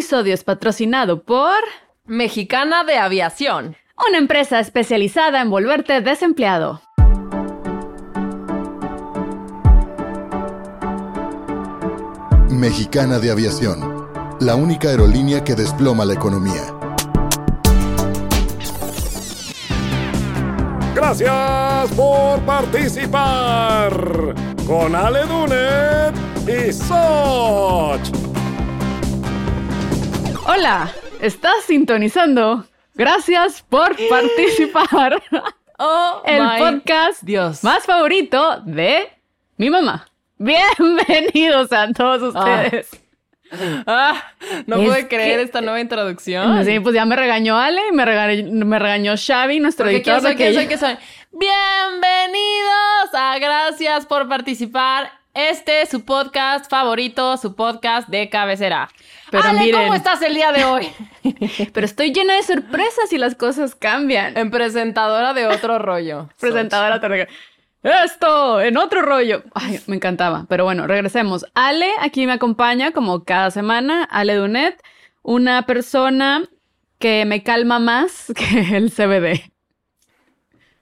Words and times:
episodio 0.00 0.32
es 0.32 0.44
patrocinado 0.44 1.24
por 1.24 1.58
Mexicana 2.06 2.84
de 2.84 2.96
Aviación, 2.96 3.76
una 4.08 4.16
empresa 4.16 4.58
especializada 4.58 5.42
en 5.42 5.50
volverte 5.50 6.00
desempleado. 6.00 6.80
Mexicana 12.48 13.18
de 13.18 13.30
Aviación, 13.30 14.08
la 14.40 14.54
única 14.54 14.88
aerolínea 14.88 15.44
que 15.44 15.54
desploma 15.54 16.06
la 16.06 16.14
economía. 16.14 16.62
Gracias 20.94 21.90
por 21.94 22.40
participar 22.46 23.92
con 24.66 24.94
Ale 24.94 25.26
Dunet 25.26 26.14
y 26.48 26.72
Soch. 26.72 28.19
Hola, 30.52 30.90
estás 31.20 31.64
sintonizando. 31.66 32.66
Gracias 32.94 33.62
por 33.68 33.96
participar. 34.08 35.22
Oh, 35.82 36.20
el 36.26 36.42
my 36.42 36.58
podcast 36.58 37.22
Dios. 37.22 37.64
más 37.64 37.84
favorito 37.86 38.60
de 38.66 39.08
mi 39.56 39.70
mamá. 39.70 40.06
Bienvenidos 40.36 41.72
a 41.72 41.90
todos 41.92 42.34
ustedes. 42.34 42.90
Ah, 43.86 44.22
no 44.66 44.76
Es 44.76 44.88
pude 44.88 45.08
creer 45.08 45.38
que- 45.38 45.42
esta 45.44 45.60
nueva 45.62 45.80
introducción. 45.80 46.64
Sí, 46.66 46.78
pues 46.80 46.94
ya 46.94 47.04
me 47.06 47.16
regañó 47.16 47.56
Ale 47.58 47.80
y 47.88 47.92
me 47.92 48.04
regañó, 48.04 48.64
me 48.66 48.78
regañó 48.78 49.14
Xavi, 49.16 49.58
nuestro 49.58 49.86
Porque 49.86 49.96
editor. 49.96 50.20
¿quién 50.20 50.22
soy? 50.22 50.36
que 50.36 50.44
¿Quién 50.44 50.52
ya- 50.52 50.60
soy? 50.60 50.66
¿Quién 50.68 50.78
soy? 50.78 50.96
Bienvenidos 51.32 53.14
a 53.14 53.38
Gracias 53.38 54.04
por 54.06 54.28
participar. 54.28 55.10
Este 55.32 55.82
es 55.82 55.88
su 55.88 56.04
podcast 56.04 56.68
favorito, 56.70 57.36
su 57.38 57.56
podcast 57.56 58.08
de 58.08 58.28
cabecera. 58.28 58.88
Pero 59.30 59.44
Ale, 59.44 59.60
miren. 59.60 59.80
¿cómo 59.82 59.94
estás 59.94 60.20
el 60.22 60.34
día 60.34 60.52
de 60.52 60.64
hoy? 60.64 60.88
Pero 61.72 61.84
estoy 61.86 62.12
llena 62.12 62.34
de 62.34 62.42
sorpresas 62.42 63.12
y 63.12 63.18
las 63.18 63.34
cosas 63.34 63.74
cambian. 63.74 64.36
en 64.36 64.50
presentadora 64.50 65.32
de 65.34 65.46
otro 65.46 65.78
rollo. 65.80 66.28
presentadora 66.40 67.00
rega- 67.00 67.28
Esto, 67.82 68.60
en 68.60 68.76
otro 68.76 69.02
rollo. 69.02 69.42
Ay, 69.54 69.80
me 69.86 69.96
encantaba. 69.96 70.46
Pero 70.48 70.64
bueno, 70.64 70.86
regresemos. 70.86 71.46
Ale 71.54 71.90
aquí 72.00 72.26
me 72.26 72.32
acompaña 72.32 72.92
como 72.92 73.24
cada 73.24 73.50
semana. 73.50 74.04
Ale 74.04 74.34
Dunet, 74.34 74.82
una 75.22 75.62
persona 75.66 76.44
que 76.98 77.24
me 77.24 77.42
calma 77.42 77.78
más 77.78 78.32
que 78.36 78.76
el 78.76 78.90
CBD. 78.90 79.50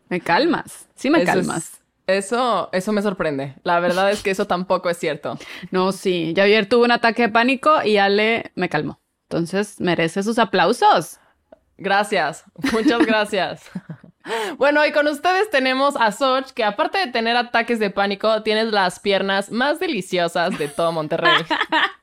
Me 0.08 0.20
calmas. 0.20 0.88
Sí 0.94 1.10
me 1.10 1.22
Eso 1.22 1.30
es- 1.30 1.36
calmas. 1.36 1.77
Eso, 2.08 2.70
eso 2.72 2.90
me 2.92 3.02
sorprende. 3.02 3.54
La 3.64 3.80
verdad 3.80 4.10
es 4.10 4.22
que 4.22 4.30
eso 4.30 4.46
tampoco 4.46 4.88
es 4.88 4.96
cierto. 4.96 5.38
No, 5.70 5.92
sí. 5.92 6.32
Yo 6.34 6.42
ayer 6.42 6.66
tuve 6.66 6.86
un 6.86 6.90
ataque 6.90 7.22
de 7.22 7.28
pánico 7.28 7.82
y 7.84 7.98
Ale 7.98 8.50
me 8.54 8.70
calmó. 8.70 8.98
Entonces 9.28 9.78
merece 9.78 10.22
sus 10.22 10.38
aplausos. 10.38 11.20
Gracias, 11.76 12.44
muchas 12.72 13.06
gracias. 13.06 13.70
Bueno, 14.58 14.84
y 14.84 14.92
con 14.92 15.06
ustedes 15.06 15.48
tenemos 15.48 15.96
a 15.96 16.12
Soch, 16.12 16.50
que 16.50 16.62
aparte 16.62 16.98
de 16.98 17.06
tener 17.06 17.34
ataques 17.34 17.78
de 17.78 17.88
pánico, 17.88 18.42
tienes 18.42 18.70
las 18.72 19.00
piernas 19.00 19.50
más 19.50 19.80
deliciosas 19.80 20.58
de 20.58 20.68
todo 20.68 20.92
Monterrey. 20.92 21.32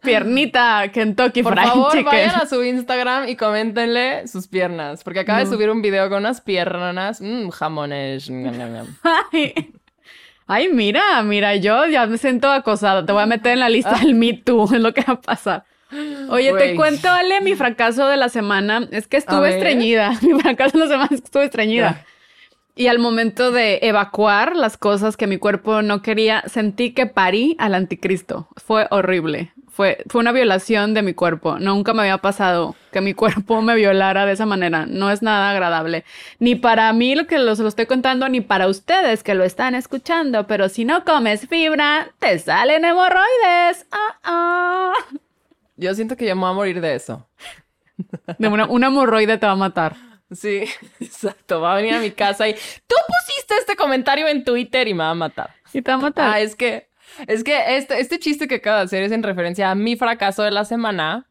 Piernita 0.00 0.88
Kentucky 0.92 1.42
Por 1.42 1.54
Fried 1.54 1.68
favor, 1.68 1.90
Chicken. 1.92 2.06
vayan 2.06 2.36
a 2.36 2.46
su 2.46 2.62
Instagram 2.62 3.28
y 3.28 3.36
coméntenle 3.36 4.26
sus 4.28 4.46
piernas, 4.46 5.02
porque 5.02 5.20
acaba 5.20 5.40
de 5.40 5.46
subir 5.46 5.70
un 5.70 5.82
video 5.82 6.08
con 6.08 6.18
unas 6.18 6.40
piernas, 6.40 7.20
mmm, 7.20 7.48
jamones. 7.50 8.30
Ay. 9.32 9.72
Ay, 10.46 10.68
mira, 10.72 11.22
mira, 11.24 11.56
yo 11.56 11.84
ya 11.86 12.06
me 12.06 12.16
siento 12.16 12.50
acosada. 12.50 13.04
Te 13.04 13.12
voy 13.12 13.22
a 13.22 13.26
meter 13.26 13.52
en 13.52 13.60
la 13.60 13.68
lista 13.68 13.98
del 13.98 14.14
Me 14.14 14.32
Too, 14.32 14.64
es 14.74 14.80
lo 14.80 14.94
que 14.94 15.02
va 15.02 15.14
a 15.14 15.20
pasar. 15.20 15.64
Oye, 16.30 16.52
te 16.54 16.74
cuento, 16.74 17.08
Ale, 17.08 17.40
mi 17.40 17.54
fracaso 17.54 18.08
de 18.08 18.16
la 18.16 18.28
semana. 18.28 18.88
Es 18.90 19.06
que 19.06 19.16
A 19.16 19.20
estuve 19.20 19.50
estreñida. 19.50 20.12
Mi 20.22 20.38
fracaso 20.38 20.76
de 20.76 20.84
la 20.84 20.90
semana 20.90 21.08
es 21.12 21.20
que 21.20 21.24
estuve 21.26 21.44
estreñida. 21.44 22.04
Y 22.76 22.86
al 22.88 22.98
momento 22.98 23.50
de 23.50 23.78
evacuar 23.82 24.54
las 24.54 24.76
cosas 24.76 25.16
que 25.16 25.26
mi 25.26 25.38
cuerpo 25.38 25.82
no 25.82 26.02
quería, 26.02 26.44
sentí 26.46 26.92
que 26.92 27.06
parí 27.06 27.56
al 27.58 27.74
anticristo. 27.74 28.48
Fue 28.56 28.86
horrible. 28.90 29.52
Fue, 29.78 30.02
fue 30.08 30.20
una 30.20 30.32
violación 30.32 30.92
de 30.92 31.02
mi 31.02 31.14
cuerpo. 31.14 31.60
Nunca 31.60 31.94
me 31.94 32.00
había 32.00 32.18
pasado 32.18 32.74
que 32.90 33.00
mi 33.00 33.14
cuerpo 33.22 33.62
me 33.62 33.76
violara 33.76 34.26
de 34.26 34.32
esa 34.32 34.44
manera. 34.44 34.86
No 34.86 35.08
es 35.08 35.22
nada 35.22 35.52
agradable. 35.52 36.04
Ni 36.40 36.56
para 36.56 36.92
mí 36.92 37.14
lo 37.14 37.28
que 37.28 37.38
lo, 37.38 37.54
se 37.54 37.62
lo 37.62 37.68
estoy 37.68 37.86
contando, 37.86 38.28
ni 38.28 38.40
para 38.40 38.66
ustedes 38.66 39.22
que 39.22 39.36
lo 39.36 39.44
están 39.44 39.76
escuchando. 39.76 40.48
Pero 40.48 40.68
si 40.68 40.84
no 40.84 41.04
comes 41.04 41.46
fibra, 41.46 42.10
te 42.18 42.40
salen 42.40 42.84
hemorroides. 42.84 43.86
Ah, 43.92 44.18
ah. 44.24 44.92
Yo 45.76 45.94
siento 45.94 46.16
que 46.16 46.26
yo 46.26 46.34
me 46.34 46.40
voy 46.40 46.50
a 46.50 46.54
morir 46.54 46.80
de 46.80 46.96
eso. 46.96 47.28
De 48.36 48.48
una, 48.48 48.66
una 48.66 48.88
hemorroide 48.88 49.38
te 49.38 49.46
va 49.46 49.52
a 49.52 49.54
matar. 49.54 49.94
Sí, 50.32 50.64
exacto. 50.98 51.60
Va 51.60 51.74
a 51.74 51.76
venir 51.76 51.94
a 51.94 52.00
mi 52.00 52.10
casa 52.10 52.48
y 52.48 52.54
tú 52.54 52.96
pusiste 53.06 53.54
este 53.56 53.76
comentario 53.76 54.26
en 54.26 54.42
Twitter 54.42 54.88
y 54.88 54.94
me 54.94 55.04
va 55.04 55.10
a 55.10 55.14
matar. 55.14 55.54
Y 55.72 55.82
te 55.82 55.92
va 55.92 55.98
a 55.98 56.00
matar. 56.00 56.34
Ah, 56.34 56.40
es 56.40 56.56
que, 56.56 56.87
es 57.26 57.44
que 57.44 57.76
este, 57.76 58.00
este 58.00 58.18
chiste 58.18 58.48
que 58.48 58.56
acabo 58.56 58.78
de 58.78 58.84
hacer 58.84 59.02
es 59.02 59.12
en 59.12 59.22
referencia 59.22 59.70
a 59.70 59.74
mi 59.74 59.96
fracaso 59.96 60.42
de 60.42 60.50
la 60.50 60.64
semana. 60.64 61.26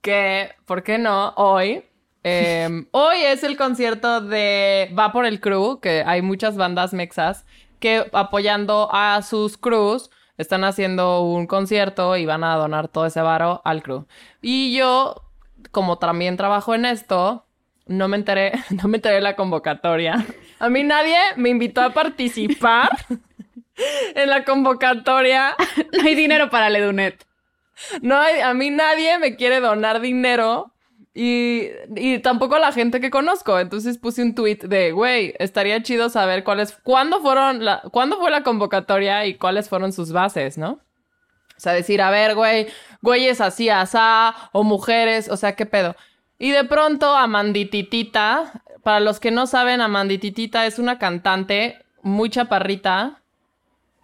Que, 0.00 0.52
¿por 0.64 0.82
qué 0.82 0.98
no? 0.98 1.30
Hoy. 1.36 1.84
eh, 2.24 2.86
hoy 2.92 3.16
es 3.24 3.42
el 3.42 3.56
concierto 3.56 4.20
de 4.20 4.92
Va 4.98 5.12
por 5.12 5.26
el 5.26 5.40
Crew, 5.40 5.80
que 5.80 6.02
hay 6.06 6.22
muchas 6.22 6.56
bandas 6.56 6.92
mexas 6.92 7.44
que 7.80 8.06
apoyando 8.12 8.88
a 8.92 9.22
sus 9.22 9.56
crews 9.56 10.10
están 10.36 10.64
haciendo 10.64 11.22
un 11.22 11.46
concierto 11.46 12.16
y 12.16 12.24
van 12.24 12.44
a 12.44 12.56
donar 12.56 12.88
todo 12.88 13.06
ese 13.06 13.20
varo 13.20 13.60
al 13.64 13.82
crew. 13.82 14.06
Y 14.40 14.74
yo, 14.76 15.22
como 15.72 15.98
también 15.98 16.36
trabajo 16.36 16.74
en 16.74 16.84
esto, 16.84 17.44
no 17.86 18.08
me 18.08 18.16
enteré, 18.16 18.52
no 18.70 18.88
me 18.88 18.98
enteré 18.98 19.16
de 19.16 19.20
la 19.20 19.36
convocatoria. 19.36 20.24
A 20.60 20.68
mí 20.68 20.82
nadie 20.84 21.16
me 21.36 21.50
invitó 21.50 21.82
a 21.82 21.90
participar 21.90 22.90
en 24.14 24.30
la 24.30 24.44
convocatoria. 24.44 25.54
No 25.92 26.02
hay 26.06 26.14
dinero 26.14 26.50
para 26.50 26.70
Ledunet. 26.70 27.24
No 28.02 28.16
hay, 28.16 28.40
a 28.40 28.52
mí 28.54 28.70
nadie 28.70 29.18
me 29.18 29.36
quiere 29.36 29.60
donar 29.60 30.00
dinero 30.00 30.72
y, 31.14 31.68
y 31.96 32.18
tampoco 32.18 32.58
la 32.58 32.72
gente 32.72 33.00
que 33.00 33.10
conozco. 33.10 33.58
Entonces 33.58 33.98
puse 33.98 34.22
un 34.22 34.34
tweet 34.34 34.58
de, 34.64 34.92
güey, 34.92 35.34
estaría 35.38 35.82
chido 35.82 36.10
saber 36.10 36.44
cuáles, 36.44 36.72
cuándo 36.82 37.20
fueron 37.20 37.64
la, 37.64 37.82
cuándo 37.92 38.18
fue 38.18 38.30
la 38.30 38.42
convocatoria 38.42 39.26
y 39.26 39.34
cuáles 39.34 39.68
fueron 39.68 39.92
sus 39.92 40.12
bases, 40.12 40.58
¿no? 40.58 40.80
O 41.56 41.60
sea, 41.60 41.72
decir, 41.72 42.00
a 42.02 42.10
ver, 42.10 42.36
güey, 42.36 42.68
güeyes 43.02 43.40
así, 43.40 43.68
asá, 43.68 44.34
o 44.52 44.62
mujeres, 44.62 45.28
o 45.28 45.36
sea, 45.36 45.56
¿qué 45.56 45.66
pedo? 45.66 45.96
Y 46.38 46.52
de 46.52 46.64
pronto, 46.64 47.16
Amandititita, 47.16 48.62
para 48.84 49.00
los 49.00 49.18
que 49.18 49.32
no 49.32 49.48
saben, 49.48 49.80
Amandititita 49.80 50.66
es 50.66 50.78
una 50.78 50.98
cantante 50.98 51.84
muy 52.02 52.30
chaparrita, 52.30 53.17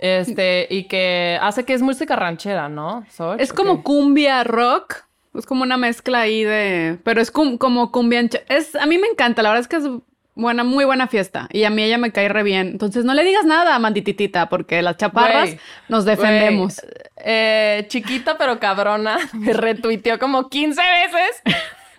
este, 0.04 0.66
y 0.70 0.84
que 0.84 1.38
hace 1.40 1.64
que 1.64 1.72
es 1.74 1.82
música 1.82 2.14
ranchera, 2.16 2.68
¿no? 2.68 3.04
Soch? 3.10 3.40
Es 3.40 3.52
¿O 3.52 3.54
como 3.54 3.82
cumbia 3.82 4.44
rock. 4.44 4.96
Es 5.36 5.46
como 5.46 5.62
una 5.62 5.76
mezcla 5.76 6.20
ahí 6.20 6.44
de. 6.44 6.98
Pero 7.04 7.20
es 7.20 7.30
cum- 7.30 7.58
como 7.58 7.90
cumbia. 7.90 8.20
Es, 8.48 8.76
a 8.76 8.86
mí 8.86 8.98
me 8.98 9.08
encanta, 9.08 9.42
la 9.42 9.48
verdad 9.48 9.62
es 9.62 9.68
que 9.68 9.76
es 9.76 9.84
buena, 10.36 10.62
muy 10.62 10.84
buena 10.84 11.08
fiesta. 11.08 11.48
Y 11.52 11.64
a 11.64 11.70
mí 11.70 11.82
ella 11.82 11.98
me 11.98 12.12
cae 12.12 12.28
re 12.28 12.42
bien. 12.42 12.68
Entonces 12.68 13.04
no 13.04 13.14
le 13.14 13.24
digas 13.24 13.44
nada 13.44 13.74
a 13.74 13.78
Mandititita, 13.78 14.48
porque 14.48 14.82
las 14.82 14.96
chaparras 14.96 15.56
nos 15.88 16.04
defendemos. 16.04 16.80
Eh, 17.16 17.86
chiquita 17.88 18.36
pero 18.38 18.60
cabrona, 18.60 19.18
me 19.32 19.52
retuiteó 19.54 20.18
como 20.18 20.48
15 20.48 20.80
veces. 20.80 21.42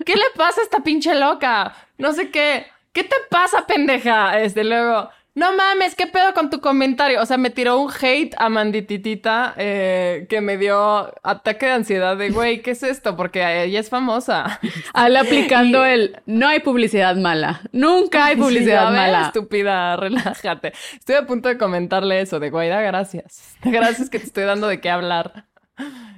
¿Qué 0.06 0.16
le 0.16 0.26
pasa 0.38 0.62
a 0.62 0.64
esta 0.64 0.80
pinche 0.82 1.16
loca? 1.16 1.74
No 1.98 2.14
sé 2.14 2.30
qué. 2.30 2.68
¿Qué 2.94 3.04
te 3.04 3.16
pasa, 3.30 3.66
pendeja? 3.68 4.40
Este, 4.40 4.64
luego, 4.64 5.10
no 5.36 5.56
mames, 5.56 5.96
¿qué 5.96 6.08
pedo 6.08 6.34
con 6.34 6.50
tu 6.50 6.62
comentario? 6.62 7.22
O 7.22 7.26
sea, 7.26 7.38
me 7.38 7.50
tiró 7.50 7.78
un 7.78 7.92
hate 7.92 8.34
a 8.38 8.48
Mandititita 8.48 9.54
eh, 9.58 10.26
que 10.30 10.40
me 10.40 10.58
dio 10.58 11.14
ataque 11.24 11.66
de 11.66 11.72
ansiedad 11.74 12.16
de, 12.16 12.30
güey, 12.30 12.62
¿qué 12.62 12.72
es 12.72 12.84
esto? 12.84 13.18
Porque 13.18 13.64
ella 13.64 13.80
es 13.82 13.90
famosa. 13.90 14.60
Ale 14.94 15.20
aplicando 15.20 15.86
el 15.86 16.18
no 16.26 16.48
hay 16.48 16.62
publicidad 16.62 17.18
mala. 17.18 17.62
Nunca 17.74 18.26
hay 18.28 18.38
publicidad 18.38 18.88
Sí, 18.88 18.94
mala. 18.94 19.22
estúpida, 19.28 19.98
relájate. 19.98 20.72
Estoy 20.98 21.16
a 21.16 21.26
punto 21.26 21.50
de 21.50 21.58
comentarle 21.58 22.22
eso 22.22 22.40
de 22.40 22.50
Guaida, 22.50 22.80
gracias. 22.82 23.58
Gracias 23.64 24.10
que 24.10 24.20
te 24.20 24.26
estoy 24.26 24.46
dando 24.46 24.68
de 24.68 24.80
qué 24.80 24.90
hablar. 24.90 25.46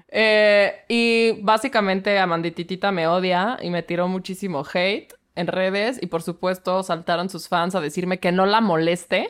Eh, 0.09 0.85
y 0.87 1.41
básicamente 1.41 2.17
Amandititita 2.19 2.91
me 2.91 3.07
odia 3.07 3.57
y 3.61 3.69
me 3.71 3.83
tiró 3.83 4.07
muchísimo 4.07 4.63
hate 4.71 5.13
en 5.37 5.47
redes 5.47 5.99
y 6.01 6.07
por 6.07 6.21
supuesto 6.23 6.83
saltaron 6.83 7.29
sus 7.29 7.47
fans 7.47 7.75
a 7.75 7.81
decirme 7.81 8.19
que 8.19 8.31
no 8.31 8.45
la 8.45 8.59
moleste, 8.61 9.29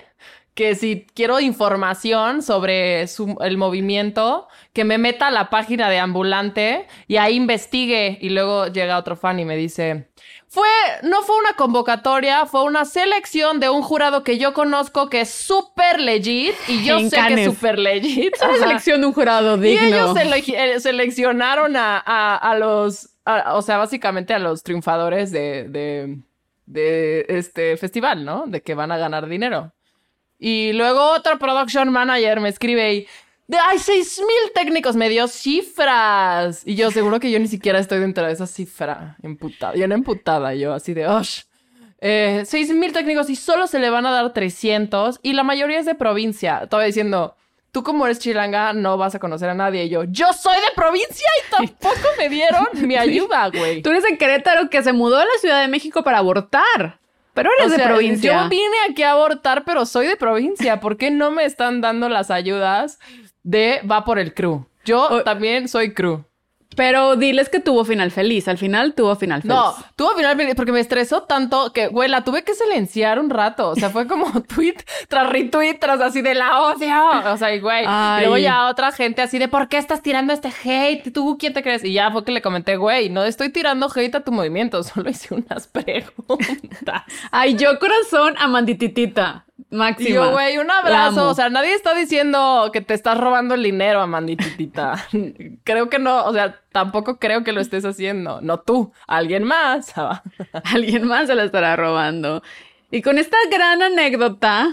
que 0.55 0.73
si 0.73 1.05
quiero 1.13 1.39
información 1.39 2.41
sobre 2.41 3.05
su- 3.07 3.37
el 3.41 3.57
movimiento, 3.57 4.47
que 4.73 4.85
me 4.85 4.97
meta 4.97 5.27
a 5.27 5.31
la 5.31 5.51
página 5.51 5.87
de 5.87 5.99
Ambulante 5.99 6.87
y 7.07 7.17
ahí 7.17 7.35
investigue. 7.35 8.17
Y 8.21 8.29
luego 8.29 8.65
llega 8.65 8.97
otro 8.97 9.15
fan 9.15 9.39
y 9.39 9.45
me 9.45 9.55
dice, 9.55 10.09
fue, 10.47 10.67
no 11.03 11.21
fue 11.21 11.37
una 11.37 11.53
convocatoria, 11.53 12.47
fue 12.47 12.63
una 12.63 12.85
selección 12.85 13.59
de 13.59 13.69
un 13.69 13.83
jurado 13.83 14.23
que 14.23 14.39
yo 14.39 14.53
conozco 14.55 15.09
que 15.09 15.21
es 15.21 15.29
súper 15.29 15.99
legit 16.01 16.55
y 16.67 16.83
yo 16.83 16.97
En 16.97 17.11
sé 17.11 17.17
que 17.27 17.33
es 17.43 17.45
súper 17.53 17.77
legit. 17.77 18.33
Es 18.33 18.41
una 18.41 18.57
selección 18.57 19.01
de 19.01 19.07
un 19.07 19.13
jurado 19.13 19.57
Y 19.57 19.59
digno. 19.77 19.85
ellos 19.85 20.15
elegi- 20.15 20.55
eh, 20.57 20.79
seleccionaron 20.79 21.75
a, 21.75 22.01
a- 22.03 22.35
a 22.35 22.55
los, 22.57 23.09
a- 23.27 23.55
o 23.55 23.61
sea, 23.61 23.77
básicamente 23.77 24.33
a 24.33 24.39
los 24.39 24.63
triunfadores 24.63 25.31
de, 25.31 25.67
de, 26.65 27.25
este 27.27 27.77
festival, 27.77 28.25
¿no? 28.25 28.45
De 28.47 28.61
que 28.61 28.75
van 28.75 28.91
a 28.91 28.97
ganar 28.97 29.27
dinero. 29.27 29.73
Y 30.39 30.73
luego 30.73 31.11
otro 31.11 31.39
production 31.39 31.91
manager 31.91 32.39
me 32.39 32.49
escribe 32.49 32.93
y, 32.93 33.07
hay 33.49 33.79
seis 33.79 34.19
mil 34.19 34.53
técnicos, 34.53 34.95
me 34.95 35.09
dio 35.09 35.27
cifras. 35.27 36.63
Y 36.65 36.75
yo 36.75 36.91
seguro 36.91 37.19
que 37.19 37.31
yo 37.31 37.39
ni 37.39 37.47
siquiera 37.47 37.79
estoy 37.79 37.99
dentro 37.99 38.25
de 38.25 38.33
esa 38.33 38.47
cifra. 38.47 39.17
Emputada, 39.23 39.75
yo 39.75 39.87
no 39.87 39.95
emputada, 39.95 40.53
yo 40.53 40.73
así 40.73 40.93
de, 40.93 41.07
¡osh! 41.07 41.41
Eh, 41.99 42.43
6 42.45 42.75
mil 42.75 42.93
técnicos 42.93 43.29
y 43.29 43.35
solo 43.35 43.65
se 43.65 43.79
le 43.79 43.89
van 43.89 44.05
a 44.05 44.11
dar 44.11 44.31
300 44.31 45.19
y 45.23 45.33
la 45.33 45.43
mayoría 45.43 45.79
es 45.79 45.85
de 45.85 45.95
provincia. 45.95 46.59
Estaba 46.63 46.83
diciendo, 46.83 47.35
tú 47.77 47.83
como 47.83 48.05
eres 48.05 48.17
chilanga 48.17 48.73
no 48.73 48.97
vas 48.97 49.13
a 49.13 49.19
conocer 49.19 49.49
a 49.49 49.53
nadie. 49.53 49.83
Y 49.85 49.89
yo, 49.89 50.03
yo 50.05 50.33
soy 50.33 50.55
de 50.55 50.71
provincia 50.75 51.27
y 51.45 51.51
tampoco 51.51 52.07
me 52.17 52.27
dieron 52.27 52.65
mi 52.73 52.95
ayuda, 52.97 53.49
güey. 53.49 53.83
Tú 53.83 53.91
eres 53.91 54.01
de 54.03 54.17
Querétaro 54.17 54.69
que 54.71 54.81
se 54.81 54.93
mudó 54.93 55.17
a 55.17 55.25
la 55.25 55.31
Ciudad 55.39 55.61
de 55.61 55.67
México 55.67 56.03
para 56.03 56.17
abortar. 56.17 56.99
Pero 57.35 57.51
eres 57.59 57.67
O 57.73 57.75
sea, 57.75 57.77
de 57.85 57.93
provincia. 57.93 58.43
Yo 58.43 58.49
vine 58.49 58.77
aquí 58.89 59.03
a 59.03 59.11
abortar, 59.11 59.63
pero 59.63 59.85
soy 59.85 60.07
de 60.07 60.15
provincia. 60.15 60.79
¿Por 60.79 60.97
qué 60.97 61.11
no 61.11 61.29
me 61.29 61.45
están 61.45 61.81
dando 61.81 62.09
las 62.09 62.31
ayudas 62.31 62.97
de 63.43 63.81
va 63.89 64.03
por 64.05 64.17
el 64.17 64.33
crew? 64.33 64.65
Yo 64.85 65.03
O- 65.07 65.23
también 65.23 65.67
soy 65.67 65.93
crew. 65.93 66.23
Pero 66.77 67.15
diles 67.15 67.49
que 67.49 67.59
tuvo 67.59 67.83
final 67.85 68.11
feliz. 68.11 68.47
Al 68.47 68.59
final 68.59 68.93
tuvo 68.93 69.15
final 69.15 69.41
feliz. 69.41 69.57
No, 69.57 69.75
tuvo 69.95 70.11
final 70.15 70.37
feliz 70.37 70.53
porque 70.53 70.71
me 70.71 70.79
estresó 70.79 71.23
tanto 71.23 71.73
que, 71.73 71.87
güey, 71.87 72.07
la 72.07 72.23
tuve 72.23 72.43
que 72.43 72.53
silenciar 72.53 73.19
un 73.19 73.31
rato. 73.31 73.69
O 73.69 73.75
sea, 73.75 73.89
fue 73.89 74.05
como 74.05 74.41
tweet 74.55 74.75
tras 75.07 75.27
retweet, 75.27 75.79
tras 75.79 75.99
así 76.01 76.21
de 76.21 76.35
la 76.35 76.61
odio. 76.61 77.33
O 77.33 77.37
sea, 77.37 77.55
y 77.55 77.59
güey. 77.59 77.83
Y 77.83 78.19
luego 78.21 78.37
ya 78.37 78.67
otra 78.67 78.91
gente 78.91 79.23
así 79.23 79.39
de, 79.39 79.47
¿por 79.47 79.69
qué 79.69 79.79
estás 79.79 80.03
tirando 80.03 80.33
este 80.33 80.49
hate? 80.63 81.11
¿Tú 81.11 81.37
quién 81.39 81.53
te 81.53 81.63
crees? 81.63 81.83
Y 81.83 81.93
ya 81.93 82.11
fue 82.11 82.23
que 82.23 82.31
le 82.31 82.43
comenté, 82.43 82.77
güey, 82.77 83.09
no 83.09 83.23
estoy 83.23 83.49
tirando 83.49 83.89
hate 83.93 84.13
a 84.13 84.23
tu 84.23 84.31
movimiento, 84.31 84.83
solo 84.83 85.09
hice 85.09 85.33
unas 85.33 85.65
preguntas. 85.67 87.01
Ay, 87.31 87.55
yo 87.55 87.79
corazón 87.79 88.35
a 88.37 88.47
Mandititita. 88.47 89.46
Máxima. 89.69 90.09
Y 90.09 90.13
yo, 90.13 90.31
güey, 90.31 90.57
un 90.57 90.71
abrazo. 90.71 91.29
O 91.29 91.33
sea, 91.33 91.49
nadie 91.49 91.73
está 91.73 91.93
diciendo 91.93 92.69
que 92.71 92.81
te 92.81 92.93
estás 92.93 93.17
robando 93.17 93.55
el 93.55 93.63
dinero, 93.63 94.01
Amandititita. 94.01 95.07
creo 95.63 95.89
que 95.89 95.99
no, 95.99 96.25
o 96.25 96.33
sea, 96.33 96.61
tampoco 96.71 97.17
creo 97.17 97.43
que 97.43 97.51
lo 97.51 97.59
estés 97.59 97.83
haciendo. 97.83 98.39
No 98.41 98.59
tú, 98.59 98.93
alguien 99.07 99.43
más. 99.43 99.93
Alguien 100.73 101.05
más 101.07 101.27
se 101.27 101.35
la 101.35 101.43
estará 101.43 101.75
robando. 101.75 102.41
Y 102.91 103.01
con 103.01 103.17
esta 103.17 103.37
gran 103.51 103.81
anécdota 103.81 104.69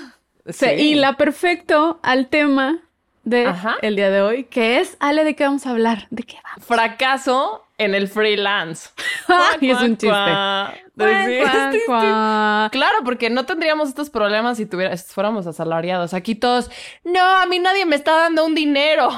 se 0.46 0.76
hila 0.80 1.14
perfecto 1.14 1.98
al 2.02 2.28
tema 2.28 2.78
de 3.24 3.46
Ajá. 3.46 3.76
el 3.82 3.96
día 3.96 4.10
de 4.10 4.22
hoy, 4.22 4.44
que 4.44 4.80
es 4.80 4.96
Ale, 5.00 5.24
¿de 5.24 5.34
qué 5.34 5.44
vamos 5.44 5.66
a 5.66 5.70
hablar? 5.70 6.06
¿De 6.10 6.22
qué 6.22 6.36
vamos? 6.44 6.64
Fracaso 6.64 7.63
en 7.78 7.94
el 7.94 8.08
freelance. 8.08 8.90
Ay, 9.28 9.70
es 9.70 9.80
un 9.80 9.96
chiste. 9.96 10.08
Cuá, 10.08 10.74
cuá. 10.96 11.72
Cuá. 11.86 12.68
Claro, 12.72 12.98
porque 13.04 13.30
no 13.30 13.46
tendríamos 13.46 13.88
estos 13.88 14.10
problemas 14.10 14.56
si 14.56 14.66
tuviera, 14.66 14.96
si 14.96 15.12
fuéramos 15.12 15.46
asalariados. 15.46 16.14
Aquí 16.14 16.34
todos, 16.34 16.70
no, 17.04 17.22
a 17.22 17.46
mí 17.46 17.58
nadie 17.58 17.86
me 17.86 17.96
está 17.96 18.16
dando 18.16 18.44
un 18.44 18.54
dinero. 18.54 19.10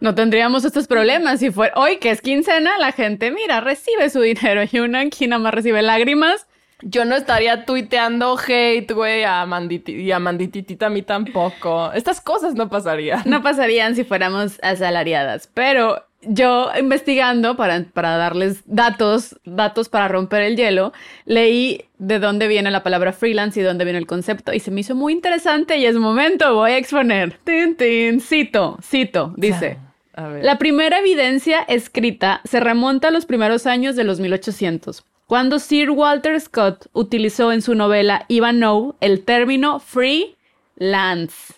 No 0.00 0.14
tendríamos 0.14 0.64
estos 0.64 0.88
problemas 0.88 1.38
si 1.38 1.50
fuera 1.52 1.72
hoy 1.76 1.98
que 1.98 2.10
es 2.10 2.20
quincena, 2.20 2.78
la 2.78 2.90
gente, 2.90 3.30
mira, 3.30 3.60
recibe 3.60 4.10
su 4.10 4.20
dinero 4.20 4.62
y 4.70 4.78
una 4.80 5.00
aquí 5.00 5.26
nada 5.26 5.40
más 5.40 5.54
recibe 5.54 5.82
lágrimas. 5.82 6.46
Yo 6.84 7.04
no 7.04 7.14
estaría 7.14 7.64
tuiteando 7.64 8.36
hate, 8.36 8.90
güey, 8.92 9.22
a 9.22 9.46
Manditi 9.46 9.92
y 9.92 10.10
a 10.10 10.18
Mandititita 10.18 10.86
a 10.86 10.90
mí 10.90 11.02
tampoco. 11.02 11.92
Estas 11.92 12.20
cosas 12.20 12.54
no 12.54 12.68
pasarían. 12.68 13.22
No 13.24 13.40
pasarían 13.40 13.94
si 13.94 14.02
fuéramos 14.02 14.58
asalariadas, 14.62 15.48
pero 15.54 16.04
yo 16.22 16.70
investigando 16.78 17.56
para, 17.56 17.84
para 17.92 18.16
darles 18.16 18.62
datos, 18.66 19.38
datos 19.44 19.88
para 19.88 20.08
romper 20.08 20.42
el 20.42 20.56
hielo, 20.56 20.92
leí 21.24 21.84
de 21.98 22.18
dónde 22.18 22.48
viene 22.48 22.70
la 22.70 22.82
palabra 22.82 23.12
freelance 23.12 23.60
y 23.60 23.62
dónde 23.62 23.84
viene 23.84 23.98
el 23.98 24.06
concepto 24.06 24.52
y 24.52 24.60
se 24.60 24.70
me 24.70 24.80
hizo 24.80 24.94
muy 24.94 25.12
interesante 25.12 25.76
y 25.76 25.86
es 25.86 25.96
momento, 25.96 26.54
voy 26.54 26.72
a 26.72 26.78
exponer. 26.78 27.38
Tin, 27.44 27.76
tin, 27.76 28.20
cito, 28.20 28.78
cito, 28.82 29.34
dice. 29.36 29.78
A 30.14 30.28
ver. 30.28 30.44
La 30.44 30.58
primera 30.58 30.98
evidencia 30.98 31.60
escrita 31.60 32.40
se 32.44 32.60
remonta 32.60 33.08
a 33.08 33.10
los 33.10 33.26
primeros 33.26 33.66
años 33.66 33.96
de 33.96 34.04
los 34.04 34.20
1800, 34.20 35.04
cuando 35.26 35.58
Sir 35.58 35.90
Walter 35.90 36.38
Scott 36.40 36.86
utilizó 36.92 37.50
en 37.52 37.62
su 37.62 37.74
novela 37.74 38.26
Ivanhoe 38.28 38.94
el 39.00 39.24
término 39.24 39.80
freelance 39.80 41.54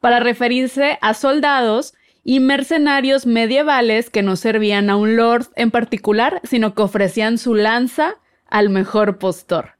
para 0.00 0.20
referirse 0.20 0.98
a 1.00 1.14
soldados 1.14 1.94
y 2.28 2.40
mercenarios 2.40 3.24
medievales 3.24 4.10
que 4.10 4.24
no 4.24 4.34
servían 4.34 4.90
a 4.90 4.96
un 4.96 5.14
lord 5.16 5.46
en 5.54 5.70
particular, 5.70 6.40
sino 6.42 6.74
que 6.74 6.82
ofrecían 6.82 7.38
su 7.38 7.54
lanza 7.54 8.16
al 8.48 8.68
mejor 8.68 9.18
postor. 9.18 9.76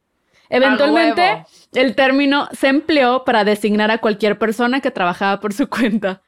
Eventualmente, 0.48 1.44
el 1.74 1.96
término 1.96 2.48
se 2.52 2.68
empleó 2.68 3.24
para 3.24 3.42
designar 3.42 3.90
a 3.90 3.98
cualquier 3.98 4.38
persona 4.38 4.80
que 4.80 4.92
trabajaba 4.92 5.40
por 5.40 5.52
su 5.54 5.68
cuenta. 5.68 6.22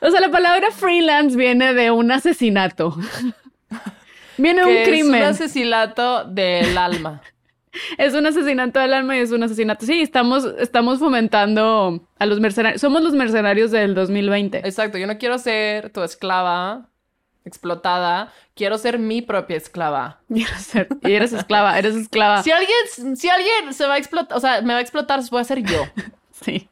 O 0.00 0.10
sea, 0.10 0.22
la 0.22 0.30
palabra 0.30 0.70
freelance 0.70 1.36
viene 1.36 1.74
de 1.74 1.90
un 1.90 2.10
asesinato. 2.10 2.96
Viene 4.38 4.62
de 4.62 4.66
Que 4.66 4.72
un 4.72 4.78
Es 4.78 4.88
crimen. 4.88 5.20
un 5.20 5.28
asesinato 5.28 6.24
del 6.24 6.78
alma. 6.78 7.20
Es 7.98 8.14
un 8.14 8.26
asesinato 8.26 8.80
del 8.80 8.92
alma 8.92 9.16
y 9.16 9.20
es 9.20 9.30
un 9.32 9.42
asesinato. 9.42 9.86
Sí, 9.86 10.00
estamos, 10.02 10.44
estamos 10.58 10.98
fomentando 10.98 12.06
a 12.18 12.26
los 12.26 12.38
mercenarios. 12.40 12.80
Somos 12.80 13.02
los 13.02 13.14
mercenarios 13.14 13.70
del 13.70 13.94
2020. 13.94 14.58
Exacto, 14.58 14.98
yo 14.98 15.06
no 15.06 15.18
quiero 15.18 15.38
ser 15.38 15.90
tu 15.90 16.02
esclava 16.02 16.88
explotada, 17.44 18.32
quiero 18.54 18.78
ser 18.78 18.98
mi 18.98 19.20
propia 19.22 19.56
esclava. 19.56 20.20
Quiero 20.28 20.54
ser- 20.58 20.88
Y 21.02 21.12
eres 21.12 21.32
esclava, 21.32 21.76
eres 21.78 21.96
esclava. 21.96 22.42
Si 22.42 22.52
alguien, 22.52 23.16
si 23.16 23.28
alguien 23.28 23.74
se 23.74 23.84
va 23.86 23.94
a 23.94 23.98
explotar, 23.98 24.36
o 24.36 24.40
sea, 24.40 24.62
me 24.62 24.72
va 24.74 24.78
a 24.78 24.82
explotar, 24.82 25.20
voy 25.30 25.40
a 25.40 25.44
ser 25.44 25.62
yo. 25.62 25.84
Sí. 26.30 26.68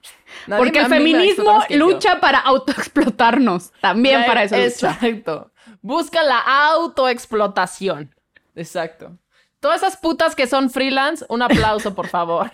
Nadie 0.49 0.59
Porque 0.65 0.79
el 0.81 0.87
feminismo 0.87 1.63
que 1.69 1.79
yo. 1.79 1.87
lucha 1.91 2.19
para 2.19 2.41
autoexplotarnos. 2.41 3.71
También 3.81 4.25
para 4.27 4.43
eso 4.43 4.57
lucha. 4.57 4.67
Exacto. 4.67 5.53
Busca 5.81 6.25
la 6.25 6.39
autoexplotación. 6.41 8.13
Exacto. 8.57 9.17
Todas 9.61 9.83
esas 9.83 9.97
putas 9.99 10.35
que 10.35 10.47
son 10.47 10.71
freelance, 10.71 11.25
un 11.29 11.43
aplauso, 11.43 11.95
por 11.95 12.09
favor. 12.09 12.51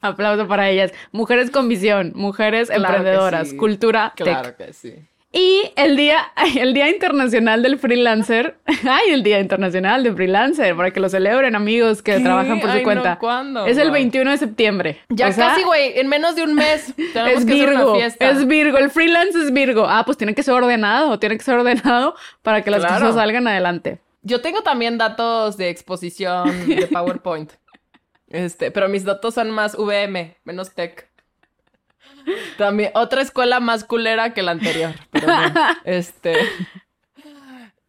Aplauso 0.00 0.46
para 0.46 0.68
ellas. 0.68 0.92
Mujeres 1.12 1.50
con 1.50 1.68
visión, 1.68 2.12
mujeres 2.14 2.68
Claro 2.68 2.84
emprendedoras, 2.84 3.48
sí. 3.50 3.56
cultura 3.56 4.12
tech. 4.16 4.26
Claro 4.26 4.56
que 4.56 4.72
sí. 4.72 4.94
Y 5.36 5.72
el 5.74 5.96
día, 5.96 6.18
el 6.58 6.74
día 6.74 6.88
internacional 6.88 7.62
del 7.62 7.78
freelancer. 7.78 8.56
Ay, 8.88 9.10
el 9.10 9.22
día 9.24 9.40
internacional 9.40 10.04
del 10.04 10.14
freelancer, 10.14 10.76
para 10.76 10.92
que 10.92 11.00
lo 11.00 11.08
celebren 11.08 11.56
amigos 11.56 12.02
que 12.02 12.12
¿Qué? 12.16 12.20
trabajan 12.20 12.60
por 12.60 12.70
su 12.70 12.76
Ay, 12.76 12.82
no, 12.82 12.84
cuenta. 12.84 13.18
¿cuándo? 13.18 13.66
Es 13.66 13.76
el 13.78 13.88
Wow. 13.88 13.94
21 13.94 14.30
de 14.30 14.36
septiembre. 14.38 15.00
Ya 15.08 15.28
O 15.28 15.32
sea, 15.32 15.48
casi, 15.48 15.62
güey, 15.64 15.98
en 15.98 16.06
menos 16.08 16.36
de 16.36 16.44
un 16.44 16.54
mes 16.54 16.94
tenemos 17.12 17.40
Es 17.40 17.44
que 17.46 17.52
hacer 17.54 17.68
Virgo, 17.70 17.90
una 17.92 17.98
fiesta. 18.00 18.30
es 18.30 18.46
Virgo, 18.46 18.78
el 18.78 18.90
freelance 18.90 19.36
es 19.42 19.52
Virgo. 19.52 19.86
Ah, 19.88 20.04
pues 20.06 20.16
tiene 20.18 20.34
que 20.34 20.42
ser 20.44 20.54
ordenado, 20.54 21.18
tiene 21.18 21.36
que 21.36 21.42
ser 21.42 21.54
ordenado 21.56 22.14
para 22.42 22.62
que 22.62 22.70
las 22.70 22.80
Claro. 22.84 23.00
cosas 23.00 23.14
salgan 23.16 23.48
adelante. 23.48 23.98
Yo 24.24 24.40
tengo 24.40 24.62
también 24.62 24.98
datos 24.98 25.56
de 25.56 25.68
exposición 25.68 26.66
de 26.66 26.86
PowerPoint. 26.88 27.52
Este, 28.26 28.70
pero 28.70 28.88
mis 28.88 29.04
datos 29.04 29.34
son 29.34 29.50
más 29.50 29.76
VM, 29.76 30.38
menos 30.44 30.74
tech. 30.74 31.08
También, 32.56 32.90
otra 32.94 33.20
escuela 33.20 33.60
más 33.60 33.84
culera 33.84 34.32
que 34.32 34.42
la 34.42 34.52
anterior. 34.52 34.94
Pero 35.10 35.26
este. 35.84 36.36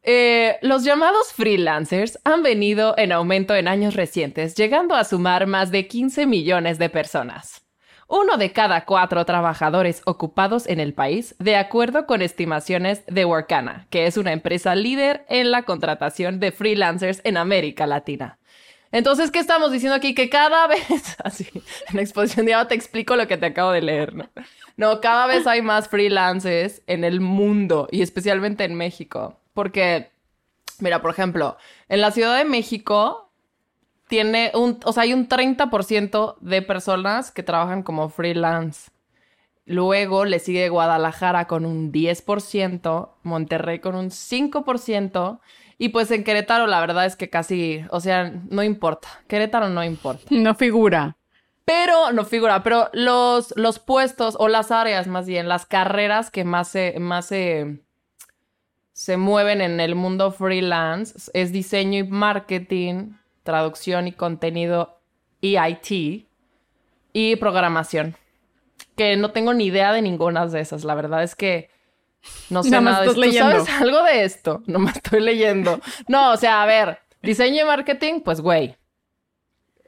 Eh, 0.03 0.59
los 0.61 0.83
llamados 0.83 1.33
freelancers 1.33 2.19
han 2.23 2.43
venido 2.43 2.93
en 2.97 3.11
aumento 3.11 3.55
en 3.55 3.67
años 3.67 3.95
recientes, 3.95 4.53
llegando 4.53 4.93
a 4.93 5.03
sumar 5.03 5.47
más 5.47 5.71
de 5.71 5.87
15 5.87 6.27
millones 6.27 6.77
de 6.77 6.89
personas. 6.89 7.64
Uno 8.07 8.37
de 8.37 8.51
cada 8.51 8.85
cuatro 8.85 9.25
trabajadores 9.25 10.03
ocupados 10.05 10.67
en 10.67 10.79
el 10.79 10.93
país, 10.93 11.35
de 11.39 11.55
acuerdo 11.55 12.05
con 12.05 12.21
estimaciones 12.21 13.03
de 13.07 13.25
Workana, 13.25 13.87
que 13.89 14.05
es 14.05 14.17
una 14.17 14.31
empresa 14.31 14.75
líder 14.75 15.25
en 15.27 15.49
la 15.49 15.63
contratación 15.63 16.39
de 16.39 16.51
freelancers 16.51 17.21
en 17.23 17.37
América 17.37 17.87
Latina. 17.87 18.37
Entonces, 18.91 19.31
¿qué 19.31 19.39
estamos 19.39 19.71
diciendo 19.71 19.95
aquí? 19.95 20.13
Que 20.13 20.29
cada 20.29 20.67
vez, 20.69 21.17
así, 21.23 21.47
en 21.89 21.99
exposición 21.99 22.45
de 22.45 22.53
ahora 22.53 22.67
te 22.67 22.75
explico 22.75 23.15
lo 23.15 23.27
que 23.27 23.37
te 23.37 23.47
acabo 23.47 23.71
de 23.71 23.81
leer, 23.81 24.13
¿no? 24.13 24.29
No, 24.77 25.01
cada 25.01 25.25
vez 25.25 25.47
hay 25.47 25.63
más 25.63 25.89
freelancers 25.89 26.83
en 26.85 27.03
el 27.03 27.21
mundo 27.21 27.87
y 27.91 28.03
especialmente 28.03 28.65
en 28.65 28.75
México. 28.75 29.39
Porque, 29.53 30.11
mira, 30.79 31.01
por 31.01 31.09
ejemplo, 31.11 31.57
en 31.89 32.01
la 32.01 32.11
Ciudad 32.11 32.37
de 32.37 32.45
México 32.45 33.24
tiene 34.07 34.51
un, 34.53 34.79
o 34.83 34.93
sea, 34.93 35.03
hay 35.03 35.13
un 35.13 35.27
30% 35.27 36.37
de 36.39 36.61
personas 36.61 37.31
que 37.31 37.43
trabajan 37.43 37.83
como 37.83 38.09
freelance. 38.09 38.91
Luego 39.65 40.25
le 40.25 40.39
sigue 40.39 40.69
Guadalajara 40.69 41.47
con 41.47 41.65
un 41.65 41.91
10%, 41.91 43.09
Monterrey 43.23 43.79
con 43.79 43.95
un 43.95 44.11
5%, 44.11 45.39
y 45.77 45.89
pues 45.89 46.11
en 46.11 46.23
Querétaro 46.23 46.67
la 46.67 46.79
verdad 46.79 47.05
es 47.05 47.15
que 47.15 47.29
casi, 47.29 47.83
o 47.89 47.99
sea, 47.99 48.31
no 48.49 48.63
importa. 48.63 49.07
Querétaro 49.27 49.69
no 49.69 49.83
importa. 49.83 50.23
No 50.29 50.53
figura. 50.53 51.17
Pero, 51.65 52.11
no 52.11 52.25
figura, 52.25 52.61
pero 52.61 52.89
los, 52.93 53.53
los 53.57 53.79
puestos 53.79 54.35
o 54.37 54.47
las 54.47 54.69
áreas 54.69 55.07
más 55.07 55.25
bien, 55.25 55.49
las 55.49 55.65
carreras 55.65 56.29
que 56.29 56.43
más 56.43 56.67
se, 56.67 56.99
más 56.99 57.25
se, 57.25 57.81
se 58.93 59.17
mueven 59.17 59.61
en 59.61 59.79
el 59.79 59.95
mundo 59.95 60.31
freelance 60.31 61.31
es 61.33 61.51
diseño 61.51 61.97
y 61.97 62.07
marketing, 62.07 63.13
traducción 63.45 64.07
y 64.07 64.11
contenido 64.11 64.99
y 65.39 65.55
IT 65.57 66.27
y 67.13 67.35
programación. 67.37 68.17
Que 68.97 69.15
no 69.15 69.31
tengo 69.31 69.53
ni 69.53 69.65
idea 69.67 69.93
de 69.93 70.01
ninguna 70.01 70.45
de 70.47 70.59
esas. 70.59 70.83
La 70.83 70.95
verdad 70.95 71.23
es 71.23 71.35
que 71.35 71.69
no 72.49 72.63
sé 72.63 72.71
Nada 72.71 73.01
de 73.01 73.05
esto. 73.07 73.13
¿Tú 73.15 73.21
leyendo. 73.21 73.51
¿Sabes 73.65 73.69
algo 73.81 74.03
de 74.03 74.23
esto? 74.25 74.63
No 74.67 74.79
me 74.79 74.89
estoy 74.91 75.21
leyendo. 75.21 75.79
No, 76.07 76.31
o 76.33 76.37
sea, 76.37 76.63
a 76.63 76.65
ver, 76.65 76.99
diseño 77.21 77.61
y 77.61 77.65
marketing, 77.65 78.21
pues 78.21 78.41
güey. 78.41 78.75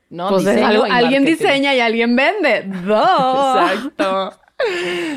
No, 0.09 0.29
Pues 0.29 0.45
diseño 0.45 0.67
algo- 0.67 0.87
y 0.87 0.91
alguien 0.91 1.25
diseña 1.25 1.73
y 1.75 1.79
alguien 1.81 2.15
vende. 2.15 2.63
¡Dos! 2.85 3.71
Exacto. 3.71 4.39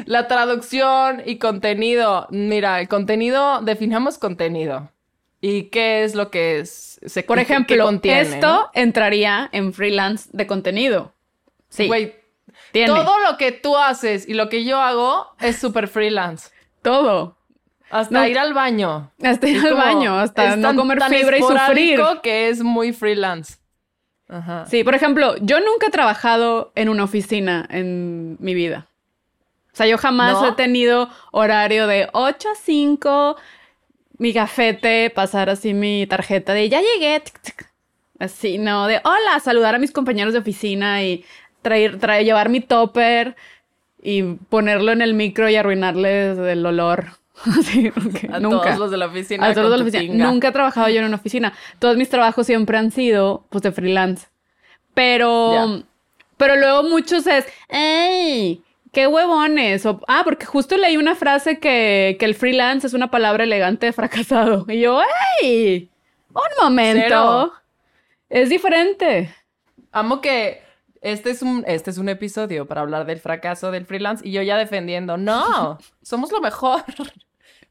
La 0.06 0.26
traducción 0.28 1.22
y 1.26 1.36
contenido. 1.38 2.26
Mira, 2.30 2.80
el 2.80 2.88
contenido, 2.88 3.60
definamos 3.62 4.18
contenido. 4.18 4.90
¿Y 5.40 5.64
qué 5.64 6.04
es 6.04 6.14
lo 6.14 6.30
que 6.30 6.60
es, 6.60 7.00
se 7.04 7.22
Por 7.22 7.38
ejemplo, 7.38 7.88
esto 8.04 8.70
entraría 8.74 9.48
en 9.52 9.72
freelance 9.72 10.28
de 10.32 10.46
contenido. 10.46 11.14
Sí, 11.70 11.86
Güey, 11.86 12.14
todo 12.86 13.18
lo 13.30 13.36
que 13.38 13.52
tú 13.52 13.76
haces 13.76 14.28
y 14.28 14.34
lo 14.34 14.48
que 14.48 14.64
yo 14.64 14.80
hago 14.80 15.26
es 15.40 15.56
súper 15.56 15.88
freelance. 15.88 16.50
todo. 16.82 17.36
Hasta 17.90 18.20
No. 18.20 18.26
ir 18.26 18.38
al 18.38 18.54
baño. 18.54 19.10
Hasta 19.22 19.48
ir 19.48 19.66
al 19.66 19.74
baño, 19.74 20.16
hasta 20.16 20.54
no 20.56 20.68
tan- 20.68 20.76
comer 20.76 20.98
tan 21.00 21.10
fibra 21.10 21.36
y 21.38 21.42
sufrir. 21.42 22.00
que 22.22 22.48
es 22.48 22.62
muy 22.62 22.92
freelance. 22.92 23.56
Ajá. 24.28 24.64
Sí, 24.66 24.84
por 24.84 24.94
ejemplo, 24.94 25.34
yo 25.40 25.58
nunca 25.58 25.88
he 25.88 25.90
trabajado 25.90 26.70
en 26.76 26.88
una 26.88 27.02
oficina 27.02 27.66
en 27.68 28.36
mi 28.38 28.54
vida. 28.54 28.86
O 29.72 29.76
sea, 29.76 29.86
yo 29.86 29.98
jamás 29.98 30.40
¿No? 30.40 30.48
he 30.48 30.52
tenido 30.52 31.08
horario 31.32 31.88
de 31.88 32.08
8 32.12 32.50
a 32.50 32.54
5, 32.54 33.36
mi 34.20 34.32
gafete, 34.32 35.10
pasar 35.10 35.48
así 35.50 35.72
mi 35.74 36.06
tarjeta 36.06 36.52
de 36.52 36.68
ya 36.68 36.80
llegué. 36.80 37.18
tic, 37.20 37.40
tic. 37.40 37.70
Así, 38.18 38.58
no, 38.58 38.86
de 38.86 39.00
hola, 39.02 39.40
saludar 39.42 39.74
a 39.74 39.78
mis 39.78 39.92
compañeros 39.92 40.34
de 40.34 40.40
oficina 40.40 41.02
y 41.02 41.24
traer, 41.62 41.98
traer, 41.98 42.24
llevar 42.26 42.50
mi 42.50 42.60
topper 42.60 43.34
y 44.02 44.22
ponerlo 44.22 44.92
en 44.92 45.00
el 45.00 45.14
micro 45.14 45.48
y 45.48 45.56
arruinarles 45.56 46.38
el 46.38 46.64
olor. 46.66 47.06
Así, 47.58 47.90
porque 47.90 48.28
A 48.30 48.38
nunca. 48.38 48.64
todos 48.66 48.78
los 48.78 48.90
de 48.90 48.96
la 48.98 49.06
oficina. 49.06 49.46
A 49.46 49.54
todos 49.54 49.70
los 49.70 49.72
de 49.72 49.78
la 49.78 49.84
oficina. 49.84 50.12
tinga. 50.12 50.30
Nunca 50.30 50.48
he 50.48 50.52
trabajado 50.52 50.90
yo 50.90 50.98
en 51.00 51.06
una 51.06 51.16
oficina. 51.16 51.54
Todos 51.78 51.96
mis 51.96 52.10
trabajos 52.10 52.46
siempre 52.46 52.76
han 52.76 52.90
sido, 52.90 53.46
pues, 53.48 53.62
de 53.62 53.72
freelance. 53.72 54.26
Pero, 54.92 55.82
pero 56.36 56.56
luego 56.56 56.82
muchos 56.82 57.26
es, 57.26 57.46
¡ey! 57.70 58.62
¡Qué 58.92 59.06
huevones! 59.06 59.86
O, 59.86 60.00
ah, 60.08 60.22
porque 60.24 60.46
justo 60.46 60.76
leí 60.76 60.96
una 60.96 61.14
frase 61.14 61.58
que, 61.60 62.16
que 62.18 62.24
el 62.24 62.34
freelance 62.34 62.86
es 62.86 62.92
una 62.94 63.10
palabra 63.10 63.44
elegante 63.44 63.86
de 63.86 63.92
fracasado. 63.92 64.64
Y 64.68 64.80
yo, 64.80 65.00
¡ey! 65.42 65.90
Un 66.32 66.64
momento. 66.64 67.00
Cero. 67.02 67.52
Es 68.28 68.48
diferente. 68.48 69.34
Amo 69.92 70.20
que 70.20 70.62
este 71.02 71.30
es 71.30 71.42
un 71.42 71.64
este 71.66 71.90
es 71.90 71.98
un 71.98 72.08
episodio 72.08 72.66
para 72.66 72.82
hablar 72.82 73.06
del 73.06 73.18
fracaso 73.18 73.70
del 73.72 73.86
freelance 73.86 74.26
y 74.26 74.32
yo 74.32 74.42
ya 74.42 74.56
defendiendo. 74.56 75.16
No, 75.16 75.78
somos 76.02 76.30
lo 76.32 76.40
mejor. 76.40 76.82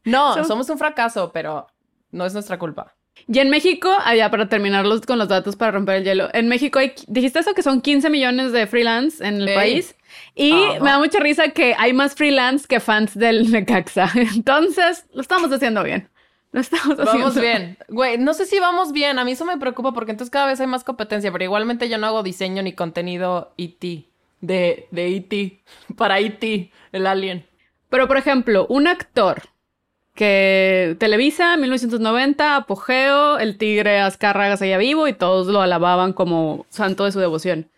No, 0.02 0.34
Som- 0.34 0.44
somos 0.46 0.70
un 0.70 0.78
fracaso, 0.78 1.30
pero 1.30 1.66
no 2.10 2.24
es 2.24 2.32
nuestra 2.32 2.58
culpa. 2.58 2.94
Y 3.28 3.38
en 3.38 3.50
México, 3.50 3.94
allá 4.02 4.30
para 4.30 4.48
terminarlos 4.48 5.02
con 5.02 5.18
los 5.18 5.28
datos 5.28 5.56
para 5.56 5.72
romper 5.72 5.96
el 5.96 6.04
hielo, 6.04 6.30
en 6.32 6.48
México 6.48 6.78
hay, 6.78 6.94
dijiste 7.06 7.40
eso 7.40 7.52
que 7.52 7.62
son 7.62 7.82
15 7.82 8.08
millones 8.08 8.52
de 8.52 8.66
freelance 8.66 9.22
en 9.22 9.42
el 9.42 9.48
Ey. 9.50 9.54
país. 9.54 9.94
Y 10.34 10.52
Ajá. 10.52 10.80
me 10.80 10.90
da 10.90 10.98
mucha 10.98 11.20
risa 11.20 11.48
que 11.50 11.74
hay 11.78 11.92
más 11.92 12.14
freelance 12.14 12.66
que 12.66 12.80
fans 12.80 13.16
del 13.16 13.50
Necaxa. 13.50 14.10
Entonces, 14.34 15.06
lo 15.12 15.20
estamos 15.20 15.52
haciendo 15.52 15.82
bien. 15.82 16.08
Lo 16.52 16.60
estamos 16.60 16.98
haciendo. 16.98 17.12
Vamos 17.12 17.40
bien. 17.40 17.78
Güey, 17.88 18.18
no 18.18 18.34
sé 18.34 18.46
si 18.46 18.58
vamos 18.58 18.92
bien. 18.92 19.18
A 19.18 19.24
mí 19.24 19.32
eso 19.32 19.44
me 19.44 19.58
preocupa 19.58 19.92
porque 19.92 20.10
entonces 20.10 20.30
cada 20.30 20.46
vez 20.46 20.60
hay 20.60 20.66
más 20.66 20.84
competencia, 20.84 21.30
pero 21.30 21.44
igualmente 21.44 21.88
yo 21.88 21.98
no 21.98 22.06
hago 22.06 22.22
diseño 22.22 22.62
ni 22.62 22.72
contenido 22.72 23.52
IT. 23.56 24.06
De, 24.40 24.88
de 24.90 25.08
IT. 25.08 25.62
Para 25.96 26.20
IT, 26.20 26.72
el 26.92 27.06
alien. 27.06 27.46
Pero, 27.88 28.08
por 28.08 28.16
ejemplo, 28.16 28.66
un 28.68 28.86
actor 28.86 29.42
que 30.14 30.96
Televisa, 30.98 31.56
1990, 31.56 32.56
apogeo, 32.56 33.38
el 33.38 33.58
tigre 33.58 34.00
Azcárraga 34.00 34.56
seguía 34.56 34.78
vivo 34.78 35.08
y 35.08 35.12
todos 35.12 35.46
lo 35.46 35.60
alababan 35.60 36.12
como 36.12 36.66
santo 36.68 37.04
de 37.04 37.12
su 37.12 37.20
devoción. 37.20 37.70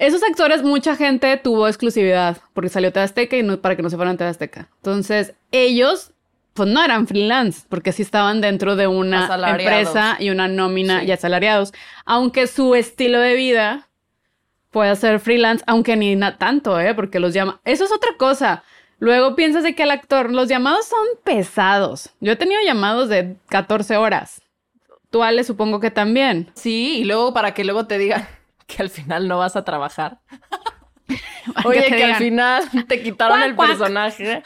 Esos 0.00 0.22
actores, 0.22 0.62
mucha 0.62 0.96
gente 0.96 1.36
tuvo 1.36 1.68
exclusividad 1.68 2.38
porque 2.54 2.70
salió 2.70 2.90
TV 2.92 3.04
Azteca 3.04 3.36
y 3.36 3.42
no, 3.42 3.60
para 3.60 3.76
que 3.76 3.82
no 3.82 3.90
se 3.90 3.96
fueran 3.96 4.16
TV 4.16 4.30
Azteca. 4.30 4.68
Entonces, 4.76 5.34
ellos, 5.52 6.12
pues 6.54 6.68
no 6.70 6.82
eran 6.82 7.06
freelance 7.06 7.66
porque 7.68 7.92
sí 7.92 8.00
estaban 8.02 8.40
dentro 8.40 8.76
de 8.76 8.86
una 8.86 9.28
empresa 9.50 10.16
y 10.18 10.30
una 10.30 10.48
nómina 10.48 11.00
Sí. 11.00 11.06
y 11.06 11.12
asalariados. 11.12 11.72
Aunque 12.06 12.46
su 12.46 12.74
estilo 12.74 13.20
de 13.20 13.34
vida 13.34 13.88
puede 14.70 14.96
ser 14.96 15.20
freelance, 15.20 15.62
aunque 15.66 15.96
ni 15.96 16.16
na- 16.16 16.38
tanto, 16.38 16.80
¿eh? 16.80 16.94
Porque 16.94 17.20
los 17.20 17.34
llama. 17.34 17.60
Eso 17.66 17.84
es 17.84 17.92
otra 17.92 18.10
cosa. 18.16 18.64
Luego 19.00 19.34
piensas 19.36 19.62
de 19.64 19.74
que 19.74 19.82
el 19.82 19.90
actor, 19.90 20.32
los 20.32 20.48
llamados 20.48 20.86
son 20.86 21.04
pesados. 21.24 22.10
Yo 22.20 22.32
he 22.32 22.36
tenido 22.36 22.60
llamados 22.64 23.08
de 23.10 23.36
14 23.50 23.96
horas. 23.98 24.40
Tú, 25.10 25.22
Ale, 25.22 25.44
supongo 25.44 25.78
que 25.80 25.90
también. 25.90 26.50
Sí, 26.54 26.98
y 27.00 27.04
luego 27.04 27.34
para 27.34 27.52
que 27.52 27.64
luego 27.64 27.86
te 27.86 27.98
digan 27.98 28.26
que 28.70 28.82
al 28.82 28.90
final 28.90 29.28
no 29.28 29.38
vas 29.38 29.56
a 29.56 29.64
trabajar. 29.64 30.18
Oye, 31.64 31.86
que, 31.88 32.04
al 32.04 32.16
final 32.16 32.62
te 32.86 33.02
quitaron 33.02 33.42
el 33.42 33.56
personaje. 33.56 34.42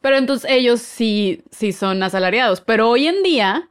Pero 0.00 0.16
entonces 0.16 0.50
ellos 0.50 0.80
sí, 0.80 1.44
sí 1.50 1.72
son 1.72 2.02
asalariados. 2.02 2.60
Pero 2.60 2.88
hoy 2.88 3.06
en 3.06 3.22
día, 3.22 3.68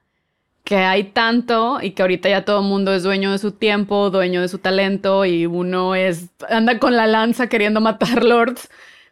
que 0.64 0.78
hay 0.78 1.06
tanto 1.06 1.80
y 1.82 1.92
que 1.92 2.04
ahorita 2.04 2.30
ya 2.30 2.46
todo 2.46 2.62
el 2.62 2.68
mundo 2.68 2.94
es 2.94 3.04
dueño 3.04 3.32
de 3.32 3.40
su 3.40 3.52
tiempo, 3.52 4.10
dueño 4.12 4.42
de 4.42 4.48
su 4.48 4.60
talento 4.60 5.26
y 5.26 5.46
uno 5.46 5.96
es, 5.96 6.30
anda 6.48 6.78
con 6.78 6.96
la 6.96 7.08
lanza 7.08 7.48
queriendo 7.48 7.82
matar 7.82 8.24
lords, 8.24 8.70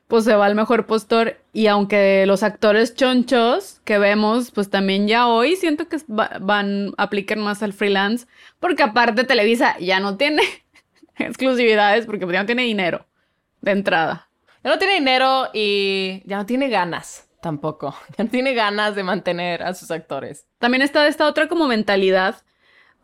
pues 0.07 0.23
se 0.23 0.35
va 0.35 0.45
al 0.45 0.55
mejor 0.55 0.85
postor. 0.85 1.37
Y 1.53 1.67
aunque 1.67 2.25
los 2.27 2.43
actores 2.43 2.95
chonchos 2.95 3.81
que 3.83 3.97
vemos, 3.97 4.51
pues 4.51 4.69
también 4.69 5.07
ya 5.07 5.27
hoy 5.27 5.55
siento 5.55 5.87
que 5.87 5.97
va- 6.09 6.37
van, 6.39 6.93
apliquen 6.97 7.39
más 7.41 7.61
al 7.63 7.73
freelance, 7.73 8.25
porque 8.59 8.83
aparte 8.83 9.23
Televisa 9.23 9.77
ya 9.79 9.99
no 9.99 10.17
tiene 10.17 10.41
exclusividades 11.17 12.05
porque 12.05 12.25
pues 12.25 12.33
ya 12.33 12.41
no 12.41 12.45
tiene 12.45 12.63
dinero 12.63 13.05
de 13.61 13.71
entrada. 13.71 14.29
Ya 14.63 14.71
no 14.71 14.77
tiene 14.79 14.95
dinero 14.95 15.49
y 15.53 16.21
ya 16.25 16.37
no 16.37 16.45
tiene 16.45 16.69
ganas 16.69 17.27
tampoco. 17.41 17.95
Ya 18.17 18.23
no 18.23 18.29
tiene 18.29 18.53
ganas 18.53 18.95
de 18.95 19.03
mantener 19.03 19.63
a 19.63 19.73
sus 19.73 19.91
actores. 19.91 20.45
También 20.59 20.81
está 20.81 21.07
esta 21.07 21.27
otra 21.27 21.47
como 21.47 21.67
mentalidad 21.67 22.43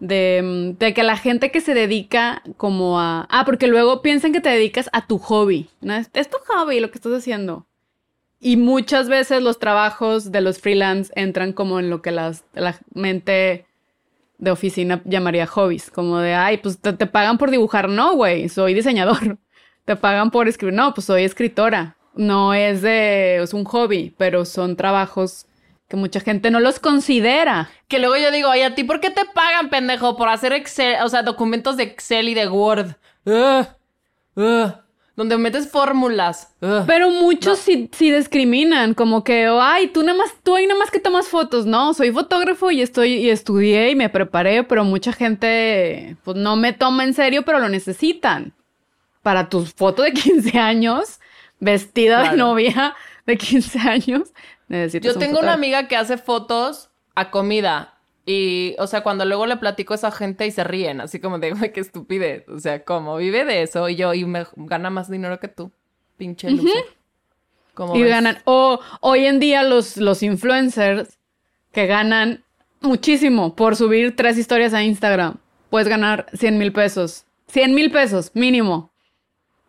de, 0.04 0.42
mm, 0.44 0.78
de 0.80 0.94
que 0.94 1.02
la 1.04 1.18
gente 1.18 1.50
que 1.50 1.62
se 1.62 1.74
dedica 1.74 2.44
como 2.58 3.00
a... 3.00 3.26
Ah, 3.30 3.46
porque 3.46 3.68
luego 3.68 4.02
piensan 4.02 4.34
que 4.34 4.42
te 4.42 4.50
dedicas 4.50 4.90
a 4.92 5.08
tu 5.08 5.18
hobby. 5.18 5.70
¿no? 5.82 5.96
Es, 5.96 6.30
tu 6.30 6.38
hobby 6.48 6.82
lo 6.82 6.92
que 6.92 6.98
estás 6.98 7.14
haciendo. 7.14 7.66
Y 8.40 8.58
muchas 8.58 9.08
veces 9.08 9.42
los 9.42 9.60
trabajos 9.60 10.32
de 10.32 10.42
los 10.42 10.60
freelance 10.60 11.14
entran 11.16 11.54
como 11.54 11.80
en 11.80 11.90
lo 11.90 12.02
que 12.02 12.12
la 12.12 12.34
mente 12.94 13.66
de 14.38 14.52
oficina 14.52 15.02
llamaría 15.06 15.48
hobbies. 15.48 15.90
Como 15.90 16.20
de, 16.20 16.34
ay, 16.34 16.58
pues 16.58 16.80
te, 16.80 16.92
te 16.92 17.08
pagan 17.08 17.38
por 17.38 17.50
dibujar. 17.50 17.88
No, 17.88 18.16
güey, 18.16 18.50
soy 18.50 18.74
diseñador. 18.74 19.38
Te 19.86 19.98
pagan 19.98 20.32
por 20.32 20.48
escribir. 20.48 20.76
No, 20.76 20.94
pues 20.94 21.06
soy 21.06 21.24
escritora. 21.24 21.98
No 22.16 22.54
es 22.54 22.82
de... 22.82 23.38
Es 23.44 23.54
un 23.54 23.66
hobby, 23.66 24.14
pero 24.18 24.46
son 24.46 24.78
trabajos 24.78 25.46
que 25.88 25.96
mucha 25.96 26.20
gente 26.20 26.52
no 26.52 26.60
los 26.60 26.80
considera. 26.80 27.70
Que 27.88 28.00
luego 28.00 28.18
yo 28.18 28.32
digo, 28.32 28.50
oye, 28.50 28.66
¿a 28.66 28.76
ti 28.76 28.84
por 28.84 29.00
qué 29.00 29.10
te 29.10 29.26
pagan, 29.26 29.70
pendejo? 29.70 30.18
Por 30.18 30.30
hacer 30.30 30.54
Excel, 30.54 31.02
o 31.04 31.10
sea, 31.10 31.24
documentos 31.24 31.78
de 31.78 31.84
Excel 31.84 32.30
y 32.30 32.34
de 32.34 32.48
Word. 32.48 32.96
Ugh, 33.26 34.84
donde 35.16 35.38
metes 35.38 35.70
fórmulas. 35.70 36.56
Pero 36.88 37.10
muchos 37.10 37.60
sí, 37.60 37.90
sí 37.94 38.12
discriminan, 38.12 38.94
como 38.94 39.24
que, 39.24 39.48
oh, 39.50 39.62
ay, 39.62 39.88
tú 39.88 40.02
nada 40.02 40.18
más, 40.18 40.34
tú 40.42 40.56
ahí 40.56 40.66
nada 40.66 40.80
más 40.80 40.90
que 40.90 41.00
tomas 41.00 41.28
fotos. 41.28 41.66
No, 41.66 41.94
soy 41.94 42.12
fotógrafo 42.12 42.72
y 42.72 42.82
estoy, 42.82 43.14
y 43.14 43.30
estudié 43.30 43.92
y 43.92 43.96
me 43.96 44.10
preparé, 44.10 44.64
pero 44.64 44.84
mucha 44.84 45.14
gente, 45.14 46.18
pues 46.24 46.38
no 46.38 46.56
me 46.56 46.74
toma 46.74 47.04
en 47.04 47.14
serio, 47.14 47.44
pero 47.44 47.60
lo 47.60 47.70
necesitan. 47.70 48.54
Para 49.22 49.50
tu 49.50 49.66
foto 49.66 50.02
de 50.02 50.14
15 50.14 50.58
años, 50.58 51.20
vestida 51.60 52.32
de 52.32 52.38
novia 52.38 52.96
de 53.26 53.38
15 53.38 53.80
años, 53.80 54.34
necesitas 54.68 55.14
Yo 55.14 55.14
un 55.14 55.20
tengo 55.20 55.40
una 55.40 55.54
amiga 55.54 55.88
que 55.88 55.96
hace 55.96 56.18
fotos 56.18 56.90
a 57.16 57.30
comida 57.32 57.98
Y, 58.26 58.76
o 58.80 58.88
sea, 58.88 59.02
cuando 59.02 59.26
luego 59.26 59.46
le 59.46 59.58
platico 59.58 59.94
a 59.94 59.98
esa 59.98 60.12
gente 60.12 60.48
y 60.48 60.52
se 60.52 60.64
ríen, 60.64 61.02
así 61.02 61.20
como 61.20 61.40
de, 61.40 61.52
güey, 61.52 61.74
qué 61.74 61.82
estupidez. 61.82 62.48
O 62.48 62.60
sea, 62.60 62.84
¿cómo? 62.86 63.18
Vive 63.18 63.44
de 63.46 63.64
eso 63.64 63.90
y 63.90 63.96
yo, 63.98 64.14
y 64.14 64.24
me 64.26 64.46
gana 64.56 64.90
más 64.90 65.10
dinero 65.10 65.40
que 65.40 65.50
tú. 65.50 65.72
Pinche 66.18 66.50
loser. 66.50 66.86
¿Cómo 67.74 67.96
Y 67.96 68.04
ves? 68.04 68.12
ganan. 68.12 68.38
O 68.46 68.80
hoy 69.02 69.26
en 69.26 69.40
día 69.40 69.64
los, 69.64 69.98
los 69.98 70.24
influencers 70.24 71.18
que 71.74 71.88
ganan 71.88 72.44
muchísimo 72.82 73.56
por 73.56 73.76
subir 73.76 74.16
tres 74.16 74.38
historias 74.38 74.74
a 74.74 74.84
Instagram. 74.84 75.38
Puedes 75.70 75.88
ganar 75.90 76.28
100 76.34 76.58
mil 76.58 76.72
pesos. 76.72 77.26
100 77.48 77.74
mil 77.76 77.92
pesos, 77.92 78.32
mínimo. 78.36 78.93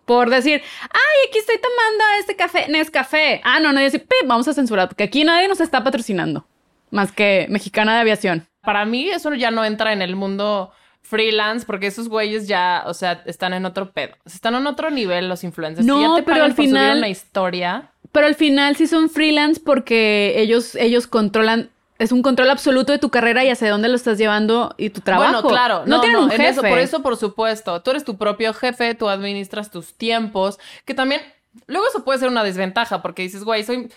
Por 0.04 0.28
decir, 0.30 0.60
ay, 0.82 1.28
aquí 1.28 1.38
estoy 1.38 1.56
tomando 1.58 2.04
este 2.20 2.36
café, 2.36 2.66
Nescafé. 2.68 3.40
Ah, 3.44 3.58
no, 3.60 3.72
nadie 3.72 3.86
dice, 3.86 3.98
"Pip, 4.00 4.26
vamos 4.26 4.46
a 4.48 4.52
censurar, 4.52 4.88
porque 4.88 5.04
aquí 5.04 5.24
nadie 5.24 5.48
nos 5.48 5.60
está 5.60 5.82
patrocinando. 5.82 6.46
Más 6.90 7.10
que 7.12 7.46
Mexicana 7.48 7.94
de 7.94 8.00
Aviación. 8.00 8.46
Para 8.62 8.84
mí 8.84 9.08
eso 9.10 9.32
ya 9.34 9.50
no 9.50 9.64
entra 9.64 9.92
en 9.92 10.02
el 10.02 10.14
mundo 10.16 10.72
freelance 11.02 11.66
porque 11.66 11.86
esos 11.86 12.08
güeyes 12.08 12.48
ya, 12.48 12.82
o 12.86 12.94
sea, 12.94 13.22
están 13.26 13.52
en 13.52 13.66
otro 13.66 13.92
pedo. 13.92 14.14
Están 14.24 14.54
en 14.54 14.66
otro 14.66 14.90
nivel 14.90 15.28
los 15.28 15.44
influencers. 15.44 15.86
No, 15.86 16.00
ya 16.16 16.16
te 16.16 16.22
pero 16.22 16.44
al 16.44 16.54
final- 16.54 16.98
una 16.98 17.08
historia. 17.08 17.90
Pero 18.12 18.26
al 18.26 18.34
final 18.36 18.76
sí 18.76 18.86
son 18.86 19.10
freelance 19.10 19.60
porque 19.64 20.34
ellos, 20.36 20.76
ellos 20.76 21.06
controlan, 21.06 21.70
es 22.04 22.12
un 22.12 22.22
control 22.22 22.50
absoluto 22.50 22.92
de 22.92 22.98
tu 22.98 23.10
carrera 23.10 23.44
y 23.44 23.50
hacia 23.50 23.70
dónde 23.70 23.88
lo 23.88 23.96
estás 23.96 24.18
llevando 24.18 24.74
y 24.78 24.90
tu 24.90 25.00
trabajo. 25.00 25.32
Bueno, 25.32 25.48
claro. 25.48 25.82
No, 25.86 26.00
tienen 26.00 26.18
un 26.18 26.30
en 26.30 26.36
jefe. 26.38 26.48
eso- 26.50 26.60
por 26.62 26.78
eso, 26.78 27.02
por 27.02 27.16
supuesto. 27.16 27.82
Tú 27.82 27.90
eres 27.90 28.04
tu 28.04 28.16
propio 28.16 28.52
jefe, 28.54 28.94
tú 28.94 29.08
administras 29.08 29.70
tus 29.70 29.94
tiempos, 29.94 30.58
que 30.84 30.94
también... 30.94 31.22
Luego 31.66 31.86
eso 31.86 32.04
puede 32.04 32.18
ser 32.18 32.28
una 32.28 32.42
desventaja 32.44 33.00
porque 33.02 33.22
dices, 33.22 33.44
güey, 33.44 33.64
soy... 33.64 33.90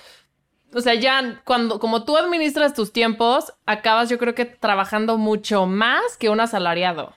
O 0.73 0.81
sea, 0.81 0.93
ya 0.95 1.41
cuando, 1.45 1.79
como 1.79 2.03
tú 2.03 2.17
administras 2.17 2.73
tus 2.73 2.91
tiempos, 2.91 3.53
acabas 3.65 4.09
yo 4.09 4.17
creo 4.17 4.35
que 4.35 4.45
trabajando 4.45 5.17
mucho 5.17 5.65
más 5.65 6.17
que 6.19 6.29
un 6.29 6.39
asalariado. 6.39 7.15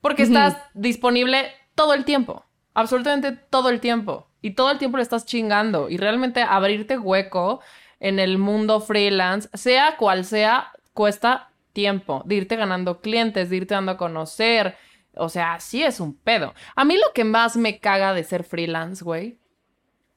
Porque 0.00 0.22
estás 0.22 0.56
disponible 0.74 1.52
todo 1.74 1.94
el 1.94 2.04
tiempo. 2.04 2.44
Absolutamente 2.74 3.32
todo 3.32 3.68
el 3.68 3.80
tiempo. 3.80 4.28
Y 4.40 4.52
todo 4.52 4.70
el 4.70 4.78
tiempo 4.78 4.96
le 4.96 5.02
estás 5.02 5.26
chingando. 5.26 5.90
Y 5.90 5.98
realmente 5.98 6.42
abrirte 6.42 6.96
hueco 6.96 7.60
en 8.00 8.18
el 8.18 8.38
mundo 8.38 8.80
freelance, 8.80 9.48
sea 9.54 9.96
cual 9.96 10.24
sea, 10.24 10.72
cuesta 10.94 11.50
tiempo. 11.72 12.22
De 12.24 12.36
irte 12.36 12.56
ganando 12.56 13.00
clientes, 13.00 13.50
de 13.50 13.56
irte 13.56 13.74
dando 13.74 13.92
a 13.92 13.96
conocer. 13.96 14.76
O 15.14 15.28
sea, 15.28 15.60
sí 15.60 15.82
es 15.82 16.00
un 16.00 16.14
pedo. 16.14 16.54
A 16.74 16.84
mí 16.84 16.96
lo 16.96 17.12
que 17.14 17.24
más 17.24 17.56
me 17.56 17.78
caga 17.78 18.14
de 18.14 18.24
ser 18.24 18.44
freelance, 18.44 19.04
güey, 19.04 19.38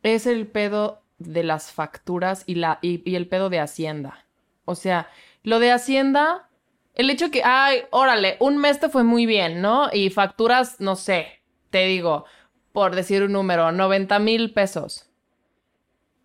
es 0.02 0.26
el 0.28 0.48
pedo 0.48 1.04
de 1.18 1.44
las 1.44 1.72
facturas 1.72 2.44
y, 2.46 2.56
la, 2.56 2.80
y, 2.82 3.16
el 3.16 3.28
pedo 3.28 3.50
de 3.50 3.60
Hacienda. 3.60 4.26
O 4.66 4.76
sea, 4.76 5.10
lo 5.44 5.60
de 5.60 5.72
Hacienda, 5.72 6.50
el 6.96 7.10
hecho 7.10 7.32
que, 7.32 7.44
ay, 7.44 7.84
órale, 7.92 8.38
un 8.40 8.58
mes 8.58 8.80
te 8.80 8.90
fue 8.90 9.04
muy 9.04 9.26
bien, 9.26 9.62
¿no? 9.62 9.90
Y 9.92 10.10
facturas, 10.10 10.80
no 10.80 10.96
sé, 10.96 11.42
te 11.70 11.86
digo, 11.86 12.26
por 12.72 12.96
decir 12.96 13.24
un 13.24 13.34
número, 13.34 13.72
90 13.72 14.20
mil 14.20 14.54
pesos. 14.54 15.10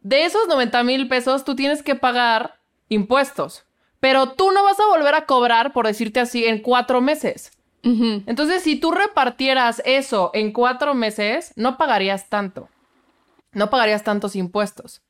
De 0.01 0.25
esos 0.25 0.49
90 0.49 0.83
mil 0.85 1.09
pesos, 1.09 1.45
tú 1.45 1.55
tienes 1.55 1.83
que 1.83 1.95
pagar 1.95 2.59
impuestos. 2.89 3.65
Pero 4.01 4.31
tú 4.33 4.53
no 4.53 4.63
vas 4.63 4.79
a 4.79 4.87
volver 4.87 5.15
a 5.15 5.27
cobrar, 5.27 5.73
por 5.73 5.87
decirte 5.87 6.21
así, 6.21 6.45
en 6.45 6.61
cuatro 6.61 7.01
meses. 7.01 7.53
Entonces, 7.83 8.63
si 8.63 8.77
tú 8.77 8.91
repartieras 8.91 9.81
eso 9.87 10.31
en 10.35 10.53
cuatro 10.53 10.95
meses, 10.95 11.53
no 11.57 11.79
pagarías 11.79 12.29
tanto. 12.29 12.69
No 13.53 13.71
pagarías 13.71 14.05
tantos 14.05 14.37
impuestos. 14.37 15.01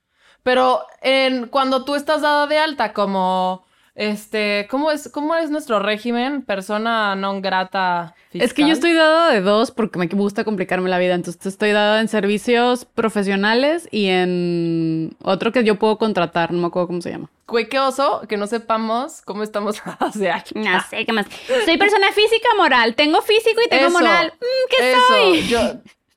Pero 0.45 0.87
en, 1.03 1.49
cuando 1.49 1.85
tú 1.85 1.97
estás 1.97 2.23
dada 2.23 2.47
de 2.47 2.59
alta 2.59 2.93
como, 2.93 3.65
este, 3.99 4.69
¿cómo 4.71 4.93
es, 4.93 5.11
cómo 5.13 5.35
es 5.35 5.51
nuestro 5.51 5.81
régimen? 5.81 6.43
Persona 6.43 7.17
non 7.17 7.43
grata 7.43 8.15
fiscal. 8.31 8.47
Es 8.47 8.55
que 8.55 8.63
yo 8.63 8.73
estoy 8.73 8.93
dada 8.93 9.33
de 9.33 9.41
dos 9.41 9.73
porque 9.73 9.99
me 9.99 10.07
gusta 10.07 10.45
complicarme 10.45 10.89
la 10.89 10.99
vida. 10.99 11.15
Entonces 11.15 11.45
estoy 11.45 11.73
dada 11.73 12.01
en 12.01 12.07
servicios 12.07 12.85
profesionales 12.85 13.89
y 13.91 14.07
en 14.07 15.17
otro 15.21 15.51
que 15.51 15.65
yo 15.65 15.81
puedo 15.81 15.99
contratar. 15.99 16.53
No 16.53 16.61
me 16.61 16.69
acuerdo 16.69 16.87
cómo 16.87 17.01
se 17.03 17.11
llama. 17.11 17.29
Güey, 17.49 17.69
qué 17.69 17.81
oso 17.81 18.23
que 18.29 18.37
no 18.37 18.47
sepamos 18.47 19.21
cómo 19.23 19.43
estamos 19.43 19.83
o 19.99 20.13
sea, 20.13 20.45
No 20.55 20.81
sé 20.89 21.05
qué 21.05 21.13
más. 21.13 21.27
Soy 21.65 21.77
persona 21.77 22.13
física 22.13 22.49
moral. 22.57 22.95
Tengo 22.95 23.21
físico 23.21 23.61
y 23.67 23.69
tengo 23.69 23.89
Eso, 23.89 23.99
moral. 23.99 24.33
Mm, 24.41 24.71
¿Qué 24.71 24.93
eso. 24.93 25.01
soy? 25.09 25.49
Yo, 25.49 25.59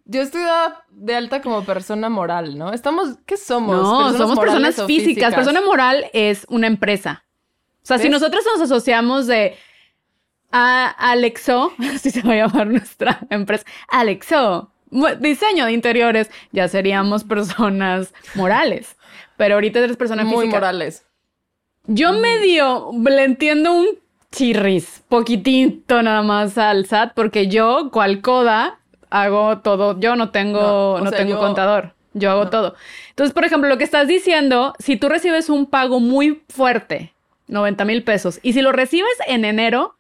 yo 0.05 0.21
estoy 0.21 0.43
dada 0.43 0.85
de 0.91 1.15
alta 1.15 1.41
como 1.41 1.65
persona 1.65 2.09
moral, 2.09 2.59
¿no? 2.59 2.73
Estamos, 2.73 3.17
¿qué 3.25 3.37
somos? 3.37 3.75
No, 3.75 4.15
somos 4.15 4.37
personas 4.37 4.83
físicas. 4.85 5.33
Persona 5.33 5.61
moral 5.61 6.05
es 6.13 6.45
una 6.47 6.67
empresa. 6.67 7.25
O 7.83 7.85
sea, 7.85 7.97
si 7.97 8.09
nosotros 8.09 8.43
nos 8.45 8.61
asociamos 8.61 9.27
de 9.27 9.55
a 10.51 10.89
Alexo, 10.89 11.73
así 11.95 12.11
se 12.11 12.21
va 12.21 12.33
a 12.33 12.37
llamar 12.47 12.67
nuestra 12.67 13.19
empresa, 13.29 13.65
Alexo, 13.87 14.71
diseño 15.19 15.65
de 15.65 15.71
interiores, 15.73 16.29
ya 16.51 16.67
seríamos 16.67 17.23
personas 17.23 18.13
morales. 18.35 18.97
Pero 19.37 19.55
ahorita 19.55 19.79
eres 19.79 19.97
persona 19.97 20.23
muy 20.23 20.41
física. 20.45 20.57
morales. 20.57 21.05
Yo 21.87 22.13
medio 22.13 22.91
le 23.03 23.23
entiendo 23.23 23.73
un 23.73 23.87
chirris, 24.31 25.03
poquitito 25.09 26.01
nada 26.03 26.21
más 26.21 26.57
al 26.57 26.85
SAT, 26.85 27.13
porque 27.15 27.47
yo, 27.47 27.89
cual 27.91 28.21
coda, 28.21 28.79
hago 29.09 29.59
todo. 29.59 29.99
Yo 29.99 30.15
no 30.15 30.29
tengo, 30.29 30.59
No, 30.61 30.99
no, 30.99 31.05
o 31.05 31.09
sea, 31.09 31.17
tengo 31.17 31.33
yo- 31.33 31.39
contador. 31.39 31.95
Yo 32.13 32.29
hago 32.29 32.43
no. 32.43 32.49
todo. 32.49 32.75
Entonces, 33.09 33.33
por 33.33 33.45
ejemplo, 33.45 33.69
lo 33.69 33.77
que 33.77 33.85
estás 33.85 34.07
diciendo, 34.07 34.73
si 34.79 34.97
tú 34.97 35.07
recibes 35.09 35.49
un 35.49 35.65
pago 35.65 35.99
muy 36.01 36.43
fuerte, 36.49 37.13
90 37.51 37.85
mil 37.85 38.03
pesos, 38.03 38.39
y 38.41 38.53
si 38.53 38.61
lo 38.61 38.71
recibes 38.71 39.15
en 39.27 39.45
enero, 39.45 39.95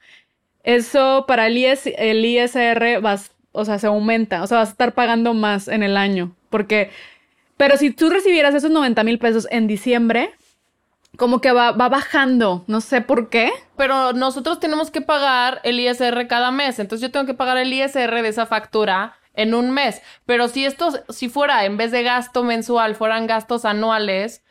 eso 0.63 1.25
para 1.27 1.47
el, 1.47 1.57
el 1.57 2.25
ISR 2.25 2.99
vas, 3.01 3.31
o 3.51 3.65
sea, 3.65 3.77
se 3.77 3.87
aumenta, 3.87 4.41
o 4.41 4.47
sea, 4.47 4.57
vas 4.57 4.69
a 4.69 4.71
estar 4.71 4.93
pagando 4.93 5.33
más 5.33 5.67
en 5.67 5.83
el 5.83 5.97
año, 5.97 6.35
porque, 6.49 6.89
pero 7.57 7.77
si 7.77 7.91
tú 7.91 8.09
recibieras 8.09 8.55
esos 8.55 8.71
90 8.71 9.03
mil 9.03 9.19
pesos 9.19 9.47
en 9.51 9.67
diciembre, 9.67 10.31
como 11.17 11.41
que 11.41 11.51
va, 11.51 11.71
va 11.71 11.89
bajando, 11.89 12.63
no 12.67 12.81
sé 12.81 13.01
por 13.01 13.29
qué. 13.29 13.51
Pero 13.75 14.13
nosotros 14.13 14.59
tenemos 14.59 14.91
que 14.91 15.01
pagar 15.01 15.59
el 15.63 15.79
ISR 15.79 16.27
cada 16.27 16.51
mes. 16.51 16.79
Entonces 16.79 17.05
yo 17.05 17.11
tengo 17.11 17.25
que 17.25 17.33
pagar 17.33 17.57
el 17.57 17.71
ISR 17.73 18.21
de 18.21 18.27
esa 18.27 18.45
factura 18.45 19.15
en 19.33 19.53
un 19.53 19.71
mes. 19.71 20.01
Pero 20.25 20.47
si 20.47 20.65
esto, 20.65 20.91
si 21.09 21.29
fuera 21.29 21.65
en 21.65 21.77
vez 21.77 21.91
de 21.91 22.03
gasto 22.03 22.43
mensual, 22.43 22.95
fueran 22.95 23.27
gastos 23.27 23.65
anuales, 23.65 24.43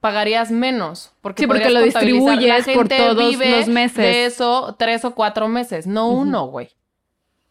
pagarías 0.00 0.50
menos. 0.50 1.12
Porque, 1.20 1.42
Sí, 1.42 1.46
porque 1.46 1.70
lo. 1.70 1.80
La 1.80 1.84
distribuyes 1.86 2.68
por 2.74 2.88
todos 2.88 3.16
vive 3.16 3.58
los 3.58 3.68
meses. 3.68 3.96
De 3.96 4.26
eso, 4.26 4.76
tres 4.78 5.04
o 5.04 5.14
cuatro 5.14 5.48
meses, 5.48 5.86
no 5.86 6.08
uno, 6.08 6.46
güey. 6.46 6.70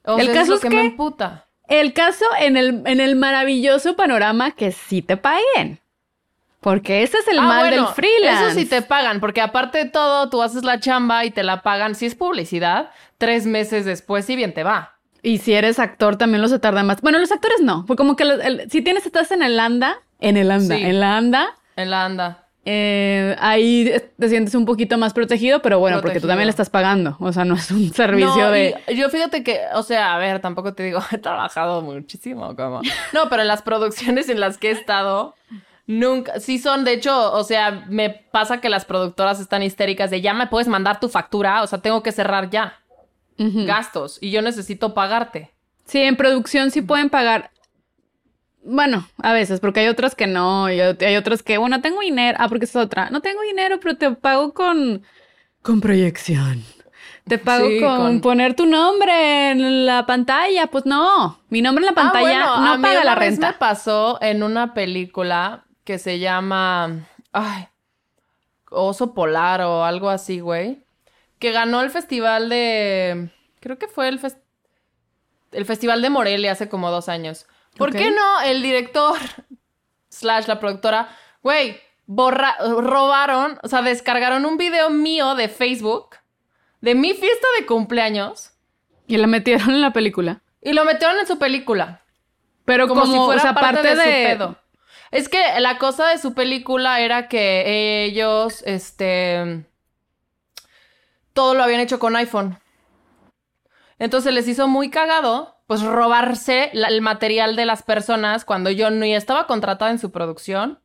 O 0.05 0.17
El 0.17 0.27
sea, 0.27 0.35
caso 0.35 0.55
es 0.55 0.61
que, 0.61 0.69
que- 0.69 0.75
me 0.75 0.81
emputa. 0.85 1.45
El 1.67 1.91
caso 1.93 2.25
en 2.39 2.55
el, 2.55 2.81
en 2.85 3.01
el 3.01 3.17
maravilloso 3.17 3.95
panorama 3.97 4.51
que 4.51 4.71
sí 4.71 5.01
te 5.01 5.17
paguen. 5.17 5.81
Porque 6.61 7.03
ese 7.03 7.17
es 7.19 7.27
el 7.27 7.39
Ah, 7.39 7.43
mal 7.43 7.67
bueno, 7.67 7.85
del 7.85 7.93
freelance. 7.93 8.45
Eso 8.47 8.59
sí 8.59 8.65
te 8.65 8.81
pagan, 8.81 9.19
porque 9.19 9.41
aparte 9.41 9.77
de 9.77 9.85
todo, 9.89 10.29
tú 10.29 10.41
haces 10.41 10.63
la 10.63 10.79
chamba 10.79 11.23
y 11.25 11.31
te 11.31 11.43
la 11.43 11.61
pagan. 11.61 11.93
Si 11.93 12.05
es 12.05 12.15
publicidad, 12.15 12.89
tres 13.17 13.45
meses 13.45 13.85
después, 13.85 14.25
si 14.25 14.35
bien 14.35 14.53
te 14.53 14.63
va. 14.63 14.95
Y 15.21 15.39
si 15.39 15.53
eres 15.53 15.77
actor, 15.77 16.15
también 16.17 16.41
lo 16.41 16.47
se 16.47 16.57
tarda 16.59 16.83
más. 16.83 17.01
Bueno, 17.01 17.19
los 17.19 17.31
actores 17.31 17.59
no. 17.61 17.85
Porque 17.85 17.97
como 17.97 18.15
que 18.15 18.25
los- 18.25 18.39
el- 18.43 18.69
si 18.71 18.81
tienes, 18.81 19.05
estás 19.05 19.31
en 19.31 19.43
el 19.43 19.59
anda, 19.59 19.99
en 20.19 20.37
el 20.37 20.49
anda, 20.51 20.75
Sí. 20.77 20.83
en 20.83 20.99
la 20.99 21.17
anda, 21.17 21.55
En 21.77 21.89
la 21.89 22.03
anda. 22.05 22.43
eh, 22.65 23.33
ahí 23.39 23.89
te 24.19 24.27
sientes 24.27 24.53
un 24.53 24.65
poquito 24.65 24.97
más 24.97 25.13
protegido, 25.13 25.61
pero 25.61 25.79
bueno, 25.79 26.01
porque 26.01 26.19
tú 26.19 26.27
también 26.27 26.47
le 26.47 26.51
estás 26.51 26.69
pagando. 26.69 27.15
O 27.21 27.31
sea, 27.31 27.45
no 27.45 27.55
es 27.55 27.71
un 27.71 27.93
servicio 27.93 28.35
No, 28.35 28.51
de. 28.51 28.75
yo 28.93 29.09
fíjate 29.09 29.41
que, 29.43 29.61
o 29.73 29.83
sea, 29.83 30.13
a 30.15 30.17
ver, 30.17 30.41
tampoco 30.41 30.73
te 30.73 30.83
digo, 30.83 30.99
he 31.13 31.17
trabajado 31.17 31.81
muchísimo, 31.81 32.53
como. 32.57 32.81
No, 33.13 33.29
pero 33.29 33.43
en 33.43 33.47
las 33.47 33.61
producciones 33.61 34.27
en 34.27 34.41
las 34.41 34.57
que 34.57 34.67
he 34.67 34.71
estado, 34.71 35.33
nunca, 35.85 36.41
sí 36.41 36.59
son, 36.59 36.83
de 36.83 36.91
hecho, 36.93 37.31
o 37.31 37.43
sea, 37.45 37.85
me 37.87 38.09
pasa 38.09 38.59
que 38.59 38.67
las 38.67 38.83
productoras 38.83 39.39
están 39.39 39.63
histéricas 39.63 40.09
de 40.09 40.19
ya 40.19 40.33
me 40.33 40.47
puedes 40.47 40.67
mandar 40.67 40.99
tu 40.99 41.07
factura, 41.07 41.61
o 41.63 41.67
sea, 41.67 41.79
tengo 41.79 42.03
que 42.03 42.11
cerrar 42.11 42.49
ya 42.49 42.79
gastos 43.39 44.17
y 44.19 44.31
yo 44.31 44.41
necesito 44.41 44.93
pagarte. 44.93 45.51
Sí, 45.85 45.99
en 46.01 46.17
producción 46.17 46.71
sí 46.71 46.81
pueden 46.81 47.09
pagar. 47.09 47.51
Bueno, 48.69 49.07
a 49.21 49.31
veces, 49.33 49.59
porque 49.61 49.79
hay 49.81 49.87
otras 49.87 50.13
que 50.13 50.27
no, 50.27 50.69
y 50.71 50.79
hay 50.81 51.15
otras 51.15 51.41
que, 51.41 51.57
bueno, 51.57 51.79
tengo 51.81 52.01
dinero. 52.01 52.37
Ah, 52.39 52.49
porque 52.49 52.65
es 52.65 52.75
otra. 52.75 53.09
No 53.09 53.21
tengo 53.21 53.41
dinero, 53.41 53.79
pero 53.79 53.95
te 53.97 54.11
pago 54.11 54.53
con. 54.53 55.03
con 55.61 55.79
proyección. 55.81 56.63
Te 57.27 57.37
pago 57.37 57.67
Sí, 57.67 57.79
con, 57.81 57.97
con- 57.97 58.21
poner 58.21 58.55
tu 58.55 58.65
nombre 58.65 59.51
en 59.51 59.85
la 59.85 60.05
pantalla. 60.05 60.67
Pues 60.67 60.85
no, 60.85 61.39
mi 61.49 61.61
nombre 61.61 61.83
en 61.83 61.87
la 61.87 61.95
pantalla 61.95 62.43
Ah, 62.43 62.49
bueno, 62.49 62.53
a 62.55 62.65
no 62.71 62.77
mí 62.77 62.83
paga 62.83 63.03
la 63.03 63.15
vez 63.15 63.31
renta. 63.31 63.47
me 63.47 63.53
pasó 63.53 64.17
en 64.21 64.43
una 64.43 64.73
película 64.73 65.65
que 65.83 65.97
se 65.99 66.19
llama, 66.19 67.05
ay, 67.33 67.67
Oso 68.69 69.13
Polar 69.13 69.61
o 69.61 69.83
algo 69.85 70.09
así, 70.09 70.39
güey, 70.41 70.83
que 71.39 71.51
ganó 71.51 71.81
el 71.81 71.89
festival 71.89 72.49
de, 72.49 73.29
creo 73.61 73.77
que 73.77 73.87
fue 73.87 74.09
el, 74.09 74.19
fes- 74.21 74.37
el 75.53 75.65
festival 75.65 76.01
de 76.01 76.09
Morelia 76.09 76.51
hace 76.51 76.67
como 76.69 76.91
dos 76.91 77.07
años. 77.09 77.45
¿Por 77.77 77.91
qué 77.91 78.11
no 78.11 78.41
el 78.41 78.61
director 78.61 79.17
slash 80.09 80.47
la 80.47 80.59
productora, 80.59 81.09
güey, 81.41 81.79
borra, 82.05 82.55
robaron, 82.59 83.59
o 83.63 83.67
sea, 83.67 83.81
descargaron 83.81 84.45
un 84.45 84.57
video 84.57 84.89
mío 84.89 85.35
de 85.35 85.49
Facebook 85.49 86.17
de 86.81 86.95
mi 86.95 87.13
fiesta 87.13 87.47
de 87.59 87.65
cumpleaños 87.65 88.51
Y 89.07 89.17
la 89.17 89.27
metieron 89.27 89.71
en 89.71 89.81
la 89.81 89.93
película. 89.93 90.41
y 90.61 90.73
lo 90.73 90.85
metieron 90.85 91.17
en 91.19 91.27
su 91.27 91.37
película. 91.37 92.01
Pero 92.65 92.87
Como, 92.87 93.01
como, 93.01 93.13
si 93.13 93.19
fuera 93.19 93.41
o 93.41 93.43
sea, 93.43 93.53
parte, 93.53 93.81
de, 93.81 93.95
su 93.95 94.01
de 94.01 94.25
pedo. 94.27 94.57
Es 95.11 95.29
que 95.29 95.59
la 95.59 95.77
cosa 95.77 96.09
de 96.09 96.17
su 96.17 96.33
película 96.33 96.99
era 96.99 97.29
que 97.29 98.03
ellos, 98.05 98.61
este, 98.65 99.65
todo 101.33 101.53
lo 101.53 101.63
habían 101.63 101.79
hecho 101.79 101.99
con 101.99 102.15
iPhone. 102.15 102.59
Entonces 103.99 104.33
les 104.33 104.47
hizo 104.47 104.67
muy 104.67 104.89
cagado, 104.89 105.56
pues 105.67 105.81
robarse 105.83 106.69
la- 106.73 106.87
el 106.87 107.01
material 107.01 107.55
de 107.55 107.65
las 107.65 107.83
personas 107.83 108.45
cuando 108.45 108.69
yo 108.71 108.89
ni 108.89 109.13
estaba 109.15 109.45
contratada 109.47 109.91
en 109.91 109.99
su 109.99 110.11
producción, 110.11 110.79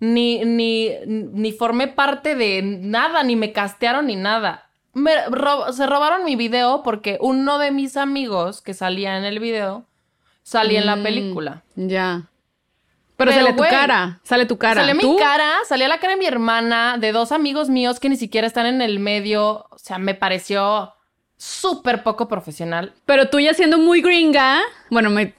ni, 0.00 0.44
ni, 0.44 0.90
ni 1.06 1.52
formé 1.52 1.88
parte 1.88 2.34
de 2.34 2.62
nada, 2.62 3.22
ni 3.22 3.36
me 3.36 3.52
castearon 3.52 4.06
ni 4.06 4.16
nada. 4.16 4.68
Me 4.92 5.26
ro- 5.28 5.72
se 5.72 5.86
robaron 5.86 6.24
mi 6.24 6.36
video 6.36 6.82
porque 6.82 7.18
uno 7.20 7.58
de 7.58 7.70
mis 7.70 7.96
amigos 7.96 8.60
que 8.62 8.74
salía 8.74 9.16
en 9.18 9.24
el 9.24 9.38
video 9.38 9.86
salía 10.42 10.80
en 10.80 10.86
la 10.86 10.96
Mm. 10.96 11.02
película. 11.02 11.62
Ya. 11.76 12.22
Pero, 13.16 13.32
Pero, 13.32 13.40
sale 13.42 13.52
tu 13.52 13.58
güey, 13.58 13.70
cara. 13.70 14.20
Sale 14.22 14.46
tu 14.46 14.58
cara. 14.58 14.80
Sale 14.80 14.94
¿Tú? 15.00 15.12
mi 15.14 15.18
cara, 15.18 15.50
salía 15.68 15.88
la 15.88 15.98
cara 15.98 16.12
de 16.14 16.18
mi 16.20 16.26
hermana, 16.26 16.96
de 16.98 17.10
dos 17.12 17.32
amigos 17.32 17.68
míos 17.68 17.98
que 17.98 18.08
ni 18.08 18.16
siquiera 18.16 18.46
están 18.46 18.66
en 18.66 18.80
el 18.80 19.00
medio. 19.00 19.66
O 19.70 19.78
sea, 19.78 19.98
me 19.98 20.14
pareció 20.14 20.94
súper 21.38 22.02
poco 22.02 22.28
profesional. 22.28 22.92
Pero 23.06 23.30
tú 23.30 23.40
ya 23.40 23.54
siendo 23.54 23.78
muy 23.78 24.02
gringa, 24.02 24.58
bueno, 24.90 25.08
me, 25.08 25.34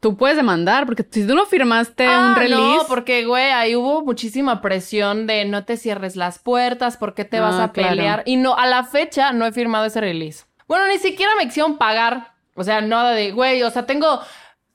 tú 0.00 0.16
puedes 0.18 0.36
demandar, 0.36 0.84
porque 0.84 1.06
si 1.10 1.26
tú 1.26 1.34
no 1.34 1.46
firmaste 1.46 2.06
Ah, 2.06 2.26
un 2.28 2.34
release. 2.36 2.60
No, 2.76 2.86
porque, 2.88 3.24
güey, 3.24 3.50
ahí 3.52 3.74
hubo 3.76 4.02
muchísima 4.04 4.60
presión 4.60 5.26
de 5.26 5.46
no 5.46 5.64
te 5.64 5.76
cierres 5.78 6.16
las 6.16 6.38
puertas, 6.38 6.96
¿por 6.98 7.14
qué 7.14 7.24
te 7.24 7.40
vas 7.40 7.54
Ah, 7.54 7.64
a 7.64 7.72
pelear? 7.72 8.22
Y 8.26 8.36
no, 8.36 8.54
a 8.56 8.66
la 8.66 8.84
fecha 8.84 9.32
no 9.32 9.46
he 9.46 9.52
firmado 9.52 9.86
ese 9.86 10.00
release. 10.02 10.44
Bueno, 10.68 10.86
ni 10.88 10.98
siquiera 10.98 11.32
me 11.36 11.44
quisieron 11.46 11.78
pagar. 11.78 12.34
O 12.56 12.62
sea, 12.64 12.80
nada 12.80 13.12
de, 13.12 13.32
güey, 13.32 13.62
o 13.62 13.70
sea, 13.70 13.86
tengo... 13.86 14.20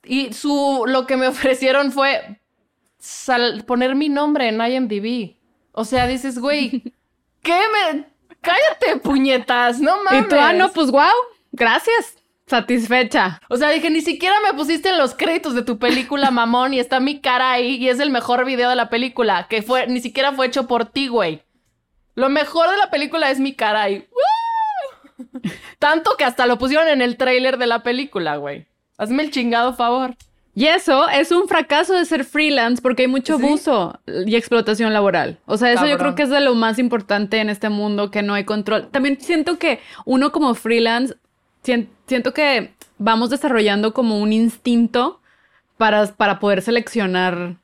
Y 0.02 0.32
su, 0.32 0.84
lo 0.86 1.06
que 1.06 1.16
me 1.16 1.26
ofrecieron 1.28 1.92
fue 1.92 2.40
sal- 2.98 3.64
poner 3.66 3.94
mi 3.94 4.08
nombre 4.08 4.48
en 4.48 4.60
IMDb. 4.60 5.36
O 5.72 5.84
sea, 5.84 6.06
dices, 6.06 6.38
güey, 6.38 6.82
¿qué 7.42 7.58
me...? 7.92 8.06
Cállate, 8.40 9.00
puñetas, 9.00 9.80
no 9.80 10.02
mames. 10.02 10.24
Y 10.24 10.28
tú, 10.28 10.36
ah, 10.38 10.52
no, 10.52 10.70
pues 10.70 10.90
wow, 10.90 11.12
gracias. 11.52 12.16
Satisfecha. 12.46 13.40
O 13.48 13.56
sea, 13.56 13.70
dije, 13.70 13.90
ni 13.90 14.00
siquiera 14.00 14.34
me 14.44 14.54
pusiste 14.54 14.88
en 14.88 14.98
los 14.98 15.14
créditos 15.14 15.54
de 15.54 15.62
tu 15.62 15.78
película, 15.78 16.30
mamón, 16.32 16.74
y 16.74 16.80
está 16.80 16.98
mi 16.98 17.20
cara 17.20 17.52
ahí, 17.52 17.76
y 17.76 17.88
es 17.88 18.00
el 18.00 18.10
mejor 18.10 18.44
video 18.44 18.70
de 18.70 18.76
la 18.76 18.90
película, 18.90 19.46
que 19.48 19.62
fue, 19.62 19.86
ni 19.86 20.00
siquiera 20.00 20.32
fue 20.32 20.46
hecho 20.46 20.66
por 20.66 20.86
ti, 20.86 21.08
güey. 21.08 21.42
Lo 22.14 22.28
mejor 22.28 22.68
de 22.70 22.76
la 22.76 22.90
película 22.90 23.30
es 23.30 23.38
mi 23.38 23.54
cara 23.54 23.82
ahí. 23.82 24.08
¡Woo! 24.10 25.40
Tanto 25.78 26.16
que 26.16 26.24
hasta 26.24 26.46
lo 26.46 26.58
pusieron 26.58 26.88
en 26.88 27.02
el 27.02 27.16
tráiler 27.16 27.56
de 27.56 27.66
la 27.66 27.82
película, 27.82 28.36
güey. 28.36 28.66
Hazme 28.98 29.22
el 29.22 29.30
chingado 29.30 29.74
favor. 29.74 30.16
Y 30.60 30.66
eso 30.66 31.08
es 31.08 31.32
un 31.32 31.48
fracaso 31.48 31.94
de 31.94 32.04
ser 32.04 32.24
freelance 32.24 32.82
porque 32.82 33.02
hay 33.04 33.08
mucho 33.08 33.38
Sí. 33.38 33.44
abuso 33.46 33.98
y 34.26 34.36
explotación 34.36 34.92
laboral. 34.92 35.38
O 35.46 35.56
sea, 35.56 35.72
eso 35.72 35.86
yo 35.86 35.96
creo 35.96 36.14
que 36.14 36.24
es 36.24 36.28
de 36.28 36.40
lo 36.40 36.54
más 36.54 36.78
importante 36.78 37.38
en 37.38 37.48
este 37.48 37.70
mundo, 37.70 38.10
que 38.10 38.22
no 38.22 38.34
hay 38.34 38.44
control. 38.44 38.88
También 38.90 39.18
siento 39.20 39.58
que 39.58 39.80
uno 40.04 40.32
como 40.32 40.54
freelance, 40.54 41.14
sien- 41.64 41.88
siento 42.06 42.34
que 42.34 42.74
vamos 42.98 43.30
desarrollando 43.30 43.94
como 43.94 44.18
un 44.18 44.34
instinto 44.34 45.22
para, 45.78 46.06
para 46.08 46.38
poder 46.40 46.60
seleccionar 46.60 47.56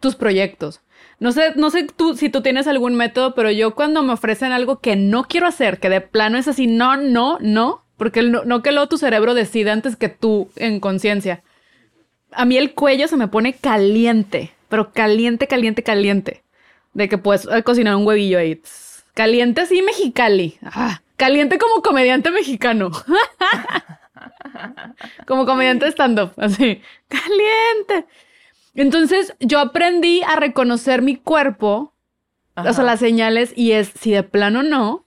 tus 0.00 0.14
proyectos. 0.14 0.82
No 1.20 1.32
sé, 1.32 1.54
no 1.56 1.70
sé 1.70 1.86
tú, 1.96 2.16
si 2.16 2.28
tú 2.28 2.42
tienes 2.42 2.66
algún 2.66 2.96
método, 2.96 3.34
pero 3.34 3.50
yo 3.50 3.74
cuando 3.74 4.02
me 4.02 4.12
ofrecen 4.12 4.52
algo 4.52 4.80
que 4.80 4.94
no 4.94 5.24
quiero 5.24 5.46
hacer, 5.46 5.78
que 5.80 5.88
de 5.88 6.02
plano 6.02 6.36
es 6.36 6.48
así, 6.48 6.66
no, 6.66 6.98
no, 6.98 7.38
no, 7.40 7.82
porque 7.96 8.22
no, 8.22 8.44
no 8.44 8.60
que 8.62 8.72
luego 8.72 8.88
tu 8.88 8.98
cerebro 8.98 9.32
decide 9.32 9.70
antes 9.70 9.96
que 9.96 10.10
tú 10.10 10.50
en 10.56 10.80
conciencia. 10.80 11.42
A 12.32 12.44
mí 12.44 12.56
el 12.56 12.74
cuello 12.74 13.08
se 13.08 13.16
me 13.16 13.28
pone 13.28 13.54
caliente, 13.54 14.52
pero 14.68 14.92
caliente, 14.92 15.46
caliente, 15.46 15.82
caliente. 15.82 16.42
De 16.94 17.08
que 17.08 17.18
puedes 17.18 17.46
eh, 17.46 17.62
cocinar 17.62 17.96
un 17.96 18.06
huevillo 18.06 18.38
ahí. 18.38 18.60
Caliente 19.14 19.62
así 19.62 19.82
mexicali. 19.82 20.58
Ah, 20.62 21.00
caliente 21.16 21.58
como 21.58 21.82
comediante 21.82 22.30
mexicano. 22.30 22.90
como 25.26 25.46
comediante 25.46 25.86
stand-up, 25.88 26.32
así. 26.36 26.80
Caliente. 27.08 28.06
Entonces 28.74 29.34
yo 29.40 29.58
aprendí 29.58 30.22
a 30.22 30.36
reconocer 30.36 31.02
mi 31.02 31.16
cuerpo, 31.16 31.92
o 32.56 32.72
sea, 32.72 32.84
las 32.84 33.00
señales, 33.00 33.52
y 33.56 33.72
es 33.72 33.92
si 34.00 34.12
de 34.12 34.22
plano 34.22 34.62
no, 34.62 35.04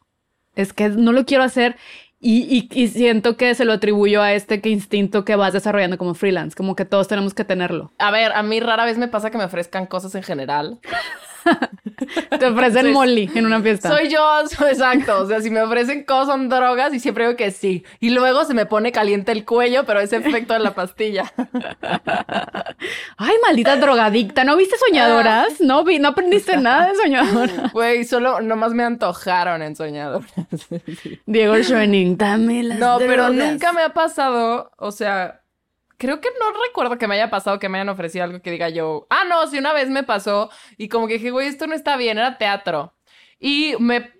es 0.56 0.74
que 0.74 0.90
no 0.90 1.12
lo 1.12 1.26
quiero 1.26 1.44
hacer. 1.44 1.76
Y, 2.19 2.67
y- 2.73 2.88
siento 2.88 3.38
que 3.38 3.54
se 3.56 3.65
lo 3.65 3.73
atribuyo 3.73 4.21
a 4.21 4.34
este 4.34 4.62
que 4.62 4.69
instinto 4.69 5.25
que 5.25 5.36
vas 5.36 5.54
desarrollando 5.54 5.97
como 5.97 6.13
freelance, 6.15 6.56
como 6.56 6.75
que 6.75 6.86
todos 6.86 7.08
tenemos 7.08 7.34
que 7.34 7.43
tenerlo. 7.43 7.91
A 7.99 8.10
ver, 8.10 8.32
a 8.32 8.41
mí 8.41 8.60
rara 8.60 8.86
vez 8.86 8.97
me 8.97 9.08
pasa 9.08 9.30
que 9.30 9.38
me 9.38 9.43
ofrezcan 9.43 9.86
cosas 9.86 10.15
en 10.15 10.23
general. 10.23 10.80
Te 12.39 12.45
ofrecen 12.45 12.91
molly 12.91 13.29
en 13.36 13.45
una 13.45 13.62
fiesta. 13.62 13.89
Soy 13.89 14.10
yo, 14.10 14.41
exacto. 14.69 15.21
O 15.21 15.27
sea, 15.27 15.41
si 15.41 15.49
me 15.49 15.62
ofrecen 15.62 16.03
cosas 16.03 16.25
son 16.25 16.49
drogas 16.49 16.93
y 16.93 16.99
siempre 16.99 17.25
digo 17.25 17.38
que 17.38 17.51
sí. 17.51 17.84
Y 17.99 18.10
luego 18.10 18.45
se 18.45 18.53
me 18.53 18.65
pone 18.65 18.91
caliente 18.91 19.31
el 19.31 19.45
cuello, 19.45 19.86
pero 19.86 19.99
es 19.99 20.12
efecto 20.12 20.53
de 20.53 20.60
la 20.60 20.73
pastilla. 20.73 21.31
Ay, 23.17 23.36
maldita 23.45 23.77
drogadicta, 23.77 24.43
¿no 24.43 24.55
viste 24.55 24.75
soñadoras? 24.77 25.62
No 25.62 25.84
vi, 25.84 25.99
no 25.99 26.10
aprendiste 26.10 26.58
nada 26.58 26.89
de 26.89 26.95
soñadoras. 26.95 27.73
Güey, 27.73 28.05
solo 28.05 28.41
nomás 28.41 28.73
me 28.73 28.84
antojaron 28.84 29.62
en 29.62 29.75
soñadoras. 29.75 30.31
Diego 31.25 31.55
Schoening, 31.62 32.17
dame 32.17 32.63
las 32.63 32.79
No, 32.79 32.97
pero 32.97 33.29
nunca 33.29 33.71
me 33.73 33.84
ha 33.84 33.93
pasado, 33.93 34.71
o 34.77 34.91
sea, 34.91 35.41
creo 35.97 36.21
que 36.21 36.29
no 36.39 36.63
recuerdo 36.67 36.97
que 36.97 37.08
me 37.08 37.15
haya 37.15 37.29
pasado 37.29 37.60
que 37.60 37.69
me 37.69 37.77
hayan 37.77 37.89
ofrecido 37.89 38.23
algo 38.23 38.41
que 38.41 38.51
diga 38.51 38.69
yo, 38.69 39.08
ah, 39.10 39.23
no, 39.27 39.47
sí 39.47 39.58
una 39.58 39.73
vez 39.73 39.89
me 39.89 40.03
pasó 40.03 40.49
y 40.77 40.89
como 40.89 41.08
que 41.08 41.13
dije, 41.15 41.31
güey, 41.31 41.47
esto 41.47 41.67
no 41.67 41.75
está 41.75 41.97
bien, 41.97 42.17
era 42.17 42.38
teatro. 42.38 42.93
Y 43.39 43.75
me, 43.79 44.12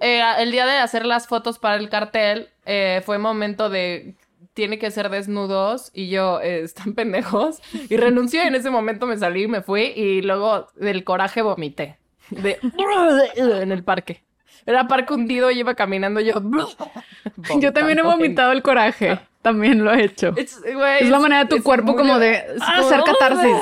eh, 0.00 0.22
el 0.38 0.52
día 0.52 0.66
de 0.66 0.78
hacer 0.78 1.06
las 1.06 1.26
fotos 1.26 1.58
para 1.58 1.76
el 1.76 1.88
cartel, 1.88 2.48
eh, 2.64 3.02
fue 3.04 3.18
momento 3.18 3.70
de, 3.70 4.16
tiene 4.54 4.78
que 4.78 4.90
ser 4.90 5.08
desnudos 5.08 5.90
y 5.94 6.08
yo, 6.08 6.40
eh, 6.40 6.60
están 6.64 6.94
pendejos. 6.94 7.60
Y 7.88 7.96
renuncié, 7.96 8.46
en 8.46 8.54
ese 8.54 8.70
momento 8.70 9.06
me 9.06 9.16
salí, 9.16 9.46
me 9.48 9.62
fui 9.62 9.92
y 9.94 10.22
luego 10.22 10.68
del 10.76 11.04
coraje 11.04 11.42
vomité. 11.42 11.98
De, 12.30 12.58
en 13.36 13.72
el 13.72 13.84
parque. 13.84 14.24
Era 14.66 14.86
parque 14.88 15.14
hundido 15.14 15.50
y 15.50 15.60
iba 15.60 15.74
caminando 15.74 16.20
yo. 16.20 16.34
Yo 17.60 17.72
también 17.72 17.98
he 17.98 18.02
vomitado 18.02 18.52
el 18.52 18.62
coraje. 18.62 19.18
También 19.42 19.84
lo 19.84 19.92
he 19.92 20.04
hecho. 20.04 20.28
It's- 20.36 20.60
güey, 20.62 21.02
Es 21.02 21.08
la 21.10 21.18
manera 21.18 21.44
de 21.44 21.56
tu 21.56 21.62
cuerpo 21.64 21.96
como 21.96 22.20
de 22.20 22.34
es 22.34 22.62
ah, 22.62 22.78
hacer 22.78 23.00
catarsis. 23.02 23.56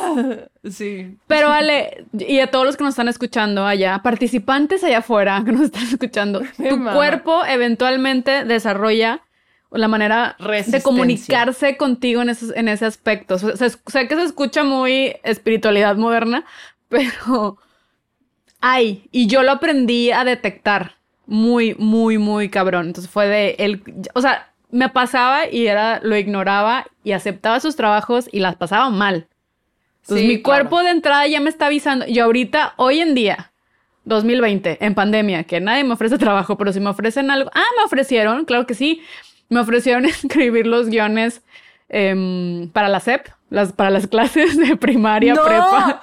Sí. 0.71 1.17
Pero 1.27 1.49
Ale, 1.49 2.05
y 2.13 2.41
a 2.41 2.51
todos 2.51 2.67
los 2.67 2.77
que 2.77 2.85
nos 2.85 2.93
están 2.93 3.09
escuchando 3.09 3.67
allá, 3.67 4.01
participantes 4.03 4.85
allá 4.85 4.99
afuera 4.99 5.41
que 5.43 5.53
nos 5.53 5.63
están 5.63 5.85
escuchando, 5.85 6.43
Me 6.59 6.69
tu 6.69 6.77
mama. 6.77 6.93
cuerpo 6.95 7.47
eventualmente 7.47 8.45
desarrolla 8.45 9.23
la 9.71 9.89
manera 9.89 10.37
de 10.39 10.83
comunicarse 10.83 11.79
contigo 11.79 12.21
en 12.21 12.29
ese, 12.29 12.59
en 12.59 12.69
ese 12.69 12.85
aspecto. 12.85 13.37
O 13.37 13.39
sea, 13.39 13.57
se- 13.57 13.79
sé 13.87 14.07
que 14.07 14.17
se 14.17 14.25
escucha 14.25 14.65
muy 14.65 15.17
espiritualidad 15.25 15.97
moderna, 15.97 16.45
pero 16.91 17.57
ay, 18.61 19.05
y 19.11 19.27
yo 19.27 19.43
lo 19.43 19.53
aprendí 19.53 20.11
a 20.11 20.25
detectar 20.25 20.97
muy, 21.27 21.75
muy, 21.79 22.19
muy 22.19 22.49
cabrón. 22.49 22.87
Entonces 22.89 23.11
fue 23.11 23.27
de 23.29 23.57
él, 23.59 23.83
o 24.15 24.21
sea, 24.21 24.53
me 24.71 24.89
pasaba 24.89 25.49
y 25.49 25.67
era, 25.67 26.01
lo 26.03 26.17
ignoraba 26.17 26.87
y 27.03 27.13
aceptaba 27.13 27.61
sus 27.61 27.77
trabajos 27.77 28.29
y 28.33 28.41
las 28.41 28.57
pasaba 28.57 28.91
mal. 28.91 29.27
Entonces 30.03 30.23
Sí, 30.23 30.29
mi 30.29 30.43
claro. 30.43 30.69
cuerpo 30.69 30.83
de 30.83 30.91
entrada 30.91 31.27
ya 31.27 31.41
me 31.41 31.51
está 31.51 31.67
avisando. 31.67 32.07
Y 32.07 32.19
ahorita, 32.19 32.75
hoy 32.77 33.01
en 33.01 33.15
día, 33.15 33.53
2020, 34.05 34.85
en 34.85 34.95
pandemia, 34.95 35.45
que 35.45 35.61
nadie 35.61 35.85
me 35.85 35.93
ofrece 35.93 36.19
trabajo, 36.19 36.57
pero 36.57 36.73
si 36.73 36.81
me 36.81 36.89
ofrecen 36.91 37.31
algo, 37.31 37.51
ah, 37.55 37.65
me 37.77 37.85
ofrecieron, 37.85 38.45
claro 38.45 38.67
que 38.67 38.75
sí, 38.75 39.03
me 39.49 39.61
ofrecieron 39.61 40.05
escribir 40.07 40.67
los 40.67 40.89
guiones 40.89 41.43
em, 41.89 42.69
para 42.71 42.89
la 42.89 43.01
SEP, 43.01 43.29
las, 43.51 43.73
para 43.73 43.91
las 43.91 44.07
clases 44.09 44.57
de 44.57 44.77
primaria, 44.77 45.35
¡No! 45.35 45.45
prepa. 45.45 46.03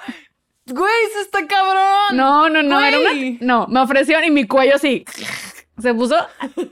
Güey, 0.68 1.04
eso 1.10 1.20
está 1.20 1.46
cabrón. 1.46 2.16
No, 2.16 2.48
no, 2.48 2.62
no, 2.62 2.80
era 2.80 2.98
una, 2.98 3.12
no, 3.40 3.66
me 3.68 3.80
ofrecieron 3.80 4.24
y 4.24 4.30
mi 4.30 4.46
cuello 4.46 4.74
así 4.76 5.04
se 5.80 5.94
puso, 5.94 6.16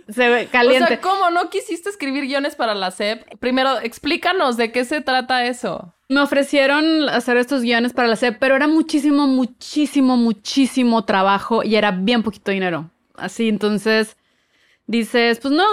se 0.08 0.48
caliente. 0.50 0.84
O 0.84 0.88
sea, 0.88 1.00
¿cómo 1.00 1.30
no 1.30 1.48
quisiste 1.48 1.88
escribir 1.88 2.24
guiones 2.24 2.56
para 2.56 2.74
la 2.74 2.90
SEP? 2.90 3.38
Primero, 3.38 3.78
explícanos 3.80 4.56
de 4.56 4.72
qué 4.72 4.84
se 4.84 5.00
trata 5.00 5.46
eso. 5.46 5.94
Me 6.08 6.20
ofrecieron 6.20 7.08
hacer 7.08 7.36
estos 7.36 7.62
guiones 7.62 7.92
para 7.92 8.08
la 8.08 8.16
SEP, 8.16 8.38
pero 8.38 8.56
era 8.56 8.68
muchísimo, 8.68 9.26
muchísimo, 9.26 10.16
muchísimo 10.16 11.04
trabajo 11.04 11.62
y 11.62 11.76
era 11.76 11.90
bien 11.90 12.22
poquito 12.22 12.50
dinero. 12.50 12.90
Así, 13.16 13.48
entonces 13.48 14.16
dices, 14.86 15.38
pues 15.40 15.52
no, 15.52 15.64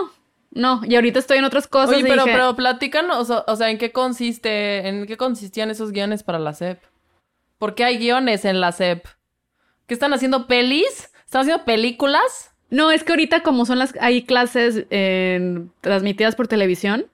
no. 0.52 0.82
Y 0.88 0.96
ahorita 0.96 1.20
estoy 1.20 1.40
en 1.40 1.46
otras 1.46 1.68
cosas. 1.68 1.96
Oye, 1.96 2.04
pero, 2.04 2.24
dije, 2.24 2.36
pero 2.36 2.56
platícanos, 2.56 3.30
o, 3.30 3.44
o 3.48 3.56
sea, 3.56 3.70
¿en 3.70 3.78
qué 3.78 3.92
consiste, 3.92 4.88
en 4.88 5.06
qué 5.06 5.18
consistían 5.18 5.70
esos 5.70 5.92
guiones 5.92 6.24
para 6.24 6.40
la 6.40 6.54
SEP? 6.54 6.80
¿Por 7.58 7.76
qué 7.76 7.84
hay 7.84 7.98
guiones 7.98 8.46
en 8.46 8.62
la 8.62 8.72
SEP? 8.72 9.06
¿Qué 9.88 9.94
están 9.94 10.14
haciendo 10.14 10.48
pelis? 10.48 11.12
¿Están 11.26 11.42
haciendo 11.42 11.66
películas? 11.66 12.52
No, 12.70 12.92
es 12.92 13.04
que 13.04 13.12
ahorita 13.12 13.42
como 13.44 13.66
son 13.66 13.80
las, 13.80 13.94
hay 14.00 14.24
clases 14.24 14.86
eh, 14.90 15.66
transmitidas 15.82 16.36
por 16.36 16.48
televisión, 16.48 17.06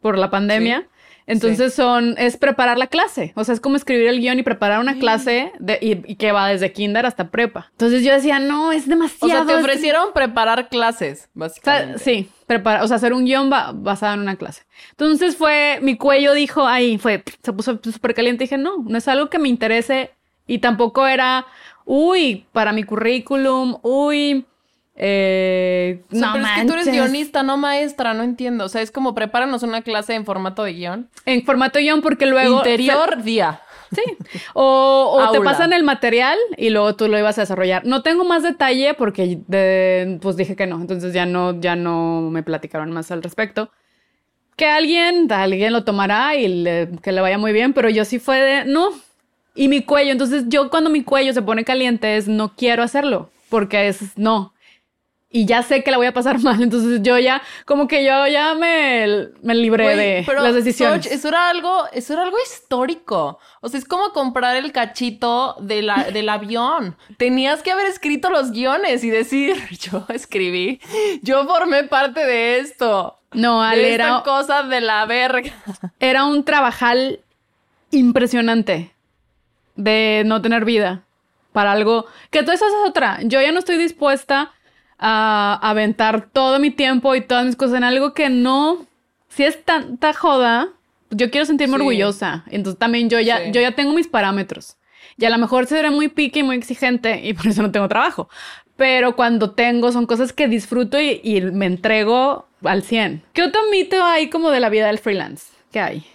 por 0.00 0.18
la 0.18 0.30
pandemia, 0.30 0.86
entonces 1.26 1.74
son, 1.74 2.14
es 2.18 2.36
preparar 2.36 2.78
la 2.78 2.86
clase. 2.86 3.32
O 3.36 3.44
sea, 3.44 3.54
es 3.54 3.60
como 3.60 3.76
escribir 3.76 4.08
el 4.08 4.20
guion 4.20 4.38
y 4.38 4.42
preparar 4.42 4.80
una 4.80 4.98
clase 4.98 5.52
de, 5.58 5.78
y, 5.80 6.12
y 6.12 6.16
que 6.16 6.32
va 6.32 6.48
desde 6.48 6.72
kinder 6.72 7.06
hasta 7.06 7.30
prepa. 7.30 7.68
Entonces 7.72 8.02
yo 8.04 8.12
decía, 8.12 8.38
no, 8.38 8.72
es 8.72 8.86
O 8.86 8.90
demasiado. 8.90 9.32
sea, 9.32 9.46
te 9.46 9.52
es- 9.52 9.58
ofrecieron 9.64 10.12
preparar 10.12 10.68
clases, 10.68 11.18
o 11.18 11.22
sea, 11.22 11.30
básicamente. 11.34 11.98
sí, 11.98 12.28
prepara, 12.46 12.82
o 12.82 12.86
sea, 12.88 12.96
hacer 12.96 13.12
un 13.12 13.24
guion 13.24 13.50
ba- 13.50 13.72
basado 13.74 14.14
en 14.14 14.20
una 14.20 14.36
clase. 14.36 14.62
Entonces 14.90 15.36
fue, 15.36 15.78
mi 15.82 15.96
cuello 15.96 16.34
dijo, 16.34 16.66
ahí 16.66 16.98
fue, 16.98 17.22
se 17.42 17.52
puso 17.52 17.80
súper 17.82 18.14
caliente. 18.14 18.44
Dije, 18.44 18.58
no, 18.58 18.78
no 18.86 18.98
es 18.98 19.08
algo 19.08 19.30
que 19.30 19.38
me 19.38 19.48
interese. 19.48 20.10
Y 20.46 20.58
tampoco 20.58 21.06
era, 21.06 21.46
uy, 21.84 22.46
para 22.52 22.72
mi 22.72 22.82
currículum, 22.84 23.76
uy, 23.82 24.44
eh, 24.96 26.02
O 26.12 26.16
sea, 26.16 26.26
no 26.28 26.32
pero 26.34 26.44
es 26.46 26.52
que 26.60 26.66
tú 26.66 26.72
eres 26.74 26.86
guionista, 26.88 27.42
no 27.42 27.56
maestra, 27.56 28.14
no 28.14 28.22
entiendo. 28.22 28.64
O 28.64 28.68
sea, 28.68 28.82
es 28.82 28.90
como 28.90 29.14
prepáranos 29.14 29.62
una 29.62 29.82
clase 29.82 30.14
en 30.14 30.24
formato 30.24 30.64
de 30.64 30.74
guion. 30.74 31.08
En 31.26 31.44
formato 31.44 31.78
guion, 31.78 32.02
porque 32.02 32.26
luego. 32.26 32.58
Interior, 32.58 33.22
día. 33.22 33.60
Sí. 33.94 34.02
O, 34.54 35.18
o 35.28 35.32
te 35.32 35.40
pasan 35.42 35.72
el 35.74 35.82
material 35.82 36.38
y 36.56 36.70
luego 36.70 36.94
tú 36.96 37.08
lo 37.08 37.18
ibas 37.18 37.36
a 37.36 37.42
desarrollar. 37.42 37.84
No 37.84 38.02
tengo 38.02 38.24
más 38.24 38.42
detalle 38.42 38.94
porque 38.94 39.40
de- 39.48 40.18
pues 40.22 40.36
dije 40.36 40.56
que 40.56 40.66
no. 40.66 40.80
Entonces 40.80 41.12
ya 41.12 41.26
no, 41.26 41.60
ya 41.60 41.76
no 41.76 42.28
me 42.30 42.42
platicaron 42.42 42.90
más 42.90 43.10
al 43.10 43.22
respecto. 43.22 43.70
Que 44.56 44.66
alguien, 44.66 45.30
alguien 45.30 45.72
lo 45.74 45.84
tomará 45.84 46.36
y 46.36 46.48
le- 46.48 46.88
que 47.02 47.12
le 47.12 47.20
vaya 47.20 47.36
muy 47.36 47.52
bien, 47.52 47.74
pero 47.74 47.90
yo 47.90 48.04
sí 48.06 48.18
fue 48.18 48.38
de 48.40 48.64
no. 48.64 48.90
Y 49.54 49.68
mi 49.68 49.82
cuello, 49.82 50.12
entonces 50.12 50.44
yo 50.48 50.70
cuando 50.70 50.88
mi 50.88 51.02
cuello 51.02 51.34
se 51.34 51.42
pone 51.42 51.62
caliente 51.64 52.16
es 52.16 52.28
no 52.28 52.54
quiero 52.56 52.82
hacerlo 52.82 53.30
porque 53.50 53.88
es 53.88 54.16
no. 54.16 54.51
Y 55.34 55.46
ya 55.46 55.62
sé 55.62 55.82
que 55.82 55.90
la 55.90 55.96
voy 55.96 56.06
a 56.06 56.12
pasar 56.12 56.38
mal, 56.42 56.62
entonces 56.62 57.00
yo 57.02 57.18
ya, 57.18 57.40
como 57.64 57.88
que 57.88 58.04
yo 58.04 58.26
ya 58.26 58.54
me, 58.54 59.28
me 59.42 59.54
libré 59.54 59.96
de 59.96 60.22
pero, 60.26 60.42
las 60.42 60.54
decisiones. 60.54 61.04
Soch, 61.04 61.12
eso 61.12 61.28
era 61.28 61.48
algo, 61.48 61.86
eso 61.92 62.12
era 62.12 62.22
algo 62.24 62.36
histórico. 62.44 63.38
O 63.62 63.68
sea, 63.68 63.78
es 63.78 63.86
como 63.86 64.12
comprar 64.12 64.56
el 64.56 64.72
cachito 64.72 65.56
de 65.60 65.80
la- 65.80 66.04
del 66.12 66.28
avión. 66.28 66.96
Tenías 67.16 67.62
que 67.62 67.72
haber 67.72 67.86
escrito 67.86 68.28
los 68.28 68.50
guiones 68.52 69.02
y 69.04 69.10
decir, 69.10 69.56
yo 69.80 70.04
escribí, 70.10 70.80
yo 71.22 71.46
formé 71.46 71.84
parte 71.84 72.26
de 72.26 72.58
esto. 72.58 73.18
No, 73.32 73.62
Ale, 73.62 73.80
de 73.82 73.90
esta 73.92 74.04
era, 74.08 74.22
cosa 74.22 74.62
de 74.64 74.82
la 74.82 75.06
verga. 75.06 75.50
era 75.98 76.24
un 76.26 76.44
trabajal 76.44 77.20
impresionante 77.90 78.92
de 79.76 80.22
no 80.26 80.42
tener 80.42 80.64
vida 80.66 81.04
para 81.52 81.72
algo 81.72 82.06
que 82.30 82.42
todo 82.42 82.52
eso 82.52 82.66
es 82.66 82.74
otra. 82.86 83.20
Yo 83.22 83.40
ya 83.40 83.52
no 83.52 83.58
estoy 83.58 83.78
dispuesta 83.78 84.52
a 85.04 85.58
aventar 85.62 86.28
todo 86.32 86.58
mi 86.60 86.70
tiempo 86.70 87.14
y 87.16 87.20
todas 87.20 87.44
mis 87.44 87.56
cosas 87.56 87.76
en 87.78 87.84
algo 87.84 88.14
que 88.14 88.30
no, 88.30 88.86
si 89.28 89.42
es 89.44 89.64
tanta 89.64 90.12
joda, 90.14 90.68
yo 91.10 91.30
quiero 91.30 91.44
sentirme 91.44 91.74
Sí. 91.74 91.80
orgullosa. 91.80 92.44
Entonces 92.50 92.78
también 92.78 93.10
yo 93.10 93.18
ya, 93.20 93.38
Sí. 93.38 93.50
yo 93.52 93.60
ya 93.60 93.72
tengo 93.72 93.92
mis 93.92 94.06
parámetros. 94.08 94.76
Y 95.18 95.24
a 95.24 95.30
lo 95.30 95.38
mejor 95.38 95.66
seré 95.66 95.90
muy 95.90 96.08
pique 96.08 96.38
y 96.40 96.42
muy 96.42 96.56
exigente 96.56 97.20
y 97.22 97.34
por 97.34 97.48
eso 97.48 97.60
no 97.62 97.70
tengo 97.72 97.88
trabajo. 97.88 98.28
Pero 98.76 99.14
cuando 99.16 99.50
tengo 99.50 99.92
son 99.92 100.06
cosas 100.06 100.32
que 100.32 100.48
disfruto 100.48 100.98
y, 101.00 101.20
y 101.22 101.40
me 101.42 101.66
entrego 101.66 102.46
al 102.64 102.82
100. 102.82 103.22
¿Qué 103.32 103.42
otro 103.42 103.60
mito 103.70 104.02
hay 104.02 104.30
como 104.30 104.50
de 104.50 104.60
la 104.60 104.70
vida 104.70 104.86
del 104.86 104.98
freelance? 104.98 105.46
¿Qué 105.72 105.80
hay? 105.80 106.06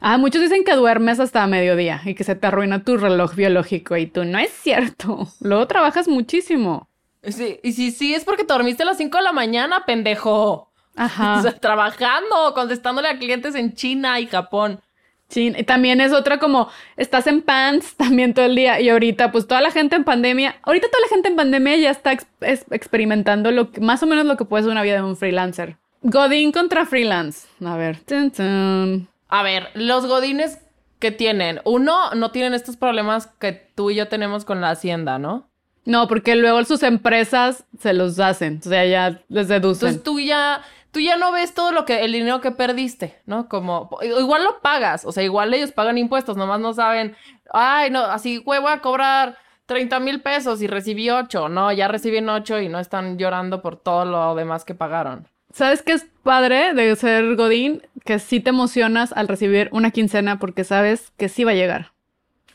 Ah, 0.00 0.18
muchos 0.18 0.40
dicen 0.42 0.62
que 0.64 0.74
duermes 0.74 1.20
hasta 1.20 1.46
mediodía 1.46 2.00
y 2.04 2.14
que 2.14 2.22
se 2.24 2.34
te 2.36 2.46
arruina 2.46 2.84
tu 2.84 2.96
reloj 2.96 3.34
biológico 3.34 3.96
y 3.96 4.06
tú 4.06 4.24
no 4.24 4.38
es 4.38 4.50
cierto. 4.50 5.26
Luego 5.40 5.66
trabajas 5.66 6.06
muchísimo. 6.08 6.88
Sí, 7.26 7.58
y 7.62 7.72
si 7.72 7.90
sí, 7.90 8.14
es 8.14 8.24
porque 8.24 8.44
te 8.44 8.52
dormiste 8.52 8.82
a 8.82 8.86
las 8.86 8.96
5 8.98 9.18
de 9.18 9.24
la 9.24 9.32
mañana, 9.32 9.84
pendejo. 9.86 10.70
Ajá. 10.96 11.34
O 11.38 11.42
sea, 11.42 11.52
trabajando, 11.58 12.52
contestándole 12.54 13.08
a 13.08 13.18
clientes 13.18 13.54
en 13.54 13.74
China 13.74 14.18
y 14.20 14.26
Japón. 14.26 14.80
Sí, 15.28 15.52
y 15.56 15.64
también 15.64 16.00
es 16.00 16.12
otra 16.12 16.38
como, 16.38 16.68
estás 16.96 17.26
en 17.26 17.42
pants 17.42 17.94
también 17.96 18.32
todo 18.32 18.44
el 18.46 18.54
día 18.54 18.80
y 18.80 18.88
ahorita 18.88 19.32
pues 19.32 19.46
toda 19.48 19.60
la 19.60 19.72
gente 19.72 19.96
en 19.96 20.04
pandemia, 20.04 20.54
ahorita 20.62 20.86
toda 20.88 21.00
la 21.02 21.08
gente 21.08 21.28
en 21.28 21.36
pandemia 21.36 21.76
ya 21.76 21.90
está 21.90 22.12
ex- 22.12 22.28
es- 22.40 22.64
experimentando 22.70 23.50
lo 23.50 23.72
que, 23.72 23.80
más 23.80 24.02
o 24.04 24.06
menos 24.06 24.24
lo 24.24 24.36
que 24.36 24.44
puede 24.44 24.62
ser 24.62 24.70
una 24.72 24.82
vida 24.82 24.94
de 24.94 25.02
un 25.02 25.16
freelancer. 25.16 25.76
Godín 26.02 26.52
contra 26.52 26.86
freelance. 26.86 27.48
A 27.64 27.76
ver. 27.76 27.98
Tun, 28.04 28.30
tun. 28.30 29.08
A 29.28 29.42
ver, 29.42 29.68
los 29.74 30.06
godines 30.06 30.60
que 31.00 31.10
tienen, 31.10 31.60
uno, 31.64 32.10
no 32.14 32.30
tienen 32.30 32.54
estos 32.54 32.76
problemas 32.76 33.26
que 33.26 33.50
tú 33.74 33.90
y 33.90 33.96
yo 33.96 34.06
tenemos 34.06 34.44
con 34.44 34.60
la 34.60 34.70
hacienda, 34.70 35.18
¿no? 35.18 35.48
No, 35.86 36.08
porque 36.08 36.36
luego 36.36 36.62
sus 36.64 36.82
empresas 36.82 37.64
se 37.80 37.94
los 37.94 38.18
hacen, 38.20 38.60
o 38.64 38.68
sea, 38.68 38.84
ya 38.84 39.20
les 39.28 39.48
deducen. 39.48 39.88
Entonces 39.88 40.02
tú 40.02 40.20
ya, 40.20 40.60
tú 40.90 41.00
ya 41.00 41.16
no 41.16 41.32
ves 41.32 41.54
todo 41.54 41.72
lo 41.72 41.84
que, 41.84 42.04
el 42.04 42.12
dinero 42.12 42.40
que 42.40 42.50
perdiste, 42.50 43.14
¿no? 43.24 43.48
Como, 43.48 43.88
igual 44.02 44.44
lo 44.44 44.60
pagas, 44.60 45.04
o 45.04 45.12
sea, 45.12 45.22
igual 45.22 45.54
ellos 45.54 45.72
pagan 45.72 45.96
impuestos, 45.96 46.36
nomás 46.36 46.60
no 46.60 46.74
saben, 46.74 47.16
ay, 47.52 47.90
no, 47.90 48.00
así, 48.04 48.38
güey, 48.38 48.60
voy 48.60 48.72
a 48.72 48.80
cobrar 48.80 49.38
30 49.66 50.00
mil 50.00 50.20
pesos 50.20 50.60
y 50.60 50.66
recibí 50.66 51.08
8, 51.08 51.48
no, 51.48 51.72
ya 51.72 51.88
reciben 51.88 52.28
8 52.28 52.60
y 52.60 52.68
no 52.68 52.78
están 52.80 53.16
llorando 53.16 53.62
por 53.62 53.76
todo 53.76 54.04
lo 54.04 54.34
demás 54.34 54.64
que 54.64 54.74
pagaron. 54.74 55.28
¿Sabes 55.52 55.82
qué 55.82 55.92
es 55.92 56.06
padre 56.24 56.74
de 56.74 56.94
ser 56.96 57.34
Godín? 57.36 57.82
Que 58.04 58.18
sí 58.18 58.40
te 58.40 58.50
emocionas 58.50 59.12
al 59.12 59.26
recibir 59.28 59.68
una 59.72 59.90
quincena 59.90 60.38
porque 60.38 60.64
sabes 60.64 61.12
que 61.16 61.28
sí 61.28 61.44
va 61.44 61.52
a 61.52 61.54
llegar. 61.54 61.92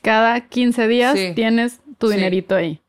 Cada 0.01 0.41
15 0.41 0.87
días 0.87 1.17
Sí. 1.17 1.31
tienes 1.33 1.79
tu 1.97 2.09
Sí. 2.09 2.15
dinerito 2.15 2.55
ahí. 2.55 2.80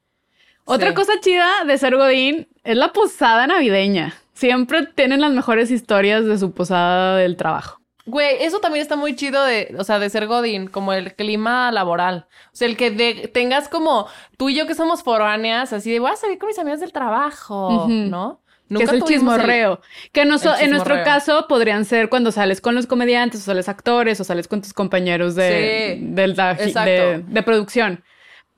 Otra 0.64 0.88
Sí. 0.90 0.94
cosa 0.94 1.12
chida 1.20 1.64
de 1.66 1.76
ser 1.78 1.96
Godín 1.96 2.48
es 2.64 2.76
la 2.76 2.92
posada 2.92 3.46
navideña. 3.46 4.14
Siempre 4.34 4.86
tienen 4.86 5.20
las 5.20 5.32
mejores 5.32 5.70
historias 5.70 6.24
de 6.24 6.38
su 6.38 6.52
posada 6.52 7.16
del 7.16 7.36
trabajo. 7.36 7.78
Güey, 8.04 8.36
eso 8.40 8.58
también 8.58 8.82
está 8.82 8.96
muy 8.96 9.14
chido 9.14 9.44
de, 9.44 9.74
o 9.78 9.84
sea, 9.84 9.98
de 10.00 10.10
ser 10.10 10.26
Godín, 10.26 10.66
como 10.66 10.92
el 10.92 11.14
clima 11.14 11.70
laboral. 11.70 12.26
O 12.46 12.50
sea, 12.56 12.66
el 12.66 12.76
que 12.76 12.90
de- 12.90 13.28
tengas 13.28 13.68
como 13.68 14.08
tú 14.36 14.48
y 14.48 14.56
yo 14.56 14.66
que 14.66 14.74
somos 14.74 15.02
foráneas, 15.04 15.72
así 15.72 15.92
de 15.92 16.00
voy 16.00 16.10
a 16.10 16.16
salir 16.16 16.38
con 16.38 16.48
mis 16.48 16.58
amigas 16.58 16.80
del 16.80 16.92
trabajo. 16.92 17.86
¿no? 17.88 18.40
que 18.74 18.84
es 18.84 18.92
el 18.92 19.04
chismorreo. 19.04 19.82
Que 20.12 20.24
no 20.24 20.38
so- 20.38 20.54
el 20.54 20.62
en 20.64 20.70
nuestro 20.70 20.94
caso 21.04 21.46
podrían 21.46 21.84
ser 21.84 22.08
cuando 22.08 22.32
sales 22.32 22.62
con 22.62 22.74
los 22.74 22.86
comediantes, 22.86 23.42
o 23.42 23.44
sales 23.44 23.68
actores, 23.68 24.18
o 24.18 24.24
sales 24.24 24.48
con 24.48 24.62
tus 24.62 24.72
compañeros 24.72 25.34
de, 25.34 25.98
Sí, 26.00 26.06
del 26.06 26.34
de 26.34 27.42
producción. 27.44 28.02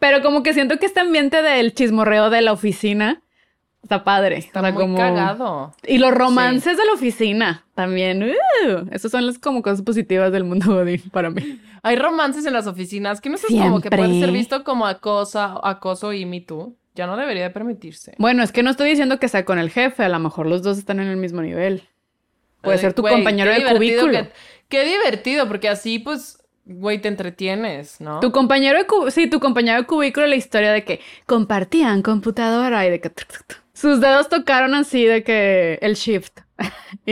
Pero 0.06 0.20
como 0.22 0.42
que 0.42 0.52
siento 0.52 0.78
que 0.78 0.84
este 0.84 1.00
ambiente 1.00 1.40
del 1.40 1.72
chismorreo 1.72 2.28
de 2.28 2.42
la 2.42 2.52
oficina 2.52 3.22
está 3.82 4.04
padre. 4.04 4.36
Está 4.36 4.60
O 4.60 4.62
sea, 4.62 4.72
muy 4.72 4.82
como- 4.82 4.98
cagado. 4.98 5.74
Y 5.86 5.96
los 5.96 6.12
romances 6.12 6.76
de 6.76 6.84
la 6.84 6.92
oficina 6.92 7.64
también. 7.74 8.22
Uh, 8.22 8.86
esas 8.92 9.10
son 9.10 9.24
las 9.26 9.38
como 9.38 9.62
cosas 9.62 9.80
positivas 9.80 10.30
del 10.30 10.44
mundo 10.44 10.66
Godín 10.74 11.00
para 11.10 11.30
mí. 11.30 11.58
Hay 11.82 11.96
romances 11.96 12.44
en 12.44 12.52
las 12.52 12.66
oficinas 12.66 13.22
que 13.22 13.30
no 13.30 13.36
es 13.36 13.46
como 13.48 13.80
que 13.80 13.88
puede 13.88 14.20
ser 14.20 14.30
visto 14.30 14.62
como 14.62 14.86
acosa, 14.86 15.54
acoso 15.62 16.12
y 16.12 16.26
me 16.26 16.42
too. 16.42 16.76
Ya 16.94 17.06
no 17.06 17.16
debería 17.16 17.44
de 17.44 17.50
permitirse. 17.50 18.14
Bueno, 18.18 18.42
es 18.42 18.52
que 18.52 18.62
no 18.62 18.70
estoy 18.70 18.90
diciendo 18.90 19.18
que 19.18 19.28
sea 19.28 19.46
con 19.46 19.58
el 19.58 19.70
jefe, 19.70 20.04
a 20.04 20.08
lo 20.10 20.18
mejor 20.18 20.46
los 20.46 20.62
dos 20.62 20.76
están 20.76 21.00
en 21.00 21.08
el 21.08 21.16
mismo 21.16 21.40
nivel. 21.40 21.88
Puede 22.60 22.76
Ay, 22.76 22.80
ser 22.82 22.92
tu 22.92 23.00
güey, 23.02 23.14
compañero 23.14 23.50
de 23.52 23.64
cubículo. 23.74 24.12
que- 24.12 24.30
qué 24.68 24.84
divertido, 24.84 25.48
porque 25.48 25.68
así 25.70 25.98
pues, 25.98 26.43
güey, 26.66 27.00
te 27.00 27.08
entretienes, 27.08 28.00
¿no? 28.00 28.20
Tu 28.20 28.32
compañero 28.32 28.78
de 28.78 28.86
cu- 28.86 29.10
sí, 29.10 29.28
tu 29.28 29.40
compañero 29.40 29.78
de 29.80 29.86
cubículo, 29.86 30.26
la 30.26 30.36
historia 30.36 30.72
de 30.72 30.84
que 30.84 31.00
compartían 31.26 32.02
computadora 32.02 32.86
y 32.86 32.90
de 32.90 33.00
que 33.00 33.10
sus 33.72 34.00
dedos 34.00 34.28
tocaron 34.28 34.74
así 34.74 35.04
de 35.04 35.22
que 35.24 35.78
el 35.82 35.94
shift 35.94 36.40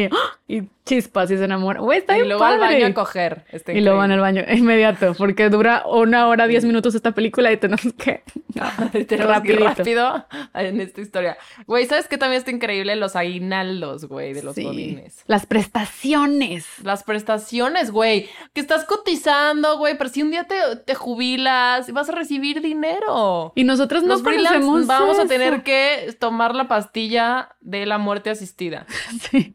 y 0.49 0.63
chispas 0.85 1.31
y 1.31 1.37
se 1.37 1.45
enamoran. 1.45 1.83
Güey, 1.85 1.99
está 2.01 2.17
y 2.19 2.23
bien 2.23 2.33
al 2.33 2.39
padre. 2.39 2.59
baño 2.59 2.87
a 2.87 2.95
coger. 2.95 3.45
Está 3.51 3.73
y 3.73 3.81
luego 3.81 3.99
van 3.99 4.11
al 4.13 4.21
baño 4.21 4.43
inmediato 4.53 5.15
porque 5.17 5.49
dura 5.49 5.85
una 5.87 6.27
hora 6.29 6.47
diez 6.47 6.65
minutos 6.65 6.95
esta 6.95 7.13
película 7.13 7.53
y 7.53 7.57
tenemos 7.57 7.83
que 7.97 8.23
Tenemos 9.07 9.41
que 9.43 9.53
ir 9.53 9.61
rapidito. 9.61 9.65
rápido 9.65 10.27
en 10.55 10.81
esta 10.81 11.01
historia. 11.01 11.39
Güey, 11.67 11.87
¿sabes 11.87 12.09
qué 12.09 12.19
también 12.19 12.39
está 12.39 12.51
increíble? 12.51 12.97
Los 12.97 13.17
aguinaldos, 13.17 14.07
güey, 14.07 14.33
de 14.35 14.43
los 14.43 14.55
Sí. 14.55 14.65
godines. 14.65 15.23
Las 15.27 15.47
prestaciones. 15.47 16.67
Las 16.83 17.03
prestaciones, 17.05 17.91
güey. 17.91 18.29
Que 18.53 18.61
estás 18.61 18.85
cotizando, 18.85 19.79
güey, 19.79 19.97
pero 19.97 20.11
si 20.11 20.23
un 20.23 20.31
día 20.31 20.45
te, 20.45 20.57
te 20.85 20.95
jubilas, 20.95 21.91
vas 21.93 22.09
a 22.09 22.13
recibir 22.13 22.61
dinero. 22.61 23.53
Y 23.55 23.65
nosotros 23.65 24.03
no 24.03 24.23
conocemos 24.23 24.87
vamos 24.87 25.19
a 25.19 25.27
tener 25.27 25.63
que 25.63 26.15
tomar 26.19 26.55
la 26.55 26.69
pastilla 26.69 27.51
de 27.61 27.87
la 27.87 27.99
muerte 27.99 28.31
asistida. 28.31 28.87
Sí. 29.31 29.55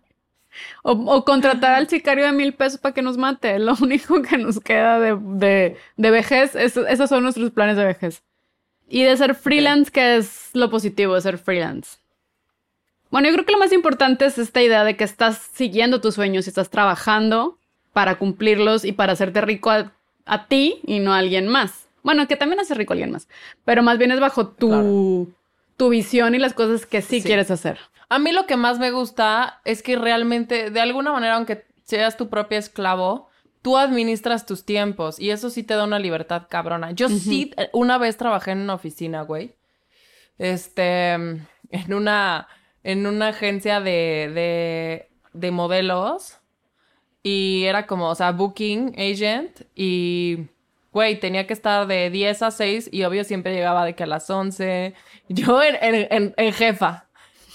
O, 0.83 1.23
contratar 1.25 1.73
al 1.75 1.87
sicario 1.89 2.25
de 2.25 2.31
mil 2.31 2.53
pesos 2.53 2.79
para 2.79 2.93
que 2.93 3.01
nos 3.01 3.17
mate. 3.17 3.59
Lo 3.59 3.73
único 3.81 4.21
que 4.21 4.37
nos 4.37 4.59
queda 4.59 4.99
de, 4.99 5.17
de, 5.19 5.77
de 5.97 6.11
vejez, 6.11 6.55
es- 6.55 6.77
esos 6.77 7.09
son 7.09 7.23
nuestros 7.23 7.51
planes 7.51 7.77
de 7.77 7.85
vejez. 7.85 8.23
Y 8.89 9.03
de 9.03 9.17
ser 9.17 9.35
freelance, 9.35 9.91
que 9.91 10.15
es 10.17 10.49
lo 10.53 10.69
positivo 10.69 11.15
de 11.15 11.21
ser 11.21 11.37
freelance. 11.37 11.97
Bueno, 13.09 13.27
yo 13.27 13.33
creo 13.33 13.45
que 13.45 13.51
lo 13.53 13.57
más 13.59 13.71
importante 13.73 14.25
es 14.25 14.37
esta 14.37 14.61
idea 14.61 14.83
de 14.83 14.97
que 14.97 15.03
estás 15.03 15.37
siguiendo 15.53 16.01
tus 16.01 16.15
sueños 16.15 16.45
y 16.45 16.49
estás 16.49 16.69
trabajando 16.69 17.57
para 17.93 18.17
cumplirlos 18.17 18.83
y 18.85 18.91
para 18.91 19.13
hacerte 19.13 19.41
rico 19.41 19.71
a, 19.71 19.91
a 20.25 20.47
ti 20.47 20.79
y 20.85 20.99
no 20.99 21.13
a 21.13 21.17
alguien 21.19 21.47
más. 21.47 21.87
Bueno, 22.03 22.27
que 22.27 22.35
también 22.35 22.59
hace 22.59 22.73
rico 22.73 22.93
a 22.93 22.95
alguien 22.95 23.11
más, 23.11 23.27
pero 23.65 23.81
más 23.83 23.97
bien 23.97 24.11
es 24.11 24.19
bajo 24.19 24.47
tu, 24.47 25.33
tu 25.77 25.89
visión 25.89 26.35
y 26.35 26.39
las 26.39 26.53
cosas 26.53 26.85
que 26.85 27.01
sí, 27.01 27.21
Sí. 27.21 27.27
quieres 27.27 27.49
hacer. 27.51 27.79
A 28.09 28.19
mí 28.19 28.31
lo 28.31 28.45
que 28.47 28.57
más 28.57 28.79
me 28.79 28.91
gusta 28.91 29.61
es 29.65 29.81
que 29.83 29.95
realmente, 29.95 30.69
de 30.71 30.79
alguna 30.81 31.11
manera, 31.11 31.35
aunque 31.35 31.65
seas 31.83 32.17
tu 32.17 32.29
propio 32.29 32.57
esclavo, 32.57 33.29
tú 33.61 33.77
administras 33.77 34.45
tus 34.45 34.65
tiempos 34.65 35.19
y 35.19 35.29
eso 35.31 35.49
sí 35.49 35.63
te 35.63 35.73
da 35.75 35.83
una 35.83 35.99
libertad 35.99 36.43
cabrona. 36.49 36.91
Yo 36.91 37.09
sí, 37.09 37.53
una 37.73 37.97
vez 37.97 38.17
trabajé 38.17 38.51
en 38.51 38.59
una 38.59 38.73
oficina, 38.75 39.21
güey. 39.23 39.55
Este, 40.37 41.11
en 41.13 41.93
una, 41.93 42.47
en 42.83 43.05
una 43.07 43.29
agencia 43.29 43.79
de, 43.81 44.31
de, 44.33 45.09
de 45.33 45.51
modelos 45.51 46.37
y 47.23 47.63
era 47.65 47.87
como, 47.87 48.09
o 48.09 48.15
sea, 48.15 48.31
booking 48.31 48.95
agent 48.97 49.61
y, 49.75 50.45
güey, 50.97 51.19
tenía 51.19 51.45
que 51.47 51.53
estar 51.53 51.85
de 51.87 52.09
10 52.09 52.41
a 52.41 52.51
6 52.51 52.89
y 52.91 53.03
obvio 53.03 53.23
siempre 53.23 53.53
llegaba 53.53 53.85
de 53.85 53.93
que 53.95 54.03
a 54.03 54.07
las 54.07 54.29
11. 54.29 54.93
Yo 55.29 55.61
en, 55.61 55.75
en, 55.81 56.07
en- 56.11 56.33
en 56.35 56.53
jefa. 56.53 57.05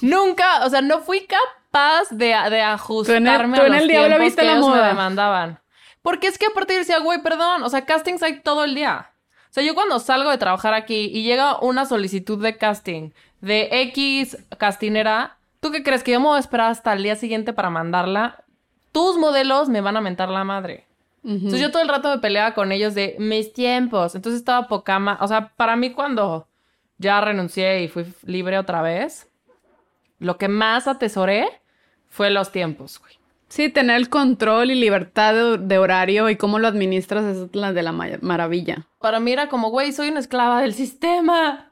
Nunca, 0.00 0.64
o 0.64 0.70
sea, 0.70 0.80
no 0.80 1.00
fui 1.00 1.26
capaz 1.26 2.08
de, 2.10 2.34
de 2.50 2.60
ajustarme 2.62 3.56
tú 3.56 3.62
a 3.62 3.66
en 3.66 3.72
los 3.72 3.82
el 3.82 3.88
diablo 3.88 4.08
tiempos 4.08 4.24
viste 4.26 4.40
que 4.42 4.46
la 4.46 4.52
ellos 4.54 4.66
me 4.68 4.74
moda. 4.74 4.88
demandaban. 4.88 5.60
Porque 6.02 6.26
es 6.26 6.38
que 6.38 6.46
aparte 6.46 6.74
decía, 6.76 6.98
güey, 6.98 7.22
perdón, 7.22 7.62
o 7.62 7.68
sea, 7.68 7.84
castings 7.84 8.22
hay 8.22 8.40
todo 8.40 8.64
el 8.64 8.74
día. 8.74 9.10
O 9.50 9.52
sea, 9.54 9.62
yo 9.62 9.74
cuando 9.74 9.98
salgo 10.00 10.30
de 10.30 10.38
trabajar 10.38 10.74
aquí 10.74 11.10
y 11.12 11.22
llega 11.22 11.58
una 11.60 11.84
solicitud 11.86 12.42
de 12.42 12.56
casting 12.56 13.10
de 13.40 13.68
X 13.82 14.38
castinera, 14.58 15.36
¿tú 15.60 15.70
qué 15.70 15.82
crees? 15.82 16.02
Que 16.02 16.12
yo 16.12 16.20
me 16.20 16.26
voy 16.26 16.36
a 16.38 16.40
esperar 16.40 16.70
hasta 16.70 16.92
el 16.92 17.02
día 17.02 17.16
siguiente 17.16 17.52
para 17.52 17.70
mandarla. 17.70 18.44
Tus 18.92 19.16
modelos 19.18 19.68
me 19.68 19.80
van 19.80 19.96
a 19.96 20.00
mentar 20.00 20.28
la 20.30 20.42
madre. 20.44 20.86
Entonces 21.24 21.60
yo 21.60 21.70
todo 21.70 21.82
el 21.82 21.88
rato 21.88 22.08
me 22.10 22.18
peleaba 22.18 22.52
con 22.54 22.72
ellos 22.72 22.94
de 22.94 23.14
mis 23.18 23.52
tiempos. 23.52 24.14
Entonces 24.14 24.40
estaba 24.40 24.66
poca 24.66 24.98
ma- 24.98 25.18
O 25.20 25.28
sea, 25.28 25.52
para 25.56 25.76
mí 25.76 25.92
cuando 25.92 26.48
ya 26.98 27.20
renuncié 27.20 27.82
y 27.82 27.88
fui 27.88 28.04
libre 28.24 28.58
otra 28.58 28.82
vez, 28.82 29.28
lo 30.18 30.36
que 30.38 30.48
más 30.48 30.88
atesoré 30.88 31.48
fue 32.08 32.30
los 32.30 32.50
tiempos, 32.52 32.98
güey. 33.00 33.14
Sí, 33.48 33.68
tener 33.68 33.96
el 33.96 34.08
control 34.08 34.70
y 34.70 34.74
libertad 34.76 35.34
de, 35.34 35.58
de 35.58 35.78
horario 35.78 36.30
y 36.30 36.36
cómo 36.36 36.58
lo 36.58 36.68
administras 36.68 37.24
es 37.24 37.54
la 37.54 37.72
de 37.74 37.82
la 37.82 37.92
ma- 37.92 38.18
maravilla. 38.22 38.86
Para 38.98 39.20
mí 39.20 39.30
era 39.30 39.48
como, 39.48 39.68
güey, 39.70 39.92
soy 39.92 40.08
una 40.08 40.20
esclava 40.20 40.62
del 40.62 40.72
sistema. 40.74 41.68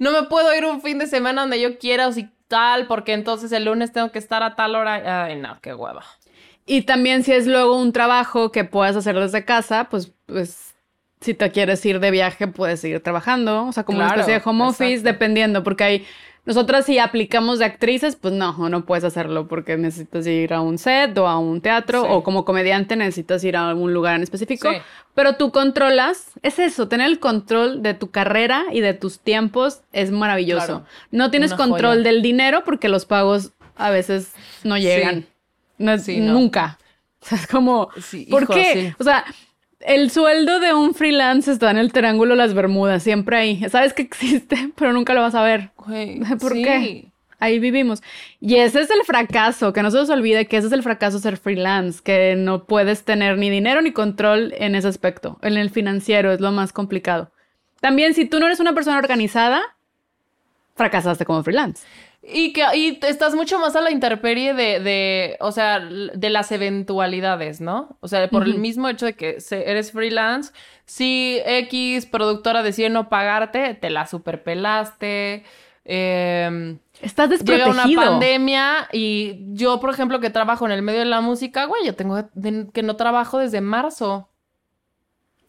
No 0.00 0.12
me 0.12 0.22
puedo 0.24 0.54
ir 0.56 0.64
un 0.64 0.80
fin 0.80 0.98
de 0.98 1.06
semana 1.06 1.42
donde 1.42 1.60
yo 1.60 1.78
quiera 1.78 2.08
o 2.08 2.12
si 2.12 2.28
tal, 2.48 2.86
porque 2.86 3.12
entonces 3.12 3.52
el 3.52 3.66
lunes 3.66 3.92
tengo 3.92 4.10
que 4.12 4.18
estar 4.18 4.42
a 4.42 4.56
tal 4.56 4.74
hora. 4.76 5.24
Ay, 5.26 5.36
no, 5.36 5.58
qué 5.60 5.74
hueva. 5.74 6.04
Y 6.66 6.82
también 6.82 7.24
si 7.24 7.32
es 7.32 7.46
luego 7.46 7.78
un 7.78 7.92
trabajo 7.92 8.50
que 8.52 8.64
puedas 8.64 8.96
hacer 8.96 9.18
desde 9.18 9.44
casa, 9.44 9.88
pues, 9.90 10.12
pues 10.26 10.74
si 11.20 11.34
te 11.34 11.50
quieres 11.50 11.84
ir 11.84 12.00
de 12.00 12.10
viaje, 12.10 12.46
puedes 12.46 12.80
seguir 12.80 13.00
trabajando. 13.02 13.66
O 13.66 13.72
sea, 13.72 13.84
como 13.84 13.98
una 13.98 14.08
especie 14.08 14.34
de 14.34 14.42
home 14.44 14.64
office, 14.64 15.02
dependiendo, 15.02 15.62
porque 15.62 15.84
hay... 15.84 16.06
Nosotras 16.46 16.84
si 16.84 16.98
aplicamos 16.98 17.58
de 17.58 17.64
actrices, 17.64 18.16
pues 18.16 18.34
no, 18.34 18.68
no 18.68 18.84
puedes 18.84 19.02
hacerlo 19.04 19.48
porque 19.48 19.78
necesitas 19.78 20.26
ir 20.26 20.52
a 20.52 20.60
un 20.60 20.76
set 20.76 21.16
o 21.16 21.26
a 21.26 21.38
un 21.38 21.62
teatro 21.62 22.02
Sí. 22.02 22.08
o 22.10 22.22
como 22.22 22.44
comediante 22.44 22.96
necesitas 22.96 23.42
ir 23.44 23.56
a 23.56 23.66
algún 23.70 23.94
lugar 23.94 24.16
en 24.16 24.22
específico. 24.22 24.70
Sí. 24.70 24.76
Pero 25.14 25.36
tú 25.36 25.50
controlas, 25.52 26.32
es 26.42 26.58
eso, 26.58 26.86
tener 26.86 27.06
el 27.06 27.18
control 27.18 27.82
de 27.82 27.94
tu 27.94 28.10
carrera 28.10 28.64
y 28.72 28.80
de 28.82 28.92
tus 28.92 29.20
tiempos 29.20 29.80
es 29.94 30.10
maravilloso. 30.10 30.66
Claro. 30.66 30.84
No 31.10 31.30
tienes 31.30 31.52
Una 31.52 31.56
control 31.56 31.96
joya. 31.98 32.10
del 32.10 32.20
dinero 32.20 32.62
porque 32.62 32.90
los 32.90 33.06
pagos 33.06 33.52
a 33.76 33.88
veces 33.88 34.34
no 34.64 34.76
llegan. 34.76 35.24
No, 35.84 35.98
Sí, 35.98 36.18
no. 36.20 36.32
Nunca. 36.32 36.78
O 37.20 37.26
sea, 37.26 37.38
es 37.38 37.46
como, 37.46 37.88
Sí, 38.00 38.26
¿por 38.30 38.42
hijo, 38.44 38.54
qué? 38.54 38.72
sí. 38.72 38.94
O 38.98 39.04
sea, 39.04 39.24
el 39.80 40.10
sueldo 40.10 40.60
de 40.60 40.72
un 40.74 40.94
freelance 40.94 41.50
está 41.52 41.70
en 41.70 41.78
el 41.78 41.92
Triángulo 41.92 42.34
las 42.34 42.54
Bermudas, 42.54 43.02
siempre 43.02 43.36
ahí. 43.36 43.68
Sabes 43.70 43.92
que 43.92 44.02
existe, 44.02 44.72
pero 44.76 44.92
nunca 44.92 45.14
lo 45.14 45.20
vas 45.20 45.34
a 45.34 45.42
ver. 45.42 45.70
Güey, 45.76 46.20
¿Por 46.40 46.52
sí. 46.52 46.62
qué? 46.64 47.04
Ahí 47.40 47.58
vivimos. 47.58 48.02
Y 48.40 48.54
ese 48.56 48.80
es 48.80 48.90
el 48.90 49.02
fracaso, 49.04 49.72
que 49.74 49.82
no 49.82 49.90
se 49.90 49.98
nos 49.98 50.08
olvide 50.08 50.46
que 50.46 50.56
ese 50.56 50.68
es 50.68 50.72
el 50.72 50.82
fracaso 50.82 51.18
ser 51.18 51.36
freelance, 51.36 52.00
que 52.02 52.36
no 52.36 52.64
puedes 52.64 53.04
tener 53.04 53.36
ni 53.36 53.50
dinero 53.50 53.82
ni 53.82 53.92
control 53.92 54.54
en 54.56 54.74
ese 54.74 54.88
aspecto. 54.88 55.38
En 55.42 55.58
el 55.58 55.68
financiero 55.68 56.32
es 56.32 56.40
lo 56.40 56.52
más 56.52 56.72
complicado. 56.72 57.30
También, 57.80 58.14
si 58.14 58.24
tú 58.24 58.40
no 58.40 58.46
eres 58.46 58.60
una 58.60 58.72
persona 58.72 58.96
organizada, 58.96 59.60
fracasaste 60.74 61.24
como 61.26 61.42
freelance. 61.42 61.84
Y 62.26 62.52
que 62.52 62.64
y 62.74 62.98
estás 63.02 63.34
mucho 63.34 63.58
más 63.58 63.76
a 63.76 63.82
la 63.82 63.90
intemperie 63.90 64.54
de, 64.54 64.80
de, 64.80 65.36
o 65.40 65.52
sea, 65.52 65.80
de 65.80 66.30
las 66.30 66.50
eventualidades, 66.52 67.60
¿no? 67.60 67.98
O 68.00 68.08
sea, 68.08 68.28
por 68.30 68.44
el 68.44 68.58
mismo 68.58 68.88
hecho 68.88 69.04
de 69.04 69.14
que 69.14 69.36
eres 69.50 69.92
freelance, 69.92 70.52
si 70.86 71.40
X 71.44 72.06
productora 72.06 72.62
decide 72.62 72.88
no 72.88 73.08
pagarte, 73.10 73.74
te 73.74 73.90
la 73.90 74.06
superpelaste. 74.06 75.44
Eh, 75.84 76.78
Estás 77.02 77.28
llega 77.28 77.66
desprotegido. 77.66 78.00
una 78.00 78.10
pandemia 78.10 78.88
y 78.92 79.40
yo, 79.52 79.78
por 79.80 79.90
ejemplo, 79.90 80.20
que 80.20 80.30
trabajo 80.30 80.64
en 80.64 80.72
el 80.72 80.80
medio 80.80 81.00
de 81.00 81.06
la 81.06 81.20
música, 81.20 81.66
güey, 81.66 81.84
yo 81.84 81.94
tengo 81.94 82.30
que 82.72 82.82
no 82.82 82.96
trabajo 82.96 83.38
desde 83.38 83.60
marzo. 83.60 84.30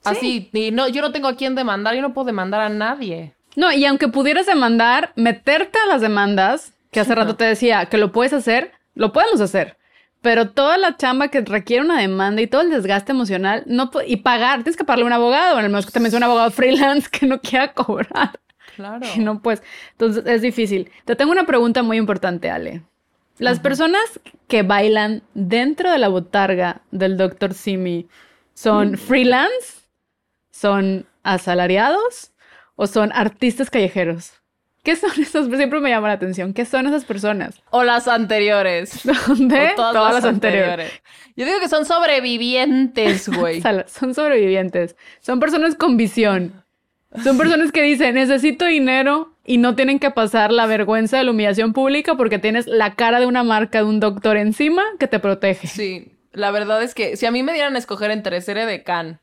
Así, 0.04 0.50
y 0.54 0.72
no, 0.72 0.88
yo 0.88 1.02
no 1.02 1.12
tengo 1.12 1.28
a 1.28 1.36
quién 1.36 1.56
demandar, 1.56 1.96
yo 1.96 2.02
no 2.02 2.14
puedo 2.14 2.26
demandar 2.26 2.62
a 2.62 2.70
nadie. 2.70 3.35
No, 3.56 3.72
y 3.72 3.86
aunque 3.86 4.08
pudieras 4.08 4.46
demandar, 4.46 5.12
meterte 5.16 5.78
a 5.80 5.88
las 5.88 6.02
demandas, 6.02 6.74
que 6.92 7.00
hace 7.00 7.16
rato 7.16 7.36
te 7.36 7.46
decía 7.46 7.86
que 7.88 7.98
lo 7.98 8.12
puedes 8.12 8.34
hacer, 8.34 8.72
lo 8.94 9.14
podemos 9.14 9.42
hacer. 9.42 9.78
Pero 10.22 10.50
toda 10.50 10.78
la 10.78 10.98
chamba 10.98 11.28
que 11.28 11.42
requiere 11.42 11.84
una 11.84 12.00
demanda 12.00 12.42
y 12.42 12.48
todo 12.48 12.62
el 12.62 12.72
desgaste 12.72 13.12
emocional, 13.12 13.64
no 13.68 13.92
y 14.08 14.18
pagar, 14.18 14.64
tienes 14.64 14.76
que 14.76 14.84
pagarle 14.84 15.04
a 15.04 15.08
un 15.08 15.14
abogado, 15.14 15.60
en 15.60 15.66
el 15.66 15.72
menos 15.72 15.86
que 15.86 15.92
también 15.92 16.12
sea 16.12 16.18
un 16.18 16.24
abogado 16.24 16.52
freelance 16.52 17.10
que 17.10 17.26
no 17.26 17.40
quiera 17.40 17.74
cobrar. 17.74 18.40
Claro. 18.76 19.06
Y 19.16 19.20
no, 19.20 19.42
pues, 19.42 19.62
entonces 19.92 20.24
es 20.26 20.42
difícil. 20.42 20.92
Te 21.06 21.16
tengo 21.16 21.32
una 21.32 21.46
pregunta 21.46 21.84
muy 21.84 21.98
importante, 21.98 22.50
Ale. 22.50 22.84
Las 23.38 23.60
personas 23.60 24.20
que 24.48 24.64
bailan 24.64 25.22
dentro 25.34 25.92
de 25.92 26.00
la 26.00 26.08
botarga 26.08 26.82
del 26.92 27.18
Dr. 27.18 27.54
Simi 27.54 28.08
son 28.54 28.98
freelance, 28.98 29.90
son 30.52 31.06
asalariados 31.24 32.32
o 32.76 32.88
son 32.88 33.12
artistas 33.14 33.70
callejeros. 33.70 34.34
¿Qué 34.86 34.96
son 34.96 35.10
esos? 35.20 35.48
Siempre 35.48 35.82
me 35.82 35.90
llama 35.90 36.08
la 36.08 36.14
atención. 36.14 36.54
¿Qué 36.54 36.64
son 36.64 36.88
esas 36.88 37.04
personas? 37.04 37.62
O 37.72 37.84
las 37.84 38.08
anteriores. 38.08 39.02
¿Dónde? 39.28 39.72
O 39.74 39.76
todas, 39.76 40.14
las, 40.14 40.26
anteriores. 40.26 40.92
Yo 41.36 41.46
digo 41.46 41.60
que 41.60 41.68
son 41.68 41.86
sobrevivientes, 41.86 43.28
güey. 43.36 43.62
Son 43.88 44.14
sobrevivientes. 44.14 44.96
Son 45.20 45.40
personas 45.40 45.76
con 45.76 45.98
visión. 45.98 46.64
Son 47.24 47.38
personas 47.38 47.72
que 47.72 47.82
dicen, 47.82 48.16
necesito 48.16 48.66
dinero 48.66 49.34
y 49.46 49.58
no 49.58 49.76
tienen 49.76 50.00
que 50.00 50.12
pasar 50.12 50.52
la 50.52 50.66
vergüenza 50.66 51.18
de 51.18 51.24
la 51.24 51.32
humillación 51.32 51.72
pública 51.72 52.16
porque 52.16 52.40
tienes 52.40 52.68
la 52.68 52.96
cara 52.96 53.22
de 53.22 53.26
una 53.26 53.44
marca 53.44 53.80
de 53.80 53.86
un 53.86 54.02
doctor 54.02 54.36
encima 54.36 54.84
que 55.00 55.08
te 55.08 55.20
protege. 55.20 55.68
Sí, 55.68 56.12
la 56.34 56.52
verdad 56.52 56.84
es 56.84 56.94
que 56.94 57.16
si 57.16 57.26
a 57.26 57.32
mí 57.32 57.42
me 57.42 57.54
dieran 57.54 57.76
a 57.76 57.80
escoger 57.80 58.12
entre 58.12 58.42
ser 58.42 58.58
edecán 58.58 59.22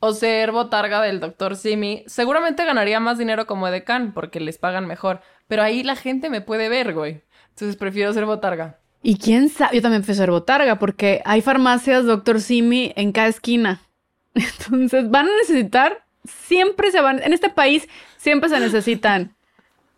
o 0.00 0.12
ser 0.12 0.52
botarga 0.52 1.00
del 1.02 1.20
doctor 1.20 1.56
Simi, 1.56 2.04
seguramente 2.06 2.64
ganaría 2.64 3.00
más 3.00 3.18
dinero 3.18 3.46
como 3.46 3.68
edecán 3.68 4.12
porque 4.12 4.40
les 4.40 4.58
pagan 4.58 4.86
mejor. 4.86 5.20
Pero 5.46 5.62
ahí 5.62 5.82
la 5.82 5.96
gente 5.96 6.30
me 6.30 6.40
puede 6.40 6.68
ver, 6.68 6.94
güey. 6.94 7.22
Entonces 7.50 7.76
prefiero 7.76 8.12
ser 8.12 8.26
botarga. 8.26 8.78
Y 9.02 9.18
quién 9.18 9.48
sabe, 9.48 9.76
yo 9.76 9.82
también 9.82 10.02
a 10.02 10.14
ser 10.14 10.30
botarga 10.30 10.78
porque 10.78 11.22
hay 11.24 11.40
farmacias 11.40 12.04
doctor 12.04 12.40
Simi 12.40 12.92
en 12.96 13.12
cada 13.12 13.28
esquina. 13.28 13.80
Entonces 14.34 15.10
van 15.10 15.26
a 15.26 15.36
necesitar, 15.40 16.04
siempre 16.24 16.90
se 16.90 17.00
van, 17.00 17.22
en 17.22 17.32
este 17.32 17.50
país 17.50 17.88
siempre 18.16 18.48
se 18.48 18.60
necesitan 18.60 19.36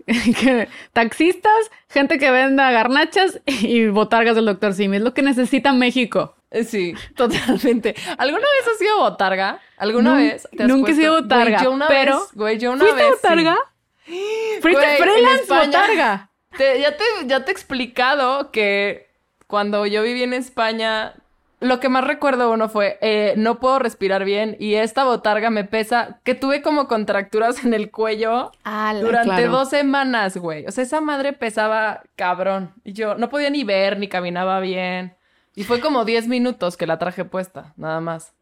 taxistas, 0.92 1.70
gente 1.88 2.18
que 2.18 2.30
venda 2.30 2.70
garnachas 2.70 3.40
y 3.46 3.88
botargas 3.88 4.36
del 4.36 4.46
doctor 4.46 4.74
Simi. 4.74 4.96
Es 4.96 5.02
lo 5.02 5.14
que 5.14 5.22
necesita 5.22 5.72
México. 5.72 6.36
Eh, 6.50 6.64
Sí, 6.64 6.94
totalmente. 7.16 7.94
¿Alguna 8.18 8.42
vez 8.44 8.72
has 8.72 8.78
sido 8.78 8.98
botarga? 8.98 9.60
¿Alguna 9.76 10.14
vez? 10.16 10.48
te 10.56 10.62
has 10.64 10.68
nunca 10.68 10.92
he 10.92 10.94
sido 10.94 11.14
botarga, 11.22 11.58
Güey, 11.58 11.64
yo 11.64 11.70
una 11.70 11.88
pero- 11.88 12.20
vez, 12.20 12.28
güey, 12.34 12.58
yo 12.58 12.72
una 12.72 12.80
¿Fuiste 12.84 13.02
vez. 13.02 13.10
sí. 13.12 13.18
botarga? 13.22 13.56
¿Fuiste 14.06 14.70
Güey, 14.80 14.90
en 14.90 14.96
freelance 14.98 15.42
España- 15.42 15.66
botarga? 15.66 16.30
Te- 16.58 16.80
ya, 16.80 16.96
te, 16.96 17.04
ya 17.26 17.44
te 17.44 17.50
he 17.50 17.54
explicado 17.54 18.50
que 18.50 19.08
cuando 19.46 19.86
yo 19.86 20.02
viví 20.02 20.22
en 20.24 20.32
España, 20.32 21.14
lo 21.60 21.78
que 21.78 21.88
más 21.88 22.02
recuerdo 22.04 22.50
uno 22.50 22.68
fue, 22.68 22.98
eh, 23.02 23.34
no 23.36 23.60
puedo 23.60 23.78
respirar 23.78 24.24
bien 24.24 24.56
y 24.58 24.74
esta 24.74 25.04
botarga 25.04 25.50
me 25.50 25.62
pesa, 25.64 26.18
que 26.24 26.34
tuve 26.34 26.60
como 26.62 26.88
contracturas 26.88 27.64
en 27.64 27.72
el 27.74 27.90
cuello 27.92 28.50
durante 29.00 29.46
dos 29.46 29.68
semanas, 29.70 30.36
güey. 30.38 30.66
O 30.66 30.72
sea, 30.72 30.82
esa 30.82 31.00
madre 31.00 31.32
pesaba 31.32 32.02
cabrón. 32.16 32.72
Y 32.82 32.94
yo 32.94 33.14
no 33.14 33.28
podía 33.28 33.50
ni 33.50 33.62
ver, 33.62 33.98
ni 33.98 34.08
caminaba 34.08 34.58
bien. 34.60 35.14
Y 35.54 35.64
fue 35.64 35.80
como 35.80 36.04
10 36.04 36.28
minutos 36.28 36.76
que 36.76 36.86
la 36.86 36.98
traje 36.98 37.24
puesta, 37.24 37.72
nada 37.76 38.00
más. 38.00 38.32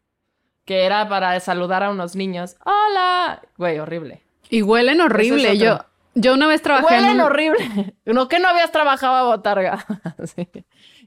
Que 0.65 0.83
era 0.85 1.09
para 1.09 1.39
saludar 1.39 1.83
a 1.83 1.89
unos 1.89 2.15
niños. 2.15 2.55
¡Hola! 2.63 3.41
Güey, 3.57 3.79
horrible. 3.79 4.21
Y 4.49 4.61
huelen 4.61 5.01
horrible. 5.01 5.53
Es 5.53 5.59
yo, 5.59 5.79
yo 6.15 6.33
una 6.33 6.47
vez 6.47 6.61
trabajé 6.61 6.95
en 6.95 7.01
Huelen 7.03 7.15
un- 7.17 7.21
horrible. 7.25 7.95
No 8.05 8.27
que 8.27 8.39
no 8.39 8.47
habías 8.47 8.71
trabajado 8.71 9.15
a 9.15 9.23
botarga. 9.35 9.85
Sí. 10.35 10.47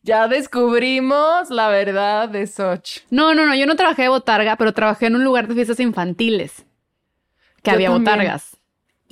Ya 0.04 0.26
descubrimos 0.26 1.48
la 1.50 1.68
verdad 1.68 2.28
de 2.28 2.46
Soch. 2.48 3.02
No, 3.10 3.34
no, 3.34 3.46
no, 3.46 3.54
yo 3.54 3.66
no 3.66 3.76
trabajé 3.76 4.02
de 4.02 4.08
botarga, 4.08 4.56
pero 4.56 4.72
trabajé 4.74 5.06
en 5.06 5.14
un 5.14 5.22
lugar 5.22 5.46
de 5.46 5.54
fiestas 5.54 5.78
infantiles. 5.78 6.64
Que 7.62 7.70
Yo 7.70 7.74
había 7.76 7.88
también. 7.90 8.04
botargas. 8.16 8.56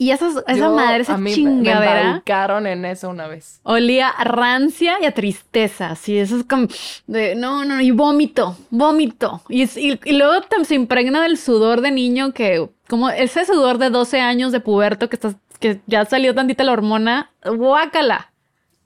Y 0.02 0.12
esas, 0.12 0.36
esa 0.46 0.54
Yo- 0.56 0.74
madre, 0.74 0.94
a 0.94 1.00
esa 1.02 1.18
mí 1.18 1.24
me- 1.24 1.28
Me 1.28 1.34
chingadera, 1.34 2.00
embaucaron 2.00 2.66
en 2.66 2.86
eso 2.86 3.10
una 3.10 3.26
vez. 3.26 3.60
olía 3.64 4.08
a 4.08 4.24
rancia 4.24 4.94
y 4.98 5.04
a 5.04 5.12
tristeza. 5.12 5.90
Así, 5.90 6.16
eso 6.16 6.38
es 6.38 6.44
como 6.44 6.68
de, 7.06 7.34
no, 7.34 7.66
no, 7.66 7.78
y 7.82 7.90
vómito, 7.90 8.56
vómito. 8.70 9.42
Y, 9.50 9.64
y, 9.78 10.00
y 10.02 10.12
luego 10.16 10.40
te- 10.40 10.64
se 10.64 10.74
impregna 10.74 11.22
del 11.22 11.36
sudor 11.36 11.82
de 11.82 11.90
niño 11.90 12.32
que, 12.32 12.70
como 12.88 13.10
ese 13.10 13.44
sudor 13.44 13.76
de 13.76 13.90
12 13.90 14.20
años 14.20 14.52
de 14.52 14.60
puberto 14.60 15.10
que 15.10 15.16
estás, 15.16 15.36
que 15.58 15.80
ya 15.86 16.06
salió 16.06 16.34
tantita 16.34 16.64
la 16.64 16.72
hormona, 16.72 17.30
guácala. 17.44 18.32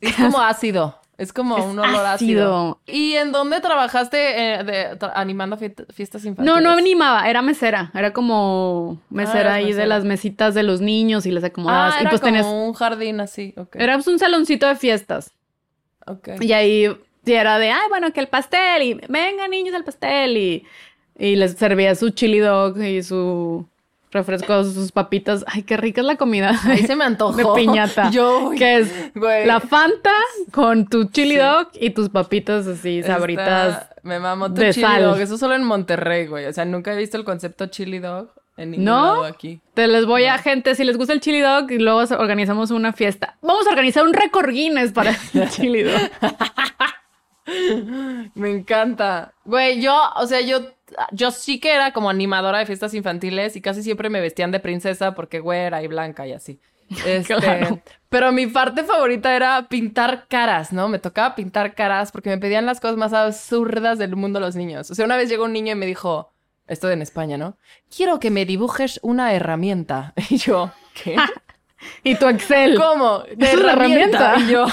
Es 0.01 0.17
como 0.17 0.41
ácido. 0.41 0.99
Es 1.17 1.33
como 1.33 1.57
Es 1.59 1.65
un 1.65 1.79
olor 1.79 2.05
ácido. 2.07 2.09
ácido. 2.75 2.81
¿Y 2.87 3.13
en 3.15 3.31
dónde 3.31 3.61
trabajaste 3.61 4.19
eh, 4.57 4.65
de- 4.65 4.99
tra- 4.99 5.13
animando 5.15 5.57
fiestas 5.57 6.25
infantiles? 6.25 6.45
No, 6.45 6.61
no 6.61 6.77
animaba, 6.77 7.29
era 7.31 7.41
mesera, 7.41 7.93
era 7.95 8.13
como 8.13 9.01
mesera 9.11 9.53
Ah, 9.53 9.55
ahí 9.57 9.73
de 9.73 9.87
las 9.87 10.05
mesitas 10.05 10.55
de 10.55 10.65
los 10.65 10.81
niños 10.81 11.25
y 11.27 11.31
les 11.31 11.45
acomodabas. 11.45 11.95
Ah, 11.95 11.99
y 11.99 12.01
era 12.03 12.11
pues 12.11 12.21
como 12.21 12.67
un 12.67 12.73
jardín 12.75 13.21
así. 13.21 13.55
ok. 13.57 13.77
era 13.77 13.95
pues 13.95 14.09
un 14.09 14.19
saloncito 14.19 14.67
de 14.67 14.75
fiestas. 14.77 15.31
Ok. 16.07 16.31
Y 16.41 16.53
ahí 16.53 16.97
y 17.27 17.33
era 17.33 17.59
de, 17.59 17.71
ay, 17.71 17.89
bueno, 17.89 18.13
que 18.13 18.21
el 18.21 18.27
pastel, 18.29 18.83
y 18.83 18.95
venga 19.09 19.49
niños 19.49 19.75
al 19.75 19.85
pastel, 19.85 20.37
y, 20.37 20.67
y 21.19 21.37
les 21.37 21.53
servía 21.53 21.95
su 21.95 22.11
chili 22.11 22.39
dog 22.41 22.77
y 22.83 23.03
su 23.03 23.67
refresco, 24.15 24.65
sus 24.65 24.91
papitas. 24.93 25.45
Ay, 25.47 25.63
qué 25.65 25.77
rica 25.77 26.01
es 26.01 26.07
la 26.07 26.17
comida. 26.17 26.59
Ahí 26.65 26.87
se 26.87 26.97
me 26.97 27.05
antojó. 27.05 27.37
De 27.37 27.61
piñata. 27.61 28.11
Yo, 28.13 28.53
que 28.57 28.79
es 28.79 29.13
güey. 29.15 29.45
la 29.47 29.61
Fanta 29.61 30.13
con 30.53 30.87
tu 30.87 31.05
chili 31.11 31.35
Sí. 31.35 31.41
dog 31.41 31.69
y 31.75 31.91
tus 31.91 32.09
papitas 32.09 32.67
así, 32.67 33.03
sabritas. 33.03 33.91
Me 34.03 34.19
mamó 34.19 34.49
tu 34.49 34.55
de 34.61 34.73
chili 34.73 34.87
sal. 34.87 35.03
dog. 35.03 35.19
Eso 35.21 35.37
solo 35.37 35.55
en 35.55 35.65
Monterrey, 35.65 36.27
güey. 36.27 36.47
O 36.47 36.53
sea, 36.55 36.65
nunca 36.65 36.93
he 36.95 36.97
visto 36.97 37.17
el 37.19 37.25
concepto 37.25 37.67
chili 37.67 37.99
dog 37.99 38.31
en 38.57 38.71
ningún 38.71 38.85
¿No? 38.85 39.05
lado 39.15 39.25
aquí. 39.25 39.61
Te 39.75 39.89
les 39.89 40.07
voy 40.07 40.27
a 40.27 40.39
gente, 40.39 40.75
si 40.77 40.85
les 40.85 40.97
gusta 40.97 41.13
el 41.13 41.21
chili 41.21 41.41
dog, 41.41 41.71
y 41.73 41.79
luego 41.79 42.01
organizamos 42.19 42.71
una 42.71 42.93
fiesta. 42.93 43.37
Vamos 43.43 43.67
a 43.67 43.71
organizar 43.71 44.05
un 44.07 44.13
récord 44.15 44.49
Guinness 44.51 44.93
para 44.93 45.11
el 45.35 45.51
chili 45.51 45.83
dog. 45.83 46.01
Me 48.35 48.51
encanta. 48.51 49.33
Güey, 49.45 49.81
yo, 49.83 49.95
o 50.17 50.27
sea, 50.27 50.41
yo, 50.41 50.61
yo 51.13 51.31
sí 51.31 51.61
que 51.61 51.75
era 51.75 51.93
como 51.93 52.11
animadora 52.11 52.59
de 52.59 52.67
fiestas 52.67 52.95
infantiles 52.95 53.57
y 53.57 53.61
casi 53.61 53.83
siempre 53.83 54.11
me 54.11 54.21
vestían 54.21 54.51
de 54.51 54.61
princesa 54.61 55.15
porque 55.15 55.41
güera 55.41 55.83
y 55.83 55.87
blanca 55.89 56.27
y 56.27 56.33
así. 56.33 56.61
Este, 57.07 57.35
Claro. 57.35 57.81
Pero 58.11 58.31
mi 58.31 58.47
parte 58.47 58.85
favorita 58.85 59.35
era 59.35 59.67
pintar 59.69 60.27
caras, 60.29 60.73
¿no? 60.73 60.89
Me 60.89 60.99
tocaba 60.99 61.35
pintar 61.35 61.75
caras 61.75 62.13
porque 62.13 62.31
me 62.31 62.39
pedían 62.39 62.67
las 62.67 62.79
cosas 62.81 62.97
más 62.97 63.13
absurdas 63.13 63.99
del 63.99 64.15
mundo 64.17 64.39
los 64.39 64.55
niños. 64.55 64.91
O 64.91 64.95
sea, 64.95 65.05
una 65.05 65.17
vez 65.17 65.29
llegó 65.29 65.45
un 65.45 65.53
niño 65.53 65.73
y 65.73 65.77
me 65.77 65.87
dijo, 65.87 66.31
esto 66.69 66.91
en 66.91 67.03
España, 67.03 67.37
¿no? 67.37 67.57
Quiero 67.95 68.21
que 68.21 68.31
me 68.31 68.45
dibujes 68.45 69.01
una 69.03 69.33
herramienta. 69.35 70.13
Y 70.31 70.37
yo, 70.37 70.71
¿qué? 71.03 71.17
Y 72.03 72.15
tu 72.17 72.29
Excel. 72.29 72.79
¿Cómo? 72.79 73.21
De 73.37 73.47
Es 73.47 73.55
una 73.55 73.73
herramienta. 73.73 74.35
herramienta. 74.35 74.37
Y 74.39 74.53
yo, 74.53 74.67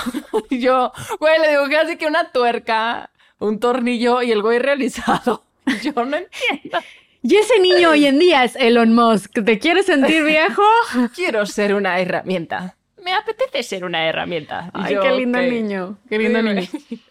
y 0.49 0.59
yo, 0.61 0.91
güey, 1.19 1.39
le 1.41 1.49
dibujé 1.51 1.77
así 1.77 1.97
que 1.97 2.05
una 2.07 2.31
tuerca, 2.31 3.09
un 3.39 3.59
tornillo 3.59 4.21
y 4.21 4.31
el 4.31 4.41
güey 4.41 4.59
realizado. 4.59 5.43
Y 5.65 5.79
Yo 5.83 5.93
no 6.05 6.17
entiendo. 6.17 6.79
Y 7.23 7.35
ese 7.35 7.59
niño 7.59 7.91
hoy 7.91 8.05
en 8.07 8.17
día 8.17 8.43
es 8.43 8.55
Elon 8.55 8.95
Musk. 8.95 9.43
¿Te 9.45 9.59
quieres 9.59 9.85
sentir 9.85 10.23
viejo? 10.23 10.63
Quiero 11.15 11.45
ser 11.45 11.75
una 11.75 11.99
herramienta. 11.99 12.75
Me 13.03 13.13
apetece 13.13 13.63
ser 13.63 13.83
una 13.85 14.07
herramienta. 14.07 14.69
Ay, 14.73 14.93
yo, 14.93 15.01
qué 15.01 15.11
lindo 15.11 15.39
niño. 15.39 15.97
Qué 16.07 16.19
lindo 16.19 16.41
niño. 16.41 16.67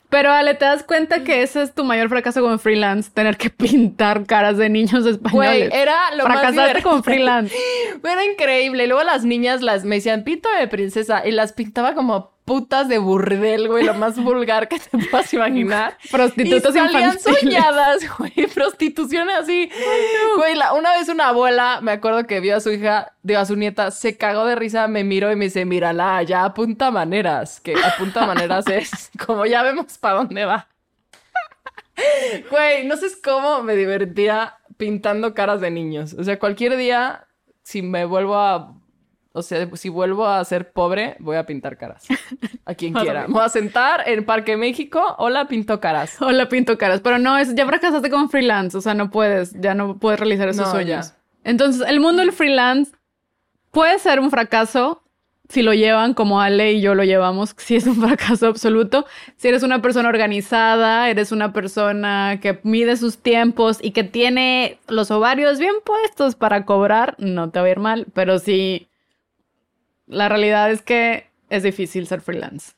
Pero 0.09 0.32
Ale, 0.32 0.55
¿te 0.55 0.64
das 0.64 0.82
cuenta 0.82 1.22
que 1.24 1.42
ese 1.42 1.62
es 1.62 1.74
tu 1.74 1.84
mayor 1.84 2.09
fracaso 2.09 2.40
como 2.42 2.59
freelance? 2.59 3.11
Tener 3.12 3.36
que 3.36 3.51
pintar 3.51 4.26
caras 4.26 4.57
de 4.57 4.68
niños 4.68 5.07
españoles. 5.07 5.68
Güey, 5.68 5.80
era 5.80 6.14
lo 6.16 6.24
más 6.24 6.32
Fracasaste 6.32 6.61
divertido. 6.61 6.90
como 6.90 7.03
freelance. 7.03 7.57
Era 8.05 8.24
increíble. 8.24 8.86
Luego 8.88 9.05
las 9.05 9.24
niñas 9.24 9.62
las 9.62 9.84
me 9.84 9.96
decían, 9.96 10.24
pinto 10.24 10.48
de 10.59 10.66
princesa. 10.68 11.26
Y 11.26 11.30
las 11.32 11.53
pintaba 11.53 11.94
como 11.94 12.32
putas 12.51 12.88
de 12.88 12.98
burdel, 12.98 13.68
güey. 13.68 13.84
Lo 13.84 13.94
más 13.94 14.18
vulgar 14.20 14.66
que 14.66 14.80
te 14.80 14.98
puedas 15.09 15.32
imaginar. 15.32 15.96
Prostitutas 16.11 16.74
y 16.74 16.78
salían 16.80 17.14
infantiles. 17.14 17.38
soñadas, 17.40 18.18
güey. 18.18 18.32
Prostitución 18.53 19.30
así. 19.30 19.70
Güey, 20.36 20.57
la- 20.57 20.72
una 20.74 20.94
vez 20.94 21.09
una 21.09 21.28
abuela, 21.28 21.78
me 21.80 21.92
acuerdo 21.92 22.26
que 22.26 22.40
vio 22.40 22.57
a 22.57 22.61
su 22.61 22.72
hija, 22.72 23.12
dio 23.22 23.38
a 23.38 23.44
su 23.46 23.55
nieta, 23.55 23.92
se 23.92 24.16
cagó 24.16 24.46
de 24.46 24.57
risa, 24.57 24.88
me 24.88 25.05
miró 25.05 25.30
y 25.30 25.36
me 25.36 25.44
dice, 25.44 25.64
mírala, 25.64 26.20
ya 26.24 26.44
apunta 26.44 26.90
maneras. 26.90 27.61
Que 27.61 27.76
apunta 27.76 28.26
maneras 28.26 28.66
es 28.68 29.12
como 29.24 29.46
ya 29.46 29.62
vemos 29.62 29.96
para 29.98 30.16
dónde 30.16 30.44
va. 30.44 30.66
Güey, 32.51 32.84
no 32.86 32.96
sé 32.96 33.07
cómo 33.22 33.62
me 33.62 33.76
divertía 33.76 34.55
pintando 34.76 35.34
caras 35.34 35.61
de 35.61 35.70
niños. 35.70 36.14
O 36.18 36.24
sea, 36.24 36.36
cualquier 36.40 36.76
día, 36.76 37.28
si 37.62 37.82
me 37.82 38.07
vuelvo 38.07 38.34
a. 38.36 38.74
O 39.33 39.43
sea, 39.43 39.68
si 39.74 39.89
vuelvo 39.89 40.26
a 40.26 40.45
ser 40.45 40.72
pobre, 40.72 41.16
voy 41.20 41.37
a 41.37 41.47
pintar 41.47 41.76
caras. 41.76 42.05
A 42.64 42.74
quien 42.74 42.93
quiera. 42.95 43.28
Me 43.28 43.35
voy 43.35 43.45
a 43.45 43.49
sentar 43.49 44.03
en 44.07 44.24
Parque 44.24 44.57
México. 44.57 45.14
Hola, 45.18 45.47
pinto 45.47 45.78
caras. 45.78 46.20
Hola, 46.20 46.49
pinto 46.49 46.76
caras. 46.76 47.01
Pero 47.01 47.18
no, 47.18 47.39
es, 47.39 47.55
ya 47.55 47.64
fracasaste 47.66 48.11
como 48.11 48.28
freelance. 48.28 48.76
O 48.76 48.81
sea, 48.81 48.95
no 48.95 49.11
puedes, 49.11 49.53
ya 49.61 49.74
no 49.74 49.99
puedes 49.99 50.18
realizar 50.18 50.49
esos 50.49 50.66
No, 50.66 50.72
sueños. 50.72 51.11
ya. 51.11 51.16
Entonces, 51.45 51.87
el 51.89 52.01
mundo 52.01 52.22
del 52.22 52.33
freelance 52.33 52.93
puede 53.70 53.99
ser 54.01 54.18
un 54.20 54.31
fracaso 54.31 55.03
si 55.49 55.62
lo 55.62 55.74
llevan 55.74 56.14
como 56.14 56.41
Ale 56.41 56.74
y 56.74 56.81
yo 56.81 56.95
lo 56.95 57.03
llevamos, 57.03 57.55
si 57.57 57.74
es 57.74 57.85
un 57.87 57.97
fracaso 57.97 58.47
absoluto. 58.47 59.05
Si 59.37 59.49
eres 59.49 59.62
una 59.64 59.83
persona 59.83 60.09
organizada, 60.09 61.09
eres 61.09 61.33
una 61.33 61.53
persona 61.53 62.39
que 62.41 62.61
mide 62.62 62.97
sus 62.97 63.18
tiempos 63.18 63.78
y 63.83 63.91
que 63.91 64.05
tiene 64.05 64.78
los 64.89 65.11
ovarios 65.11 65.59
bien 65.59 65.74
puestos 65.85 66.37
para 66.37 66.64
cobrar, 66.64 67.16
no 67.18 67.51
te 67.51 67.59
va 67.61 67.66
a 67.66 67.70
ir 67.70 67.78
mal. 67.81 68.07
Pero 68.14 68.39
sí, 68.39 68.89
la 70.11 70.28
realidad 70.28 70.70
es 70.70 70.82
que 70.82 71.26
es 71.48 71.62
difícil 71.62 72.06
ser 72.06 72.20
freelance. 72.20 72.72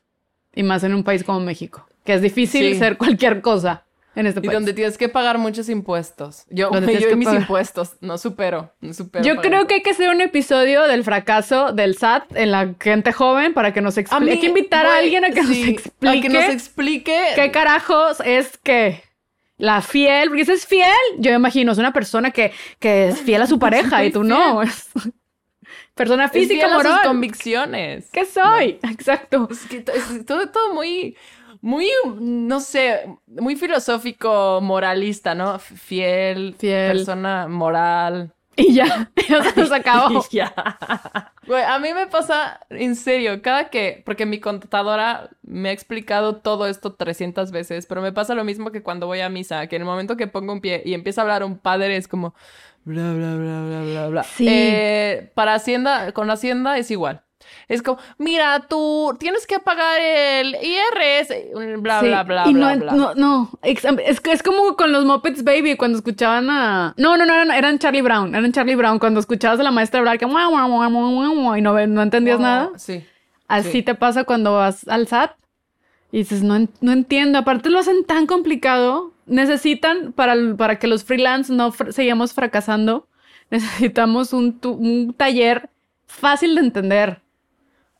Y 0.54 0.62
más 0.62 0.84
en 0.84 0.94
un 0.94 1.02
país 1.02 1.24
como 1.24 1.40
México, 1.40 1.86
que 2.04 2.14
es 2.14 2.22
difícil 2.22 2.72
Sí. 2.74 2.78
ser 2.78 2.96
cualquier 2.98 3.40
cosa 3.40 3.84
en 4.14 4.26
este 4.26 4.40
Y 4.40 4.42
país. 4.42 4.52
donde 4.54 4.74
tienes 4.74 4.98
que 4.98 5.08
pagar 5.08 5.38
muchos 5.38 5.70
impuestos. 5.70 6.44
Yo, 6.50 6.68
Donde 6.70 6.92
yo 7.00 7.08
que 7.08 7.14
y 7.14 7.16
mis 7.16 7.24
pagar. 7.26 7.40
impuestos. 7.40 7.96
No 8.02 8.18
supero. 8.18 8.70
No 8.82 8.92
supero. 8.92 9.24
Yo 9.24 9.36
creo 9.40 9.66
que 9.66 9.76
hay 9.76 9.82
que 9.82 9.90
hacer 9.90 10.10
un 10.10 10.20
episodio 10.20 10.82
del 10.82 11.04
fracaso 11.04 11.72
del 11.72 11.96
SAT 11.96 12.36
en 12.36 12.50
la 12.50 12.74
gente 12.78 13.12
joven 13.12 13.54
para 13.54 13.72
que 13.72 13.80
nos 13.80 13.96
explique. 13.96 14.24
mí, 14.26 14.30
Hay 14.32 14.40
que 14.40 14.46
invitar 14.48 14.84
a 14.84 14.98
alguien 14.98 15.24
a 15.24 15.30
que 15.30 15.42
nos 15.42 15.50
explique 15.56 16.18
A 16.18 16.20
que 16.20 16.28
nos 16.28 16.44
explique. 16.44 17.18
qué 17.34 17.50
carajos 17.50 18.18
es 18.24 18.58
que 18.58 19.02
la 19.56 19.80
fiel, 19.80 20.28
porque 20.28 20.44
si 20.44 20.52
es 20.52 20.66
fiel, 20.66 20.90
yo 21.18 21.30
me 21.30 21.36
imagino, 21.36 21.72
es 21.72 21.78
una 21.78 21.92
persona 21.94 22.30
que, 22.30 22.52
que 22.78 23.08
es 23.08 23.20
fiel 23.22 23.40
a 23.40 23.46
su 23.46 23.58
pareja 23.58 24.04
y 24.04 24.10
tú 24.12 24.22
no. 24.24 24.60
Es 25.92 25.96
persona 25.96 26.24
es 26.26 26.32
física, 26.32 26.66
fiel 26.66 26.72
a 26.72 26.76
sus 26.76 26.84
moral. 26.90 27.06
convicciones. 27.06 28.10
¿Qué 28.10 28.24
soy? 28.24 28.78
Exacto. 28.82 29.48
Es 29.50 29.66
que 29.66 29.78
es 29.78 30.26
todo, 30.26 30.48
todo 30.48 30.74
muy, 30.74 31.16
muy, 31.60 31.86
no 32.18 32.60
sé, 32.60 33.06
muy 33.26 33.56
filosófico, 33.56 34.60
moralista, 34.62 35.34
¿no? 35.34 35.58
Fiel, 35.58 36.54
Fiel. 36.58 36.92
persona 36.96 37.46
moral. 37.48 38.32
Y 38.56 38.74
ya, 38.74 39.10
ya 39.28 39.42
se 39.42 39.60
nos 39.60 39.72
acabó. 39.72 40.24
Y 40.30 40.36
ya. 40.36 40.54
Güey, 41.46 41.62
a 41.62 41.78
mí 41.78 41.92
me 41.94 42.06
pasa, 42.06 42.60
en 42.70 42.96
serio, 42.96 43.42
cada 43.42 43.70
que, 43.70 44.02
porque 44.04 44.26
mi 44.26 44.40
contadora 44.40 45.30
me 45.42 45.70
ha 45.70 45.72
explicado 45.72 46.36
todo 46.36 46.66
esto 46.66 46.94
300 46.94 47.50
veces, 47.50 47.86
pero 47.86 48.02
me 48.02 48.12
pasa 48.12 48.34
lo 48.34 48.44
mismo 48.44 48.70
que 48.70 48.82
cuando 48.82 49.06
voy 49.06 49.20
a 49.20 49.28
misa, 49.28 49.66
que 49.66 49.76
en 49.76 49.82
el 49.82 49.86
momento 49.86 50.16
que 50.16 50.26
pongo 50.26 50.52
un 50.52 50.60
pie 50.60 50.82
y 50.84 50.94
empieza 50.94 51.20
a 51.20 51.24
hablar 51.24 51.44
un 51.44 51.58
padre 51.58 51.96
es 51.96 52.08
como, 52.08 52.34
bla, 52.84 53.12
bla, 53.12 53.34
bla, 53.34 53.62
bla, 53.62 53.82
bla, 53.82 54.08
bla. 54.08 54.22
Sí. 54.24 54.46
Eh, 54.48 55.30
para 55.34 55.54
Hacienda, 55.54 56.12
con 56.12 56.30
Hacienda 56.30 56.78
es 56.78 56.90
igual. 56.90 57.22
Es 57.68 57.82
como, 57.82 57.98
mira, 58.18 58.66
tú 58.68 59.16
tienes 59.18 59.46
que 59.46 59.58
pagar 59.58 60.00
el 60.00 60.56
IRS, 60.62 61.34
bla, 61.80 62.00
Sí, 62.00 62.06
bla, 62.06 62.22
bla, 62.24 62.44
y 62.48 62.54
bla, 62.54 62.74
no, 62.76 62.80
bla. 62.82 62.92
no, 62.92 63.14
no, 63.14 63.50
es, 63.62 64.20
es 64.24 64.42
como 64.42 64.76
con 64.76 64.92
los 64.92 65.04
Muppets 65.04 65.44
Baby 65.44 65.76
cuando 65.76 65.98
escuchaban 65.98 66.50
a... 66.50 66.94
No, 66.96 67.16
no, 67.16 67.24
no, 67.26 67.34
eran, 67.34 67.50
eran 67.50 67.78
Charlie 67.78 68.02
Brown, 68.02 68.34
eran 68.34 68.52
Charlie 68.52 68.74
Brown 68.74 68.98
cuando 68.98 69.20
escuchabas 69.20 69.60
a 69.60 69.62
la 69.62 69.70
maestra 69.70 70.00
hablar 70.00 70.18
que... 70.18 70.26
Y 70.26 71.60
no, 71.62 71.72
no 71.86 72.02
entendías 72.02 72.40
nada. 72.40 72.70
Sí. 72.76 73.04
Así 73.48 73.70
sí. 73.70 73.82
te 73.82 73.94
pasa 73.94 74.24
cuando 74.24 74.54
vas 74.54 74.86
al 74.88 75.06
SAT 75.08 75.32
y 76.10 76.18
dices, 76.18 76.42
no, 76.42 76.68
no 76.80 76.92
entiendo. 76.92 77.38
Aparte 77.38 77.68
lo 77.70 77.78
hacen 77.78 78.04
tan 78.04 78.26
complicado. 78.26 79.12
Necesitan, 79.26 80.12
para, 80.12 80.34
para 80.56 80.78
que 80.78 80.86
los 80.86 81.04
freelance 81.04 81.52
no 81.52 81.72
fr- 81.72 81.92
sigamos 81.92 82.32
fracasando, 82.34 83.06
necesitamos 83.50 84.32
un, 84.32 84.58
un 84.64 85.14
taller 85.14 85.70
fácil 86.06 86.54
de 86.54 86.60
entender. 86.62 87.20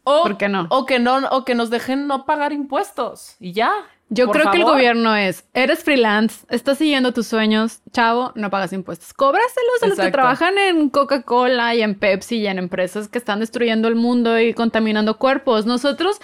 O, 0.04 0.22
¿Por 0.22 0.36
qué 0.36 0.48
no? 0.48 0.66
O 0.70 0.84
que 0.84 0.98
no, 0.98 1.18
o 1.30 1.44
que 1.44 1.54
nos 1.54 1.70
dejen 1.70 2.06
no 2.06 2.24
pagar 2.26 2.52
impuestos. 2.52 3.36
Y 3.38 3.52
ya. 3.52 3.72
Yo 4.08 4.28
creo 4.30 4.50
que 4.50 4.58
el 4.58 4.64
gobierno 4.64 5.16
es, 5.16 5.46
eres 5.54 5.82
freelance, 5.84 6.44
estás 6.50 6.76
siguiendo 6.76 7.12
tus 7.14 7.26
sueños, 7.26 7.80
chavo, 7.92 8.32
no 8.34 8.50
pagas 8.50 8.74
impuestos. 8.74 9.14
Cóbraselos 9.14 9.82
a 9.82 9.86
los 9.86 9.98
que 9.98 10.10
trabajan 10.10 10.58
en 10.58 10.90
Coca-Cola 10.90 11.74
y 11.74 11.80
en 11.80 11.94
Pepsi 11.94 12.36
y 12.40 12.46
en 12.46 12.58
empresas 12.58 13.08
que 13.08 13.16
están 13.16 13.40
destruyendo 13.40 13.88
el 13.88 13.94
mundo 13.94 14.38
y 14.38 14.52
contaminando 14.52 15.16
cuerpos. 15.16 15.64
Nosotros, 15.64 16.20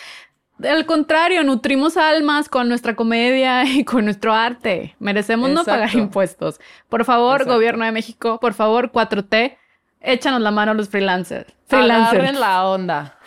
al 0.62 0.84
contrario, 0.84 1.44
nutrimos 1.44 1.96
almas 1.96 2.50
con 2.50 2.68
nuestra 2.68 2.94
comedia 2.94 3.64
y 3.66 3.84
con 3.84 4.04
nuestro 4.04 4.34
arte. 4.34 4.94
Merecemos 4.98 5.48
no 5.48 5.64
pagar 5.64 5.94
impuestos. 5.94 6.60
Por 6.90 7.06
favor, 7.06 7.36
Exacto. 7.36 7.54
gobierno 7.54 7.86
de 7.86 7.92
México, 7.92 8.38
por 8.38 8.52
favor, 8.52 8.92
4T, 8.92 9.56
Échanos 10.00 10.40
la 10.40 10.50
mano 10.50 10.74
los 10.74 10.88
freelancers. 10.88 11.52
Agarren 11.70 12.08
Freelancers. 12.08 12.38
la 12.40 12.66
onda. 12.68 13.18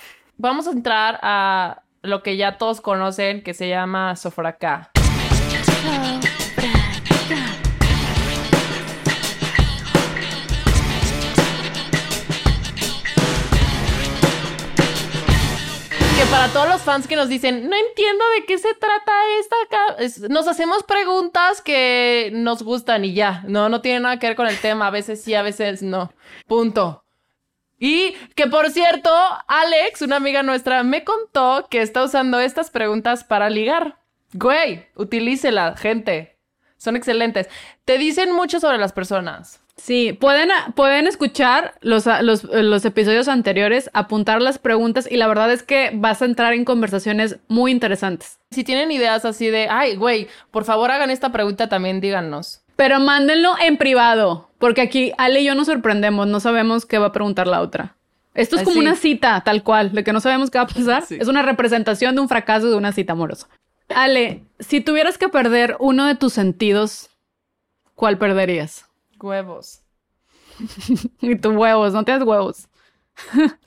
Vamos 0.42 0.66
a 0.66 0.72
entrar 0.72 1.20
a 1.22 1.84
lo 2.02 2.24
que 2.24 2.36
ya 2.36 2.58
todos 2.58 2.82
conocen, 2.82 3.44
que 3.44 3.54
se 3.54 3.70
llama 3.70 4.16
Sofracá. 4.16 4.90
Para 16.30 16.48
todos 16.54 16.70
los 16.70 16.82
fans 16.82 17.08
que 17.08 17.18
nos 17.18 17.28
dicen, 17.28 17.70
no 17.70 17.76
entiendo 17.76 18.24
de 18.38 18.46
qué 18.46 18.58
se 18.58 18.74
trata 18.76 19.12
esta... 19.42 19.56
ca-", 19.70 19.96
es- 20.02 20.30
Nos 20.30 20.48
hacemos 20.48 20.82
preguntas 20.84 21.62
que 21.62 22.30
nos 22.34 22.64
gustan 22.64 23.04
y 23.04 23.14
ya. 23.14 23.44
No, 23.48 23.68
no 23.68 23.82
tiene 23.82 24.00
nada 24.00 24.18
que 24.18 24.28
ver 24.28 24.38
con 24.38 24.48
el 24.48 24.58
tema. 24.58 24.88
A 24.88 24.92
veces 24.92 25.22
sí, 25.22 25.36
a 25.36 25.42
veces 25.42 25.84
no. 25.84 26.14
Punto. 26.48 27.01
Y 27.82 28.14
que 28.36 28.46
por 28.46 28.70
cierto, 28.70 29.10
Alex, 29.48 30.04
una 30.04 30.18
amiga 30.18 30.44
nuestra, 30.44 30.84
me 30.84 31.04
contó 31.04 31.68
que 31.68 31.82
está 31.82 32.04
usando 32.04 32.40
estas 32.40 32.70
preguntas 32.70 33.24
para 33.24 33.50
ligar. 33.50 33.98
Güey, 34.34 34.86
utilícela, 34.96 35.76
gente. 35.76 36.38
Son 36.78 36.96
excelentes. 36.96 37.50
Te 37.84 37.98
dicen 37.98 38.34
mucho 38.34 38.60
sobre 38.60 38.78
las 38.78 38.94
personas. 38.94 39.62
Sí, 39.78 40.14
pueden, 40.14 40.50
pueden 40.76 41.08
escuchar 41.08 41.74
los, 41.82 42.06
los, 42.22 42.44
los 42.44 42.86
episodios 42.86 43.28
anteriores, 43.28 43.90
apuntar 43.94 44.44
las 44.44 44.60
preguntas 44.60 45.08
y 45.10 45.18
la 45.18 45.28
verdad 45.28 45.52
es 45.52 45.64
que 45.64 45.90
vas 45.92 46.22
a 46.22 46.26
entrar 46.26 46.54
en 46.54 46.66
conversaciones 46.66 47.40
muy 47.48 47.72
interesantes. 47.72 48.38
Si 48.52 48.64
tienen 48.64 48.92
ideas 48.92 49.26
así 49.26 49.48
de, 49.48 49.70
ay, 49.72 49.96
güey, 49.96 50.28
por 50.52 50.66
favor 50.66 50.92
hagan 50.92 51.10
esta 51.10 51.32
pregunta 51.32 51.68
también, 51.68 52.00
díganos. 52.00 52.62
Pero 52.76 53.00
mándenlo 53.00 53.56
en 53.60 53.78
privado, 53.78 54.51
porque 54.62 54.82
aquí 54.82 55.12
Ale 55.18 55.42
y 55.42 55.46
yo 55.46 55.56
nos 55.56 55.68
sorprendemos, 55.68 56.28
no 56.28 56.40
sabemos 56.40 56.86
qué 56.86 57.00
va 57.00 57.08
a 57.08 57.12
preguntar 57.12 57.48
la 57.48 57.60
otra. 57.60 57.96
Esto 58.34 58.56
es 58.56 58.64
como 58.64 58.80
una 58.80 58.96
cita, 58.96 59.42
tal 59.44 59.64
cual, 59.64 59.92
de 59.92 60.06
que 60.06 60.14
no 60.14 60.22
sabemos 60.22 60.50
qué 60.50 60.58
va 60.58 60.64
a 60.64 60.68
pasar. 60.74 61.04
Sí. 61.04 61.18
Es 61.20 61.28
una 61.28 61.42
representación 61.42 62.16
de 62.16 62.22
un 62.22 62.30
fracaso 62.30 62.70
de 62.70 62.78
una 62.78 62.94
cita 62.94 63.12
amorosa. 63.12 63.50
Ale, 63.90 64.46
si 64.60 64.80
tuvieras 64.80 65.18
que 65.18 65.28
perder 65.28 65.76
uno 65.80 66.06
de 66.06 66.16
tus 66.16 66.32
sentidos, 66.32 67.10
¿cuál 67.96 68.18
perderías? 68.18 68.86
Huevos. 69.20 69.82
Y 71.22 71.36
tus 71.36 71.56
huevos, 71.56 71.92
no 71.94 72.06
tienes 72.06 72.24
huevos. 72.24 72.68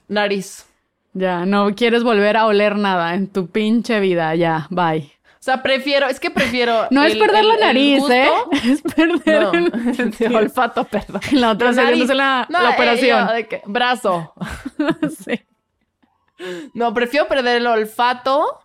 Nariz. 0.08 0.66
Ya, 1.16 1.46
no 1.46 1.76
quieres 1.76 2.02
volver 2.02 2.36
a 2.36 2.44
oler 2.46 2.74
nada 2.74 3.14
en 3.14 3.28
tu 3.28 3.46
pinche 3.46 4.00
vida, 4.00 4.34
ya, 4.34 4.66
bye. 4.70 5.13
O 5.44 5.46
sea, 5.46 5.62
prefiero, 5.62 6.06
es 6.06 6.20
que 6.20 6.30
prefiero. 6.30 6.86
No 6.90 7.04
es 7.04 7.12
el- 7.12 7.18
perder 7.18 7.40
el- 7.40 7.48
la 7.48 7.54
el 7.56 7.60
nariz, 7.60 7.98
gusto. 7.98 8.14
¿eh? 8.14 8.30
Es 8.64 8.80
perder 8.80 9.42
No, 9.42 9.52
el 9.52 9.94
sentido. 9.94 10.38
olfato, 10.38 10.84
perdón. 10.84 11.20
La 11.32 11.50
otra 11.50 11.68
La 11.68 11.74
saliéndose 11.74 12.14
la, 12.14 12.46
No, 12.48 12.62
la 12.62 12.70
eh, 12.70 12.72
operación. 12.74 13.26
yo 13.28 13.34
de 13.34 13.46
que- 13.46 13.62
brazo. 13.66 14.32
Sí. 15.22 15.40
No, 16.72 16.94
prefiero 16.94 17.28
perder 17.28 17.58
el 17.58 17.66
olfato 17.66 18.60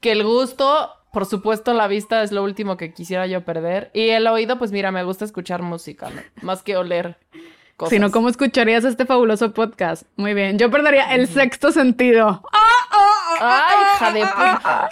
que 0.00 0.12
el 0.12 0.22
gusto. 0.22 0.92
Por 1.14 1.24
supuesto, 1.24 1.72
la 1.72 1.88
vista 1.88 2.22
es 2.22 2.30
lo 2.30 2.42
último 2.44 2.76
que 2.76 2.92
quisiera 2.92 3.26
yo 3.26 3.42
perder. 3.42 3.90
Y 3.94 4.10
el 4.10 4.26
oído, 4.26 4.58
pues 4.58 4.70
mira, 4.70 4.92
me 4.92 5.04
gusta 5.04 5.24
escuchar 5.24 5.62
música, 5.62 6.10
¿no? 6.10 6.20
Más 6.42 6.62
que 6.62 6.76
oler 6.76 7.16
cosas. 7.78 7.90
Si 7.90 7.98
no, 7.98 8.10
¿cómo 8.10 8.28
escucharías 8.28 8.84
este 8.84 9.06
fabuloso 9.06 9.54
podcast? 9.54 10.02
Muy 10.16 10.34
bien. 10.34 10.58
Yo 10.58 10.70
perdería 10.70 11.14
el 11.14 11.26
sexto 11.26 11.72
sentido. 11.72 12.42
¡Ay, 13.40 13.76
hija 13.96 14.12
de 14.12 14.20
puta! 14.20 14.88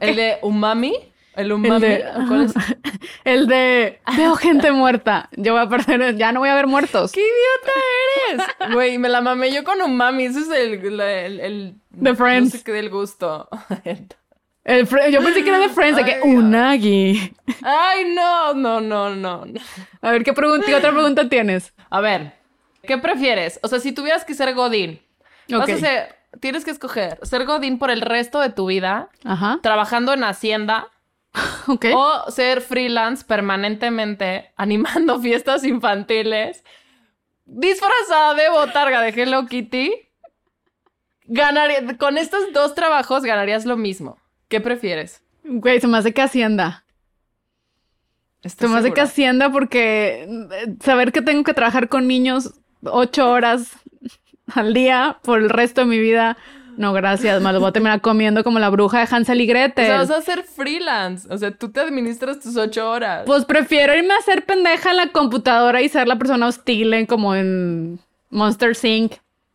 ¿El 0.00 0.16
de 0.16 0.38
umami? 0.42 0.94
¿El 1.34 1.46
El 1.46 1.52
umami? 1.52 1.80
de, 1.80 2.04
¿Cuál 2.28 2.42
es? 2.44 2.52
el 3.24 3.46
de 3.46 4.00
veo 4.16 4.34
gente 4.36 4.70
muerta. 4.72 5.28
Yo 5.36 5.54
voy 5.54 5.62
a 5.62 5.68
perder, 5.68 6.16
ya 6.16 6.30
no 6.32 6.40
voy 6.40 6.50
a 6.50 6.54
ver 6.54 6.66
muertos. 6.66 7.12
¡Qué 7.12 7.20
idiota 7.20 8.46
eres! 8.66 8.74
Güey, 8.74 8.98
me 8.98 9.08
la 9.08 9.20
mamé 9.22 9.50
yo 9.52 9.64
con 9.64 9.80
umami. 9.80 10.24
Ese 10.26 10.40
es 10.40 10.48
el... 10.50 11.00
el, 11.00 11.40
el- 11.40 11.74
The 12.02 12.14
Friends. 12.14 12.52
No 12.54 12.58
sé 12.58 12.64
qué 12.64 12.72
del 12.72 12.90
gusto. 12.90 13.48
El 14.64 14.86
yo 15.10 15.20
pensé 15.22 15.42
que 15.42 15.48
era 15.48 15.58
de 15.58 15.68
Friends, 15.70 15.96
de 15.96 16.04
que 16.04 16.14
Dios. 16.16 16.24
Unagi. 16.26 17.34
Ay, 17.62 18.12
no, 18.14 18.54
no, 18.54 18.80
no, 18.80 19.14
no. 19.16 19.44
A 20.00 20.10
ver, 20.12 20.22
¿qué, 20.22 20.32
pregunta, 20.32 20.66
qué 20.66 20.74
otra 20.76 20.92
pregunta 20.92 21.28
tienes? 21.28 21.74
A 21.90 22.00
ver, 22.00 22.34
¿qué 22.84 22.96
prefieres? 22.96 23.58
O 23.62 23.68
sea, 23.68 23.80
si 23.80 23.90
tuvieras 23.92 24.24
que 24.24 24.34
ser 24.34 24.54
Godín, 24.54 25.00
vas 25.50 25.62
Ok. 25.64 25.70
a 25.70 25.78
ser, 25.78 26.16
tienes 26.42 26.64
que 26.64 26.72
escoger 26.72 27.20
ser 27.22 27.46
Godín 27.46 27.78
por 27.78 27.90
el 27.90 28.00
resto 28.00 28.40
de 28.40 28.50
tu 28.50 28.66
vida, 28.66 29.08
Ajá. 29.24 29.60
trabajando 29.62 30.12
en 30.12 30.24
Hacienda, 30.24 30.88
o 31.94 32.30
ser 32.30 32.60
freelance 32.60 33.24
permanentemente, 33.24 34.52
animando 34.56 35.18
fiestas 35.22 35.64
infantiles, 35.64 36.64
disfrazada 37.46 38.34
de 38.34 38.50
botarga 38.50 39.00
de 39.00 39.10
Hello 39.10 39.46
Kitty. 39.46 39.92
Ganaría, 41.24 41.96
con 41.96 42.18
estos 42.18 42.52
dos 42.52 42.74
trabajos 42.74 43.22
ganarías 43.22 43.64
lo 43.64 43.76
mismo. 43.76 44.18
¿Qué 44.48 44.60
prefieres? 44.60 45.22
Güey, 45.44 45.80
se 45.80 45.86
me 45.86 45.96
hace 45.96 46.12
que 46.12 46.22
Hacienda. 46.22 46.84
Se 48.42 48.48
¿Estás 48.48 48.68
me 48.68 48.78
hace 48.78 48.92
que? 48.92 49.00
Hacienda 49.00 49.50
porque 49.52 50.24
eh, 50.24 50.76
saber 50.84 51.12
que 51.12 51.22
tengo 51.22 51.44
que 51.44 51.54
trabajar 51.54 51.88
con 51.88 52.08
niños 52.08 52.52
ocho 52.82 53.30
horas 53.30 53.70
al 54.54 54.74
día 54.74 55.18
por 55.22 55.40
el 55.40 55.50
resto 55.50 55.82
de 55.82 55.86
mi 55.86 55.98
vida. 55.98 56.36
No, 56.76 56.92
gracias, 56.94 57.42
me 57.42 57.52
lo 57.52 57.60
voy 57.60 57.68
a 57.68 57.72
terminar 57.72 58.00
comiendo 58.00 58.42
como 58.42 58.58
la 58.58 58.70
bruja 58.70 59.00
de 59.00 59.08
Hansel 59.14 59.40
y 59.42 59.44
O 59.44 59.48
Gretel. 59.48 59.84
sea, 59.86 59.98
vas 59.98 60.10
a 60.10 60.22
ser 60.22 60.42
freelance. 60.42 61.28
O 61.30 61.36
sea, 61.36 61.50
tú 61.50 61.70
te 61.70 61.80
administras 61.80 62.40
tus 62.40 62.56
ocho 62.56 62.88
horas. 62.90 63.24
Pues 63.26 63.44
prefiero 63.44 63.94
irme 63.94 64.14
a 64.14 64.18
hacer 64.18 64.44
pendeja 64.46 64.90
en 64.90 64.96
la 64.96 65.08
computadora 65.08 65.82
y 65.82 65.88
ser 65.90 66.08
la 66.08 66.16
persona 66.16 66.46
hostil 66.46 66.94
en, 66.94 67.04
como 67.06 67.34
en 67.34 67.98
Monster 68.30 68.72
Inc. 68.84 69.12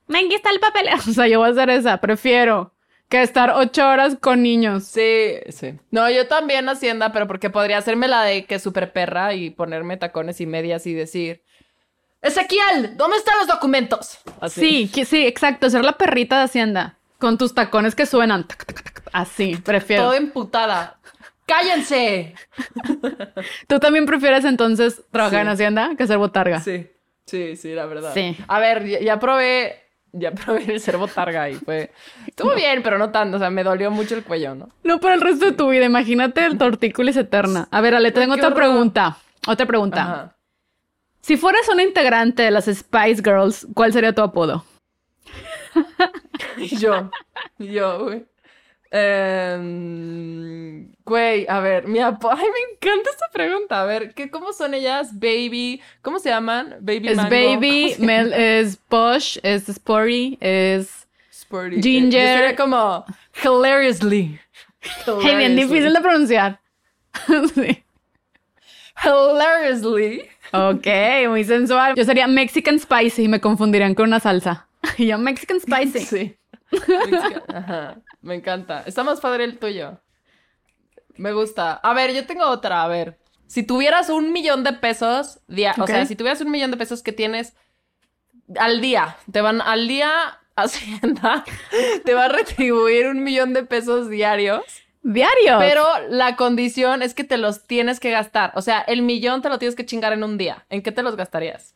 Me 0.07 0.19
aquí 0.19 0.35
está 0.35 0.51
el 0.51 0.59
papel. 0.59 0.87
O 1.09 1.11
sea, 1.11 1.27
yo 1.27 1.39
voy 1.39 1.49
a 1.49 1.51
hacer 1.51 1.69
esa. 1.71 1.97
Prefiero 1.99 2.73
que 3.09 3.21
estar 3.23 3.51
ocho 3.55 3.87
horas 3.87 4.17
con 4.19 4.43
niños. 4.43 4.83
Sí, 4.83 5.37
sí. 5.49 5.73
No, 5.91 6.09
yo 6.09 6.27
también 6.27 6.69
Hacienda, 6.69 7.11
pero 7.13 7.25
porque 7.25 7.49
podría 7.49 7.77
hacerme 7.77 8.07
la 8.07 8.23
de 8.23 8.45
que 8.45 8.59
super 8.59 8.91
perra 8.91 9.33
y 9.33 9.49
ponerme 9.49 9.97
tacones 9.97 10.39
y 10.39 10.45
medias 10.45 10.85
y 10.85 10.93
decir, 10.93 11.41
Ezequiel, 12.21 12.97
¿dónde 12.97 13.17
están 13.17 13.35
los 13.39 13.47
documentos? 13.47 14.17
Así. 14.41 14.59
Sí, 14.61 14.91
que- 14.93 15.05
sí, 15.05 15.25
exacto. 15.25 15.69
Ser 15.69 15.83
la 15.85 15.93
perrita 15.93 16.37
de 16.37 16.43
Hacienda. 16.45 16.95
Con 17.19 17.37
tus 17.37 17.53
tacones 17.53 17.95
que 17.95 18.05
suenan. 18.05 18.45
tac, 18.47 18.65
tac, 18.65 18.83
tac, 18.83 18.93
tac. 19.01 19.09
Así, 19.13 19.55
prefiero. 19.57 20.03
Todo 20.03 20.13
emputada. 20.13 20.99
¡Cállense! 21.45 22.35
¿Tú 23.67 23.79
también 23.79 24.05
prefieres 24.05 24.43
entonces 24.45 25.01
trabajar 25.11 25.39
Sí. 25.39 25.41
en 25.41 25.47
Hacienda 25.47 25.91
que 25.97 26.05
ser 26.07 26.17
botarga? 26.17 26.59
Sí, 26.59 26.87
sí, 27.25 27.55
sí, 27.55 27.73
la 27.73 27.85
verdad. 27.85 28.11
Sí. 28.13 28.37
A 28.47 28.59
ver, 28.59 28.85
ya, 28.85 28.99
ya 28.99 29.19
probé, 29.19 29.81
ya 30.11 30.31
probé 30.31 30.73
el 30.73 30.79
ser 30.81 30.97
botarga 30.97 31.49
y 31.49 31.55
fue... 31.55 31.91
Estuvo 32.27 32.53
bien, 32.55 32.83
pero 32.83 32.97
no 32.97 33.11
tanto, 33.11 33.37
o 33.37 33.39
sea, 33.39 33.49
me 33.49 33.63
dolió 33.63 33.89
mucho 33.91 34.13
el 34.15 34.23
cuello, 34.23 34.55
¿no? 34.55 34.69
No 34.83 34.99
por 34.99 35.11
el 35.11 35.21
resto 35.21 35.45
de 35.45 35.51
tu 35.53 35.69
vida. 35.69 35.85
Imagínate 35.85 36.45
el 36.45 36.57
tortícolis 36.57 37.15
eterna. 37.15 37.67
A 37.71 37.79
ver, 37.81 37.95
Ale, 37.95 38.11
te 38.11 38.19
tengo 38.19 38.33
otra 38.33 38.47
horror. 38.47 38.57
pregunta. 38.59 39.17
Otra 39.47 39.65
pregunta. 39.65 40.01
Ajá. 40.01 40.33
Si 41.27 41.35
fueras 41.35 41.67
una 41.67 41.83
integrante 41.83 42.43
de 42.43 42.51
las 42.51 42.67
Spice 42.67 43.21
Girls, 43.21 43.67
¿cuál 43.73 43.91
sería 43.91 44.15
tu 44.15 44.21
apodo? 44.21 44.63
Yo, 46.79 47.11
yo, 47.59 48.05
güey. 48.05 48.25
Em, 48.89 49.69
güey, 51.03 51.45
a 51.49 51.59
ver, 51.59 51.85
mi 51.85 51.99
apo... 51.99 52.31
Ay, 52.31 52.45
me 52.45 52.59
encanta 52.71 53.09
esta 53.09 53.29
pregunta. 53.33 53.81
A 53.81 53.85
ver, 53.85 54.13
¿qué, 54.13 54.31
¿cómo 54.31 54.53
son 54.53 54.73
ellas? 54.73 55.09
Baby, 55.19 55.81
¿cómo 56.01 56.19
se 56.19 56.29
llaman? 56.29 56.77
Baby 56.79 57.09
Es 57.09 57.17
Mango. 57.17 57.29
Baby, 57.29 57.81
¿Cómo 57.81 57.95
se 57.95 58.05
Mel, 58.05 58.31
es 58.31 58.77
Posh, 58.77 59.37
es 59.43 59.67
Sporty, 59.67 60.37
es... 60.39 61.09
Sporty. 61.29 61.81
Ginger. 61.81 62.21
Yo 62.21 62.37
sería 62.37 62.55
como 62.55 63.03
hilariously. 63.43 64.39
Hey, 65.21 65.35
bien 65.35 65.57
difícil 65.57 65.91
de 65.91 65.99
pronunciar. 65.99 66.61
sí. 67.53 67.83
Hilariously. 69.03 70.29
Ok, 70.53 70.87
muy 71.27 71.43
sensual. 71.43 71.95
Yo 71.95 72.03
sería 72.03 72.27
Mexican 72.27 72.79
Spicy 72.79 73.23
y 73.23 73.27
me 73.27 73.41
confundirían 73.41 73.95
con 73.95 74.07
una 74.07 74.19
salsa. 74.19 74.67
Y 74.97 75.07
yo, 75.07 75.17
Mexican 75.17 75.59
Spicy. 75.59 75.99
Sí. 75.99 76.37
Ajá, 77.53 77.97
me 78.21 78.35
encanta. 78.35 78.83
Está 78.85 79.03
más 79.03 79.19
padre 79.19 79.43
el 79.43 79.57
tuyo. 79.57 79.99
Me 81.15 81.33
gusta. 81.33 81.73
A 81.73 81.93
ver, 81.93 82.13
yo 82.13 82.25
tengo 82.25 82.45
otra. 82.45 82.83
A 82.83 82.87
ver. 82.87 83.17
Si 83.47 83.63
tuvieras 83.63 84.09
un 84.09 84.31
millón 84.31 84.63
de 84.63 84.73
pesos, 84.73 85.39
día, 85.47 85.73
o 85.77 85.87
sea, 85.87 86.05
si 86.05 86.15
tuvieras 86.15 86.41
un 86.41 86.51
millón 86.51 86.71
de 86.71 86.77
pesos 86.77 87.01
que 87.01 87.13
tienes 87.13 87.53
al 88.59 88.81
día, 88.81 89.17
te 89.31 89.41
van 89.41 89.61
al 89.61 89.87
día 89.87 90.39
Hacienda, 90.57 91.45
te 92.03 92.15
va 92.15 92.25
a 92.25 92.29
retribuir 92.29 93.07
un 93.07 93.23
millón 93.23 93.53
de 93.53 93.63
pesos 93.63 94.09
diarios, 94.09 94.63
Diario. 95.13 95.57
pero 95.59 95.83
la 96.09 96.35
condición 96.35 97.01
es 97.01 97.13
que 97.13 97.23
te 97.23 97.37
los 97.37 97.65
tienes 97.65 97.99
que 97.99 98.11
gastar. 98.11 98.51
O 98.55 98.61
sea, 98.61 98.79
el 98.81 99.01
millón 99.01 99.41
te 99.41 99.49
lo 99.49 99.57
tienes 99.57 99.75
que 99.75 99.85
chingar 99.85 100.11
en 100.13 100.23
un 100.23 100.37
día. 100.37 100.65
¿En 100.69 100.81
qué 100.81 100.91
te 100.91 101.01
los 101.03 101.15
gastarías? 101.15 101.73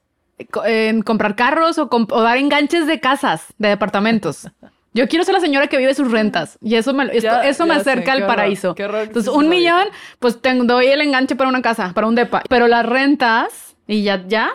En 0.65 1.01
comprar 1.01 1.35
carros 1.35 1.77
o, 1.77 1.89
comp- 1.89 2.11
o 2.11 2.21
dar 2.21 2.37
enganches 2.37 2.87
de 2.87 2.99
casas, 2.99 3.45
de 3.57 3.69
departamentos. 3.69 4.49
Yo 4.93 5.07
quiero 5.07 5.23
ser 5.23 5.33
la 5.35 5.39
señora 5.39 5.67
que 5.67 5.77
vive 5.77 5.93
sus 5.93 6.11
rentas. 6.11 6.57
Y 6.61 6.75
eso 6.75 6.93
me, 6.93 7.05
esto- 7.05 7.19
Ya- 7.19 7.47
eso 7.47 7.65
me 7.65 7.75
sé, 7.75 7.81
acerca 7.81 8.03
qué 8.05 8.11
al 8.11 8.17
horror, 8.23 8.35
paraíso. 8.35 8.75
Entonces, 8.77 9.31
un 9.31 9.47
millón, 9.47 9.87
pues 10.19 10.41
te 10.41 10.53
doy 10.53 10.87
el 10.87 10.99
enganche 10.99 11.37
para 11.37 11.49
una 11.49 11.61
casa, 11.61 11.93
para 11.93 12.07
un 12.07 12.15
depa. 12.15 12.43
Pero 12.49 12.67
las 12.67 12.85
rentas, 12.85 13.75
y 13.87 14.03
ya, 14.03 14.23
ya, 14.27 14.51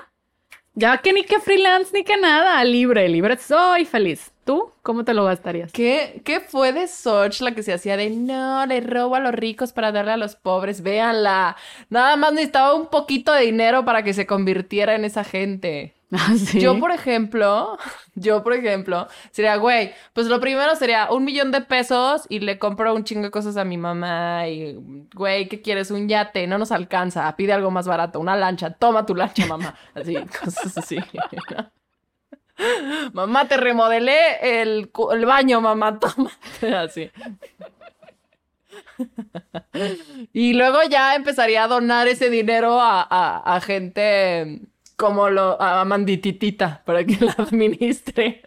Ya 0.74 0.98
que 0.98 1.14
ni 1.14 1.22
que 1.24 1.40
freelance 1.40 1.90
ni 1.94 2.04
que 2.04 2.18
nada, 2.18 2.62
libre, 2.64 3.08
libre 3.08 3.38
soy 3.38 3.86
feliz. 3.86 4.30
¿Tú 4.46 4.70
cómo 4.82 5.04
te 5.04 5.12
lo 5.12 5.24
gastarías? 5.24 5.72
¿Qué, 5.72 6.22
¿Qué 6.24 6.38
fue 6.38 6.72
de 6.72 6.86
Soch 6.86 7.40
la 7.40 7.50
que 7.50 7.64
se 7.64 7.72
hacía 7.72 7.96
de 7.96 8.10
no, 8.10 8.64
le 8.64 8.80
robo 8.80 9.16
a 9.16 9.20
los 9.20 9.32
ricos 9.34 9.72
para 9.72 9.90
darle 9.90 10.12
a 10.12 10.16
los 10.16 10.36
pobres? 10.36 10.82
Véanla. 10.82 11.56
Nada 11.90 12.14
más 12.14 12.32
necesitaba 12.32 12.72
un 12.74 12.86
poquito 12.86 13.32
de 13.32 13.42
dinero 13.42 13.84
para 13.84 14.04
que 14.04 14.14
se 14.14 14.24
convirtiera 14.24 14.94
en 14.94 15.04
esa 15.04 15.24
gente. 15.24 15.94
Ah, 16.12 16.34
¿sí? 16.36 16.60
Yo, 16.60 16.78
por 16.78 16.92
ejemplo, 16.92 17.76
yo, 18.14 18.44
por 18.44 18.52
ejemplo, 18.52 19.08
sería, 19.32 19.56
güey, 19.56 19.92
pues 20.12 20.28
lo 20.28 20.38
primero 20.38 20.76
sería 20.76 21.10
un 21.10 21.24
millón 21.24 21.50
de 21.50 21.62
pesos 21.62 22.26
y 22.28 22.38
le 22.38 22.60
compro 22.60 22.94
un 22.94 23.02
chingo 23.02 23.24
de 23.24 23.32
cosas 23.32 23.56
a 23.56 23.64
mi 23.64 23.76
mamá 23.76 24.46
y, 24.46 24.78
güey, 25.12 25.48
¿qué 25.48 25.60
quieres? 25.60 25.90
Un 25.90 26.08
yate, 26.08 26.46
no 26.46 26.58
nos 26.58 26.70
alcanza, 26.70 27.34
pide 27.34 27.52
algo 27.52 27.72
más 27.72 27.88
barato, 27.88 28.20
una 28.20 28.36
lancha, 28.36 28.70
toma 28.70 29.04
tu 29.04 29.16
lancha, 29.16 29.46
mamá. 29.46 29.74
Así, 29.94 30.14
cosas 30.40 30.78
así. 30.78 30.98
Mamá, 33.12 33.48
te 33.48 33.56
remodelé 33.56 34.60
el, 34.62 34.90
el 35.12 35.26
baño, 35.26 35.60
mamá, 35.60 35.98
toma. 36.00 36.30
Así. 36.82 37.10
Y 40.32 40.54
luego 40.54 40.78
ya 40.88 41.14
empezaría 41.14 41.64
a 41.64 41.68
donar 41.68 42.08
ese 42.08 42.30
dinero 42.30 42.80
a, 42.80 43.02
a- 43.02 43.56
a 43.56 43.60
gente 43.60 44.60
como 44.96 45.28
lo, 45.28 45.60
a 45.60 45.84
Mandititita 45.84 46.82
para 46.84 47.04
que 47.04 47.16
la 47.24 47.32
administre. 47.38 48.42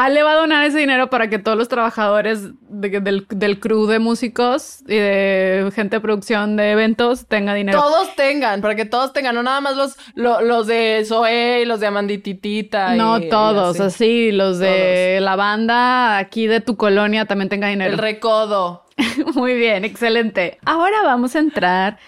Ale 0.00 0.22
va 0.22 0.30
a 0.30 0.34
donar 0.36 0.64
ese 0.64 0.78
dinero 0.78 1.10
para 1.10 1.28
que 1.28 1.40
todos 1.40 1.58
los 1.58 1.66
trabajadores 1.66 2.50
de- 2.68 3.00
del, 3.00 3.26
del 3.30 3.58
crew 3.58 3.86
de 3.86 3.98
músicos 3.98 4.78
y 4.86 4.94
de 4.94 5.72
gente 5.74 5.96
de 5.96 6.00
producción 6.00 6.54
de 6.54 6.70
eventos 6.70 7.26
tengan 7.26 7.56
dinero. 7.56 7.80
Todos 7.80 8.14
tengan, 8.14 8.60
para 8.60 8.76
que 8.76 8.84
todos 8.84 9.12
tengan, 9.12 9.34
no 9.34 9.42
nada 9.42 9.60
más 9.60 9.74
los, 9.76 9.96
lo- 10.14 10.40
los 10.40 10.68
de 10.68 11.02
Zoe 11.04 11.62
y 11.62 11.64
los 11.64 11.80
de 11.80 11.88
Amandititita. 11.88 12.94
no 12.94 13.18
y- 13.18 13.24
y 13.24 13.28
todos, 13.28 13.80
así. 13.80 14.04
así, 14.28 14.30
los 14.30 14.60
de 14.60 15.18
la 15.20 15.34
banda 15.34 16.18
aquí 16.18 16.46
de 16.46 16.60
tu 16.60 16.76
colonia 16.76 17.24
también 17.24 17.48
tengan 17.48 17.70
dinero. 17.70 17.90
El 17.92 17.98
recodo. 17.98 18.84
Muy 19.34 19.54
bien, 19.54 19.84
excelente. 19.84 20.58
Ahora 20.64 20.98
vamos 21.02 21.34
a 21.34 21.40
entrar 21.40 21.98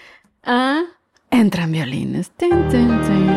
a 0.45 0.83
Entran 1.33 1.73
violines. 1.73 2.31
Tin, 2.37 2.51
tin, 2.69 2.87
tin. 3.03 3.31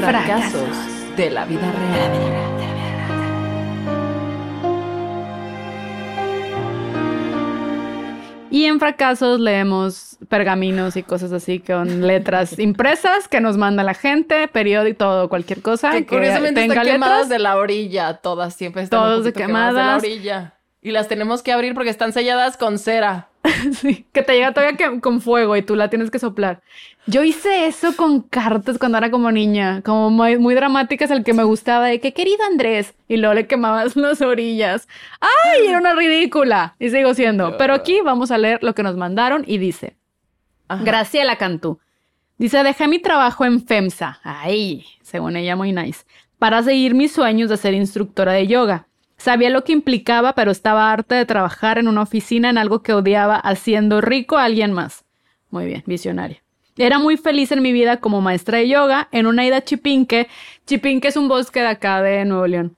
Fracasos 0.00 0.97
de 1.18 1.30
la 1.30 1.44
vida 1.44 1.72
real. 1.72 2.38
Y 8.50 8.64
en 8.64 8.78
fracasos 8.78 9.40
leemos 9.40 10.16
pergaminos 10.28 10.96
y 10.96 11.02
cosas 11.02 11.32
así 11.32 11.58
con 11.58 12.06
letras 12.06 12.58
impresas 12.58 13.28
que 13.28 13.40
nos 13.40 13.56
manda 13.56 13.82
la 13.82 13.94
gente, 13.94 14.48
periódico, 14.48 14.98
todo, 14.98 15.28
cualquier 15.28 15.60
cosa. 15.60 15.90
Que 15.90 16.06
curiosamente 16.06 16.60
tenga 16.60 16.74
están 16.76 16.86
quemadas 16.92 17.12
letras. 17.16 17.28
de 17.28 17.38
la 17.40 17.56
orilla, 17.56 18.14
todas 18.14 18.54
siempre 18.54 18.82
están 18.82 19.00
Todas 19.00 19.18
un 19.18 19.24
de 19.24 19.32
poquito 19.32 19.46
quemadas 19.46 19.74
de 19.74 19.80
la 19.80 19.82
quemadas. 19.82 20.02
orilla. 20.02 20.54
Y 20.80 20.92
las 20.92 21.08
tenemos 21.08 21.42
que 21.42 21.52
abrir 21.52 21.74
porque 21.74 21.90
están 21.90 22.12
selladas 22.12 22.56
con 22.56 22.78
cera. 22.78 23.28
Sí, 23.72 24.06
que 24.12 24.22
te 24.22 24.34
llega 24.34 24.52
todavía 24.52 24.76
que- 24.76 25.00
con 25.00 25.20
fuego 25.20 25.56
y 25.56 25.62
tú 25.62 25.74
la 25.76 25.90
tienes 25.90 26.10
que 26.10 26.18
soplar. 26.18 26.60
Yo 27.06 27.22
hice 27.24 27.66
eso 27.66 27.96
con 27.96 28.20
cartas 28.22 28.78
cuando 28.78 28.98
era 28.98 29.10
como 29.10 29.30
niña, 29.32 29.82
como 29.82 30.10
muy, 30.10 30.38
muy 30.38 30.54
dramáticas, 30.54 31.10
el 31.10 31.24
que 31.24 31.32
me 31.32 31.42
gustaba 31.44 31.86
de 31.86 32.00
que 32.00 32.12
querido 32.12 32.44
Andrés, 32.44 32.94
y 33.08 33.16
luego 33.16 33.34
le 33.34 33.46
quemabas 33.46 33.96
las 33.96 34.20
orillas. 34.20 34.88
¡Ay! 35.20 35.66
Era 35.68 35.78
una 35.78 35.94
ridícula. 35.94 36.74
Y 36.78 36.90
sigo 36.90 37.14
siendo. 37.14 37.56
Pero 37.56 37.74
aquí 37.74 38.00
vamos 38.02 38.30
a 38.30 38.38
leer 38.38 38.62
lo 38.62 38.74
que 38.74 38.82
nos 38.82 38.96
mandaron 38.96 39.44
y 39.46 39.58
dice. 39.58 39.96
Ajá. 40.68 40.84
Graciela 40.84 41.36
Cantú. 41.36 41.78
Dice, 42.36 42.62
dejé 42.62 42.88
mi 42.88 42.98
trabajo 42.98 43.44
en 43.44 43.64
FEMSA, 43.66 44.20
ay, 44.22 44.84
según 45.02 45.36
ella 45.36 45.56
muy 45.56 45.72
nice, 45.72 46.04
para 46.38 46.62
seguir 46.62 46.94
mis 46.94 47.10
sueños 47.12 47.48
de 47.50 47.56
ser 47.56 47.74
instructora 47.74 48.32
de 48.32 48.46
yoga. 48.46 48.86
Sabía 49.18 49.50
lo 49.50 49.64
que 49.64 49.72
implicaba, 49.72 50.32
pero 50.32 50.50
estaba 50.50 50.90
harta 50.90 51.16
de 51.16 51.26
trabajar 51.26 51.78
en 51.78 51.88
una 51.88 52.02
oficina 52.02 52.48
en 52.48 52.56
algo 52.56 52.82
que 52.82 52.94
odiaba, 52.94 53.36
haciendo 53.36 54.00
rico 54.00 54.38
a 54.38 54.44
alguien 54.44 54.72
más. 54.72 55.04
Muy 55.50 55.66
bien, 55.66 55.82
visionaria. 55.86 56.42
Era 56.76 57.00
muy 57.00 57.16
feliz 57.16 57.50
en 57.50 57.60
mi 57.60 57.72
vida 57.72 57.98
como 57.98 58.20
maestra 58.20 58.58
de 58.58 58.68
yoga 58.68 59.08
en 59.10 59.26
una 59.26 59.44
ida 59.44 59.56
a 59.56 59.64
Chipinque. 59.64 60.28
Chipinque 60.64 61.08
es 61.08 61.16
un 61.16 61.26
bosque 61.26 61.60
de 61.60 61.66
acá 61.66 62.00
de 62.00 62.24
Nuevo 62.24 62.46
León. 62.46 62.76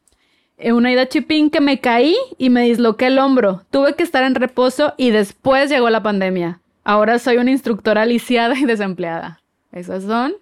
En 0.57 0.75
una 0.75 0.91
ida 0.91 1.03
a 1.03 1.09
Chipinque 1.09 1.61
me 1.61 1.81
caí 1.81 2.17
y 2.39 2.49
me 2.49 2.63
disloqué 2.63 3.09
el 3.09 3.19
hombro. 3.19 3.63
Tuve 3.71 3.95
que 3.95 4.03
estar 4.03 4.25
en 4.25 4.35
reposo 4.35 4.95
y 4.97 5.11
después 5.11 5.69
llegó 5.69 5.91
la 5.91 6.03
pandemia. 6.03 6.61
Ahora 6.83 7.19
soy 7.19 7.37
una 7.37 7.51
instructora 7.51 8.07
lisiada 8.07 8.59
y 8.59 8.65
desempleada. 8.65 9.43
Esas 9.73 10.05
son 10.05 10.35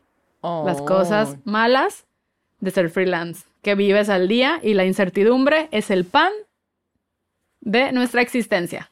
las 0.42 0.80
cosas 0.82 1.36
malas 1.44 2.06
de 2.60 2.70
ser 2.70 2.90
freelance. 2.90 3.47
Que 3.62 3.74
vives 3.74 4.08
al 4.08 4.28
día 4.28 4.60
y 4.62 4.74
la 4.74 4.84
incertidumbre 4.84 5.68
es 5.72 5.90
el 5.90 6.04
pan 6.04 6.32
de 7.60 7.92
nuestra 7.92 8.22
existencia. 8.22 8.90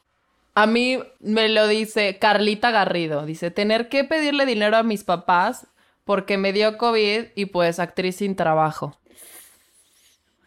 A 0.54 0.66
mí 0.66 0.98
me 1.20 1.48
lo 1.48 1.68
dice 1.68 2.18
Carlita 2.18 2.70
Garrido. 2.70 3.26
Dice, 3.26 3.50
tener 3.50 3.88
que 3.88 4.04
pedirle 4.04 4.46
dinero 4.46 4.76
a 4.76 4.82
mis 4.82 5.04
papás 5.04 5.66
porque 6.04 6.38
me 6.38 6.52
dio 6.52 6.78
COVID 6.78 7.26
y 7.34 7.46
pues 7.46 7.78
actriz 7.78 8.16
sin 8.16 8.36
trabajo. 8.36 8.98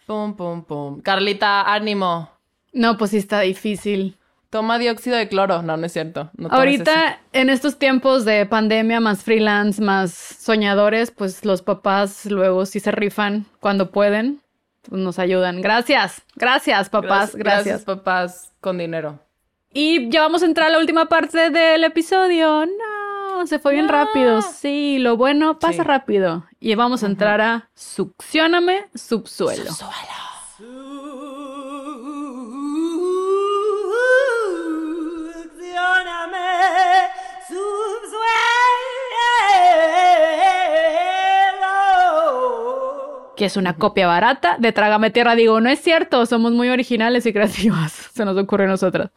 Pum, 0.07 0.35
pum, 0.35 0.63
pum. 0.63 1.01
Carlita, 1.01 1.61
ánimo. 1.73 2.31
No, 2.73 2.97
pues 2.97 3.11
sí 3.11 3.17
está 3.17 3.41
difícil. 3.41 4.18
Toma 4.49 4.79
dióxido 4.79 5.15
de 5.17 5.27
cloro. 5.27 5.61
No, 5.61 5.77
no 5.77 5.85
es 5.85 5.93
cierto. 5.93 6.31
No. 6.35 6.49
Ahorita, 6.49 7.19
en 7.33 7.49
estos 7.49 7.77
tiempos 7.77 8.25
de 8.25 8.45
pandemia, 8.47 8.99
más 8.99 9.23
freelance, 9.23 9.81
más 9.81 10.11
soñadores, 10.11 11.11
pues 11.11 11.45
los 11.45 11.61
papás 11.61 12.25
luego 12.25 12.65
sí 12.65 12.79
se 12.79 12.91
rifan 12.91 13.45
cuando 13.59 13.91
pueden, 13.91 14.41
pues 14.81 14.99
nos 15.01 15.19
ayudan. 15.19 15.61
Gracias, 15.61 16.23
gracias 16.35 16.89
papás, 16.89 17.35
gracias. 17.35 17.83
papás 17.83 18.51
con 18.59 18.79
dinero. 18.79 19.19
Y 19.71 20.09
ya 20.09 20.21
vamos 20.21 20.41
a 20.41 20.47
entrar 20.47 20.67
a 20.69 20.71
la 20.71 20.79
última 20.79 21.05
parte 21.07 21.51
del 21.51 21.83
episodio. 21.83 22.65
No, 22.65 23.45
se 23.45 23.59
fue 23.59 23.73
bien 23.73 23.87
rápido. 23.87 24.41
Sí, 24.41 24.97
lo 24.97 25.15
bueno 25.15 25.59
pasa 25.59 25.83
Sí. 25.83 25.87
rápido. 25.87 26.45
Y 26.59 26.73
vamos 26.73 27.03
a 27.03 27.05
entrar 27.05 27.39
a 27.39 27.69
Succióname 27.75 28.87
Subsuelo. 28.95 29.65
Succioname, 29.65 29.95
Que 43.39 43.45
es 43.45 43.55
una 43.55 43.77
copia 43.77 44.05
barata 44.05 44.57
de 44.59 44.73
Trágame 44.73 45.11
Tierra. 45.11 45.33
Digo, 45.35 45.61
no 45.61 45.69
es 45.69 45.79
cierto, 45.81 46.25
somos 46.25 46.51
muy 46.51 46.67
originales 46.67 47.25
y 47.25 47.31
creativas. 47.31 47.93
Se 48.13 48.25
nos 48.25 48.37
ocurre 48.37 48.65
a 48.65 48.67
nosotras. 48.67 49.11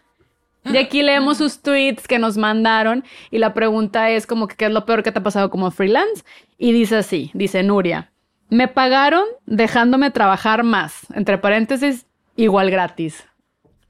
Y 0.64 0.76
aquí 0.76 1.02
leemos 1.02 1.38
sus 1.38 1.60
tweets 1.60 2.06
que 2.06 2.20
nos 2.20 2.36
mandaron 2.36 3.02
y 3.32 3.38
la 3.38 3.52
pregunta 3.52 4.10
es 4.10 4.28
como 4.28 4.46
que 4.46 4.54
qué 4.54 4.66
es 4.66 4.70
lo 4.70 4.84
peor 4.86 5.02
que 5.02 5.10
te 5.10 5.18
ha 5.18 5.22
pasado 5.24 5.50
como 5.50 5.72
freelance. 5.72 6.22
Y 6.56 6.70
dice 6.70 6.98
así, 6.98 7.32
dice 7.34 7.64
Nuria, 7.64 8.12
me 8.48 8.68
pagaron 8.68 9.24
dejándome 9.44 10.12
trabajar 10.12 10.62
más, 10.62 11.00
entre 11.14 11.36
paréntesis, 11.38 12.06
igual 12.36 12.70
gratis. 12.70 13.24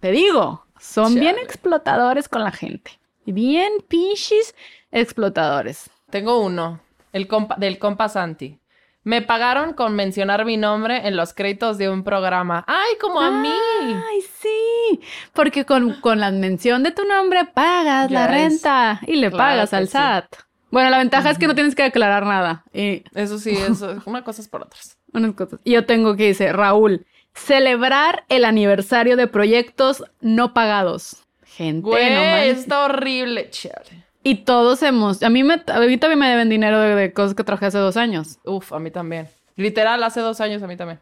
Te 0.01 0.13
digo, 0.13 0.65
son 0.81 1.15
bien 1.15 1.35
Chale. 1.35 1.45
explotadores 1.45 2.27
con 2.31 2.43
la 2.43 2.53
gente. 2.53 2.93
Bien 3.27 3.71
pinches 3.87 4.55
explotadores. 4.93 5.91
Tengo 6.09 6.41
uno. 6.41 6.81
El 7.13 7.29
compa- 7.29 7.59
del 7.59 7.79
compa 7.79 8.09
Santi. 8.09 8.59
Me 9.05 9.21
pagaron 9.21 9.73
con 9.73 9.95
mencionar 9.97 10.45
mi 10.45 10.57
nombre 10.57 11.09
en 11.09 11.17
los 11.17 11.35
créditos 11.35 11.77
de 11.79 11.89
un 11.89 12.05
programa. 12.05 12.65
¡Ay, 12.69 12.95
como 13.01 13.21
a 13.21 13.31
mí! 13.33 13.49
Ay, 13.51 14.21
sí. 14.41 15.01
Porque 15.33 15.65
con, 15.65 15.95
con 16.01 16.21
la 16.21 16.31
mención 16.31 16.83
de 16.85 16.93
tu 16.93 17.05
nombre 17.05 17.45
pagas 17.47 18.11
la 18.11 18.29
renta 18.29 19.01
y 19.07 19.17
le 19.17 19.29
Claro 19.31 19.37
pagas 19.39 19.73
al 19.75 19.87
sí. 19.87 19.93
SAT. 19.93 20.27
Bueno, 20.71 20.89
la 20.91 20.99
ventaja 20.99 21.31
es 21.31 21.39
que 21.39 21.47
no 21.49 21.55
tienes 21.55 21.75
que 21.75 21.83
declarar 21.83 22.25
nada. 22.25 22.65
Y 22.73 23.03
Eso 23.15 23.39
sí, 23.39 23.51
eso, 23.51 24.01
una 24.07 24.23
cosa 24.23 24.41
es 24.41 24.49
por 24.49 24.63
otras. 24.63 24.97
unas 25.13 25.35
cosas. 25.35 25.61
Y 25.65 25.73
yo 25.73 25.85
tengo 25.85 26.17
que 26.17 26.29
dice, 26.29 26.53
Raúl, 26.53 27.05
celebrar 27.35 28.25
el 28.29 28.45
aniversario 28.45 29.17
de 29.17 29.27
proyectos 29.27 30.05
no 30.21 30.55
pagados. 30.55 31.17
Gente, 31.45 31.83
Güey, 31.83 32.15
no 32.15 32.21
está 32.37 32.85
horrible. 32.85 33.51
Chale. 33.51 34.07
Y 34.23 34.37
todos 34.45 34.83
hemos. 34.83 35.23
A 35.23 35.31
mí, 35.31 35.43
me, 35.43 35.55
a 35.67 35.81
mí 35.81 35.97
también 35.99 36.19
me 36.19 36.29
deben 36.29 36.49
dinero 36.49 36.79
de, 36.81 36.95
de 36.95 37.13
cosas 37.13 37.35
que 37.35 37.45
traje 37.45 37.67
hace 37.67 37.79
dos 37.79 37.97
años. 37.97 38.39
Uf, 38.45 38.73
a 38.73 38.79
mí 38.79 38.91
también. 38.91 39.29
Literal, 39.57 40.03
hace 40.05 40.21
dos 40.21 40.41
años 40.41 40.63
a 40.63 40.67
mí 40.67 40.77
también. 40.77 41.01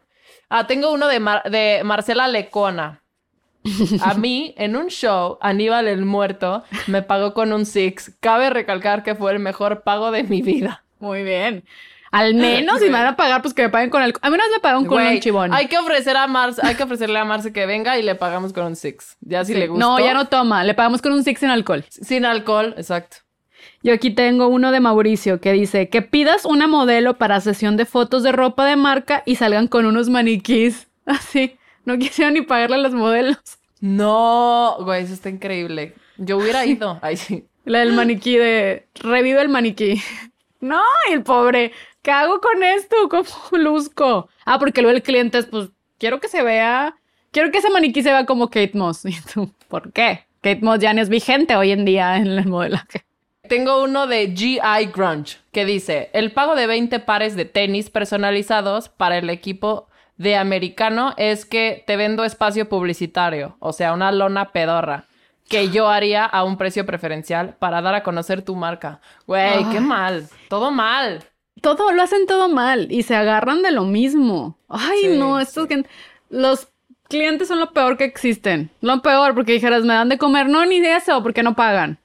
Ah, 0.48 0.66
tengo 0.66 0.90
uno 0.92 1.06
de, 1.06 1.20
Mar- 1.20 1.42
de 1.50 1.82
Marcela 1.84 2.26
Lecona. 2.28 3.02
A 4.02 4.14
mí, 4.14 4.54
en 4.56 4.74
un 4.74 4.86
show, 4.88 5.36
Aníbal 5.42 5.86
el 5.86 6.06
Muerto 6.06 6.64
me 6.86 7.02
pagó 7.02 7.34
con 7.34 7.52
un 7.52 7.66
Six. 7.66 8.16
Cabe 8.20 8.48
recalcar 8.48 9.02
que 9.02 9.14
fue 9.14 9.32
el 9.32 9.38
mejor 9.38 9.82
pago 9.82 10.10
de 10.10 10.22
mi 10.24 10.40
vida. 10.40 10.82
Muy 10.98 11.22
bien. 11.22 11.64
Al 12.10 12.34
menos 12.34 12.78
si 12.80 12.86
me 12.86 12.92
van 12.92 13.06
a 13.06 13.16
pagar, 13.16 13.40
pues 13.40 13.54
que 13.54 13.62
me 13.62 13.68
paguen 13.68 13.88
con 13.90 14.02
el. 14.02 14.12
A 14.20 14.30
vez 14.30 14.40
me 14.52 14.60
pagaron 14.60 14.84
con 14.84 14.98
Güey, 14.98 15.14
un 15.14 15.20
chivón. 15.20 15.54
Hay 15.54 15.68
que 15.68 15.78
ofrecer 15.78 16.16
a 16.16 16.26
Marce, 16.26 16.60
hay 16.64 16.74
que 16.74 16.82
ofrecerle 16.82 17.18
a 17.18 17.24
Marce 17.24 17.52
que 17.52 17.66
venga 17.66 17.98
y 17.98 18.02
le 18.02 18.14
pagamos 18.16 18.52
con 18.52 18.64
un 18.66 18.74
Six. 18.76 19.16
Ya 19.20 19.44
si 19.44 19.52
Sí. 19.52 19.58
le 19.60 19.68
gusta. 19.68 19.84
No, 19.84 19.98
ya 20.00 20.12
no 20.12 20.26
toma. 20.26 20.64
Le 20.64 20.74
pagamos 20.74 21.02
con 21.02 21.12
un 21.12 21.22
six 21.22 21.42
en 21.44 21.50
alcohol. 21.50 21.84
Sin 21.88 22.24
alcohol, 22.24 22.74
exacto. 22.76 23.18
Yo 23.82 23.94
aquí 23.94 24.10
tengo 24.10 24.48
uno 24.48 24.72
de 24.72 24.80
Mauricio 24.80 25.40
que 25.40 25.52
dice 25.52 25.88
que 25.88 26.02
pidas 26.02 26.44
una 26.44 26.66
modelo 26.66 27.16
para 27.16 27.40
sesión 27.40 27.76
de 27.76 27.84
fotos 27.86 28.22
de 28.22 28.32
ropa 28.32 28.66
de 28.66 28.76
marca 28.76 29.22
y 29.24 29.36
salgan 29.36 29.68
con 29.68 29.86
unos 29.86 30.08
maniquís. 30.08 30.88
Así, 31.06 31.56
no 31.84 31.96
quisieron 31.98 32.34
ni 32.34 32.42
pagarle 32.42 32.76
a 32.76 32.80
los 32.80 32.92
modelos. 32.92 33.38
No, 33.80 34.76
güey, 34.80 35.04
eso 35.04 35.14
está 35.14 35.28
increíble. 35.30 35.94
Yo 36.18 36.36
hubiera 36.38 36.66
ido. 36.66 36.98
Ay, 37.02 37.16
sí. 37.16 37.46
La 37.64 37.78
del 37.80 37.92
maniquí 37.92 38.36
de 38.36 38.86
revive 38.94 39.40
el 39.40 39.48
maniquí. 39.48 40.00
No, 40.62 40.82
y 41.08 41.14
el 41.14 41.22
pobre, 41.22 41.72
¿qué 42.02 42.10
hago 42.10 42.40
con 42.40 42.62
esto? 42.62 42.96
¿Cómo 43.08 43.24
luzco? 43.52 44.28
Ah, 44.44 44.58
porque 44.58 44.82
luego 44.82 44.96
el 44.96 45.02
cliente 45.02 45.38
es, 45.38 45.46
pues, 45.46 45.70
quiero 45.98 46.20
que 46.20 46.28
se 46.28 46.42
vea, 46.42 46.96
quiero 47.30 47.50
que 47.50 47.58
ese 47.58 47.70
maniquí 47.70 48.02
se 48.02 48.12
vea 48.12 48.26
como 48.26 48.48
Kate 48.48 48.72
Moss. 48.74 49.04
¿Y 49.04 49.16
tú, 49.32 49.52
por 49.68 49.92
qué? 49.92 50.26
Kate 50.42 50.60
Moss 50.62 50.78
ya 50.80 50.94
no 50.94 51.02
es 51.02 51.08
vigente 51.08 51.56
hoy 51.56 51.72
en 51.72 51.84
día 51.84 52.16
en 52.16 52.26
el 52.26 52.46
modelaje. 52.46 53.04
Tengo 53.48 53.82
uno 53.82 54.06
de 54.06 54.32
GI 54.34 54.86
Grunge 54.94 55.38
que 55.50 55.64
dice, 55.64 56.10
el 56.12 56.32
pago 56.32 56.54
de 56.54 56.66
20 56.66 57.00
pares 57.00 57.34
de 57.34 57.44
tenis 57.44 57.90
personalizados 57.90 58.88
para 58.88 59.18
el 59.18 59.28
equipo 59.28 59.88
de 60.16 60.36
americano 60.36 61.14
es 61.16 61.44
que 61.46 61.82
te 61.86 61.96
vendo 61.96 62.24
espacio 62.24 62.68
publicitario, 62.68 63.56
o 63.58 63.72
sea, 63.72 63.92
una 63.92 64.12
lona 64.12 64.52
pedorra, 64.52 65.06
que 65.48 65.70
yo 65.70 65.88
haría 65.88 66.26
a 66.26 66.44
un 66.44 66.58
precio 66.58 66.86
preferencial 66.86 67.56
para 67.58 67.82
dar 67.82 67.94
a 67.94 68.02
conocer 68.02 68.42
tu 68.42 68.54
marca. 68.54 69.00
Güey, 69.26 69.64
qué 69.70 69.80
mal, 69.80 70.28
todo 70.48 70.70
mal. 70.70 71.24
Todo, 71.60 71.92
lo 71.92 72.02
hacen 72.02 72.26
todo 72.26 72.48
mal 72.48 72.88
y 72.90 73.02
se 73.02 73.14
agarran 73.14 73.62
de 73.62 73.70
lo 73.70 73.84
mismo. 73.84 74.56
Ay, 74.68 75.00
Sí, 75.02 75.08
no, 75.18 75.40
estos 75.40 75.66
que... 75.66 75.84
Los 76.30 76.68
clientes 77.08 77.48
son 77.48 77.58
lo 77.58 77.72
peor 77.72 77.96
que 77.96 78.04
existen. 78.04 78.70
Lo 78.80 79.02
peor, 79.02 79.34
porque 79.34 79.52
dijeras, 79.52 79.82
me 79.82 79.94
dan 79.94 80.08
de 80.08 80.18
comer. 80.18 80.48
No, 80.48 80.64
ni 80.64 80.80
de 80.80 80.96
eso, 80.96 81.22
porque 81.22 81.42
no 81.42 81.54
pagan. 81.56 81.98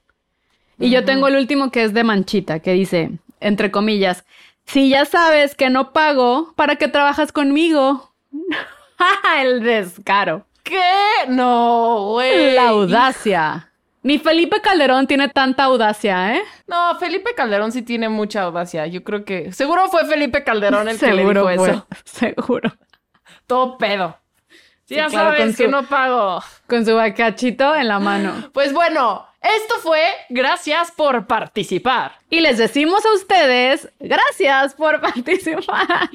Y 0.78 0.90
yo 0.90 1.04
tengo 1.04 1.28
el 1.28 1.36
último 1.36 1.70
que 1.70 1.84
es 1.84 1.94
de 1.94 2.04
manchita, 2.04 2.58
que 2.58 2.72
dice, 2.72 3.12
entre 3.40 3.70
comillas, 3.70 4.24
si 4.66 4.90
ya 4.90 5.04
sabes 5.04 5.54
que 5.54 5.70
no 5.70 5.92
pago, 5.92 6.52
¿para 6.54 6.76
qué 6.76 6.88
trabajas 6.88 7.32
conmigo? 7.32 8.12
el 9.38 9.62
descaro. 9.62 10.44
¿Qué? 10.62 10.82
No, 11.28 12.10
güey. 12.10 12.54
La 12.54 12.70
audacia. 12.70 13.70
Ni 14.06 14.20
Felipe 14.20 14.60
Calderón 14.60 15.08
tiene 15.08 15.28
tanta 15.30 15.64
audacia, 15.64 16.36
¿eh? 16.36 16.42
No, 16.68 16.96
Felipe 16.96 17.34
Calderón 17.34 17.72
sí 17.72 17.82
tiene 17.82 18.08
mucha 18.08 18.42
audacia. 18.42 18.86
Yo 18.86 19.02
creo 19.02 19.24
que... 19.24 19.50
Seguro 19.52 19.88
fue 19.88 20.06
Felipe 20.06 20.44
Calderón 20.44 20.88
el 20.88 20.96
que 20.96 21.12
le 21.12 21.26
dijo 21.26 21.42
fue, 21.42 21.54
eso. 21.56 21.86
Seguro. 22.04 22.72
Todo 23.48 23.76
pedo. 23.76 24.16
Sí, 24.84 24.94
ya 24.94 25.08
claro, 25.08 25.30
sabes 25.30 25.46
con 25.46 25.54
que 25.56 25.66
no 25.66 25.82
pago. 25.88 26.40
Con 26.68 26.86
su 26.86 26.94
bacachito 26.94 27.74
en 27.74 27.88
la 27.88 27.98
mano. 27.98 28.32
Pues 28.52 28.72
bueno, 28.72 29.26
esto 29.42 29.74
fue 29.82 30.04
gracias 30.28 30.92
por 30.92 31.26
participar. 31.26 32.12
Y 32.30 32.42
les 32.42 32.58
decimos 32.58 33.04
a 33.04 33.12
ustedes, 33.12 33.88
gracias 33.98 34.74
por 34.74 35.00
participar. 35.00 36.10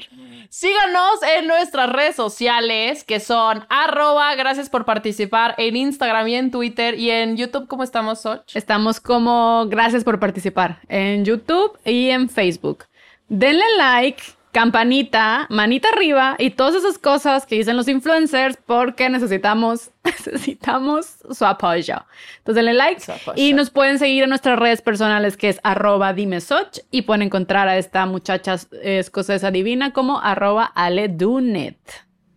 Síganos 0.54 1.22
en 1.34 1.46
nuestras 1.46 1.88
redes 1.88 2.14
sociales 2.14 3.04
que 3.04 3.20
son 3.20 3.64
arroba 3.70 4.34
gracias 4.34 4.68
por 4.68 4.84
participar 4.84 5.54
en 5.56 5.76
Instagram 5.76 6.28
y 6.28 6.34
en 6.34 6.50
Twitter 6.50 6.98
y 6.98 7.10
en 7.10 7.38
YouTube. 7.38 7.66
¿Cómo 7.68 7.82
estamos, 7.82 8.20
Soch? 8.20 8.54
Estamos 8.54 9.00
como 9.00 9.64
gracias 9.70 10.04
por 10.04 10.20
participar 10.20 10.78
en 10.90 11.24
YouTube 11.24 11.78
y 11.86 12.10
en 12.10 12.28
Facebook. 12.28 12.84
Denle 13.30 13.64
like, 13.78 14.22
campanita, 14.52 15.46
manita 15.48 15.88
arriba 15.88 16.36
y 16.38 16.50
todas 16.50 16.74
esas 16.74 16.98
cosas 16.98 17.46
que 17.46 17.56
dicen 17.56 17.76
los 17.76 17.88
influencers 17.88 18.58
porque 18.66 19.08
necesitamos, 19.08 19.90
necesitamos 20.04 21.16
su 21.30 21.44
apoyo. 21.46 22.04
Entonces 22.38 22.56
denle 22.56 22.74
like 22.74 23.02
y 23.34 23.54
nos 23.54 23.70
pueden 23.70 23.98
seguir 23.98 24.24
en 24.24 24.28
nuestras 24.28 24.58
redes 24.58 24.82
personales 24.82 25.38
que 25.38 25.48
es 25.48 25.58
arroba 25.62 26.12
dimesoch 26.12 26.78
y 26.90 27.02
pueden 27.02 27.22
encontrar 27.22 27.66
a 27.66 27.78
esta 27.78 28.04
muchacha 28.04 28.56
escocesa 28.82 29.50
divina 29.50 29.92
como 29.92 30.20
arroba 30.20 30.64
aledunet. 30.64 31.78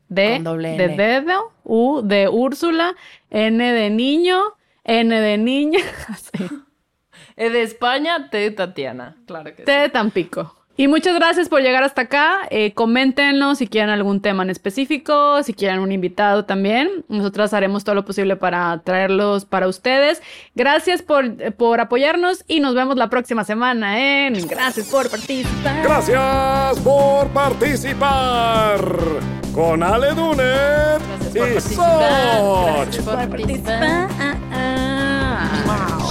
De, 0.07 0.39
de 0.39 0.86
N. 0.86 0.97
dedo, 0.97 1.51
U 1.63 2.01
de 2.03 2.30
Úrsula, 2.30 2.95
N 3.32 3.74
de 3.74 3.89
niño, 3.89 4.39
N 4.84 5.20
de 5.20 5.38
niña, 5.38 5.80
así. 6.07 6.32
Eh, 7.38 7.49
de 7.49 7.63
España, 7.63 8.30
T 8.30 8.38
de 8.38 8.51
Tatiana. 8.51 9.18
Claro 9.28 9.53
que 9.53 9.63
T 9.63 9.70
de 9.70 9.89
Tampico. 9.89 10.55
Y 10.78 10.88
muchas 10.90 11.16
gracias 11.16 11.48
por 11.48 11.62
llegar 11.62 11.84
hasta 11.84 12.04
acá. 12.04 12.40
Eh, 12.50 12.74
coméntenos 12.74 13.60
si 13.60 13.68
quieren 13.68 13.90
algún 13.90 14.22
tema 14.22 14.44
en 14.44 14.50
específico, 14.50 15.42
si 15.44 15.54
quieren 15.54 15.80
un 15.80 15.92
invitado 15.92 16.46
también. 16.46 17.06
Nosotras 17.08 17.54
haremos 17.54 17.84
todo 17.86 17.96
lo 17.96 18.04
posible 18.04 18.36
para 18.36 18.82
traerlos 18.84 19.46
para 19.46 19.68
ustedes. 19.68 20.22
Gracias 20.54 21.02
por, 21.02 21.26
eh, 21.26 21.52
por 21.52 21.80
apoyarnos 21.80 22.44
y 22.48 22.60
nos 22.60 22.76
vemos 22.76 22.98
la 22.98 23.10
próxima 23.10 23.46
semana 23.46 24.00
en 24.28 24.48
Gracias 24.48 24.88
por 24.88 25.10
participar. 25.10 25.84
Gracias 25.84 26.80
por 26.80 27.28
participar 27.30 28.82
con 29.54 29.82
Ale 29.82 30.14
Dunet 30.14 31.00
Gracias 31.34 31.34
por 31.34 31.48
y 31.48 31.52
participar. 31.54 32.40
Soch. 32.40 32.76
Gracias 32.76 33.06
por 33.06 33.30
participar. 33.30 34.10
Ah, 34.20 34.36
ah. 34.52 36.05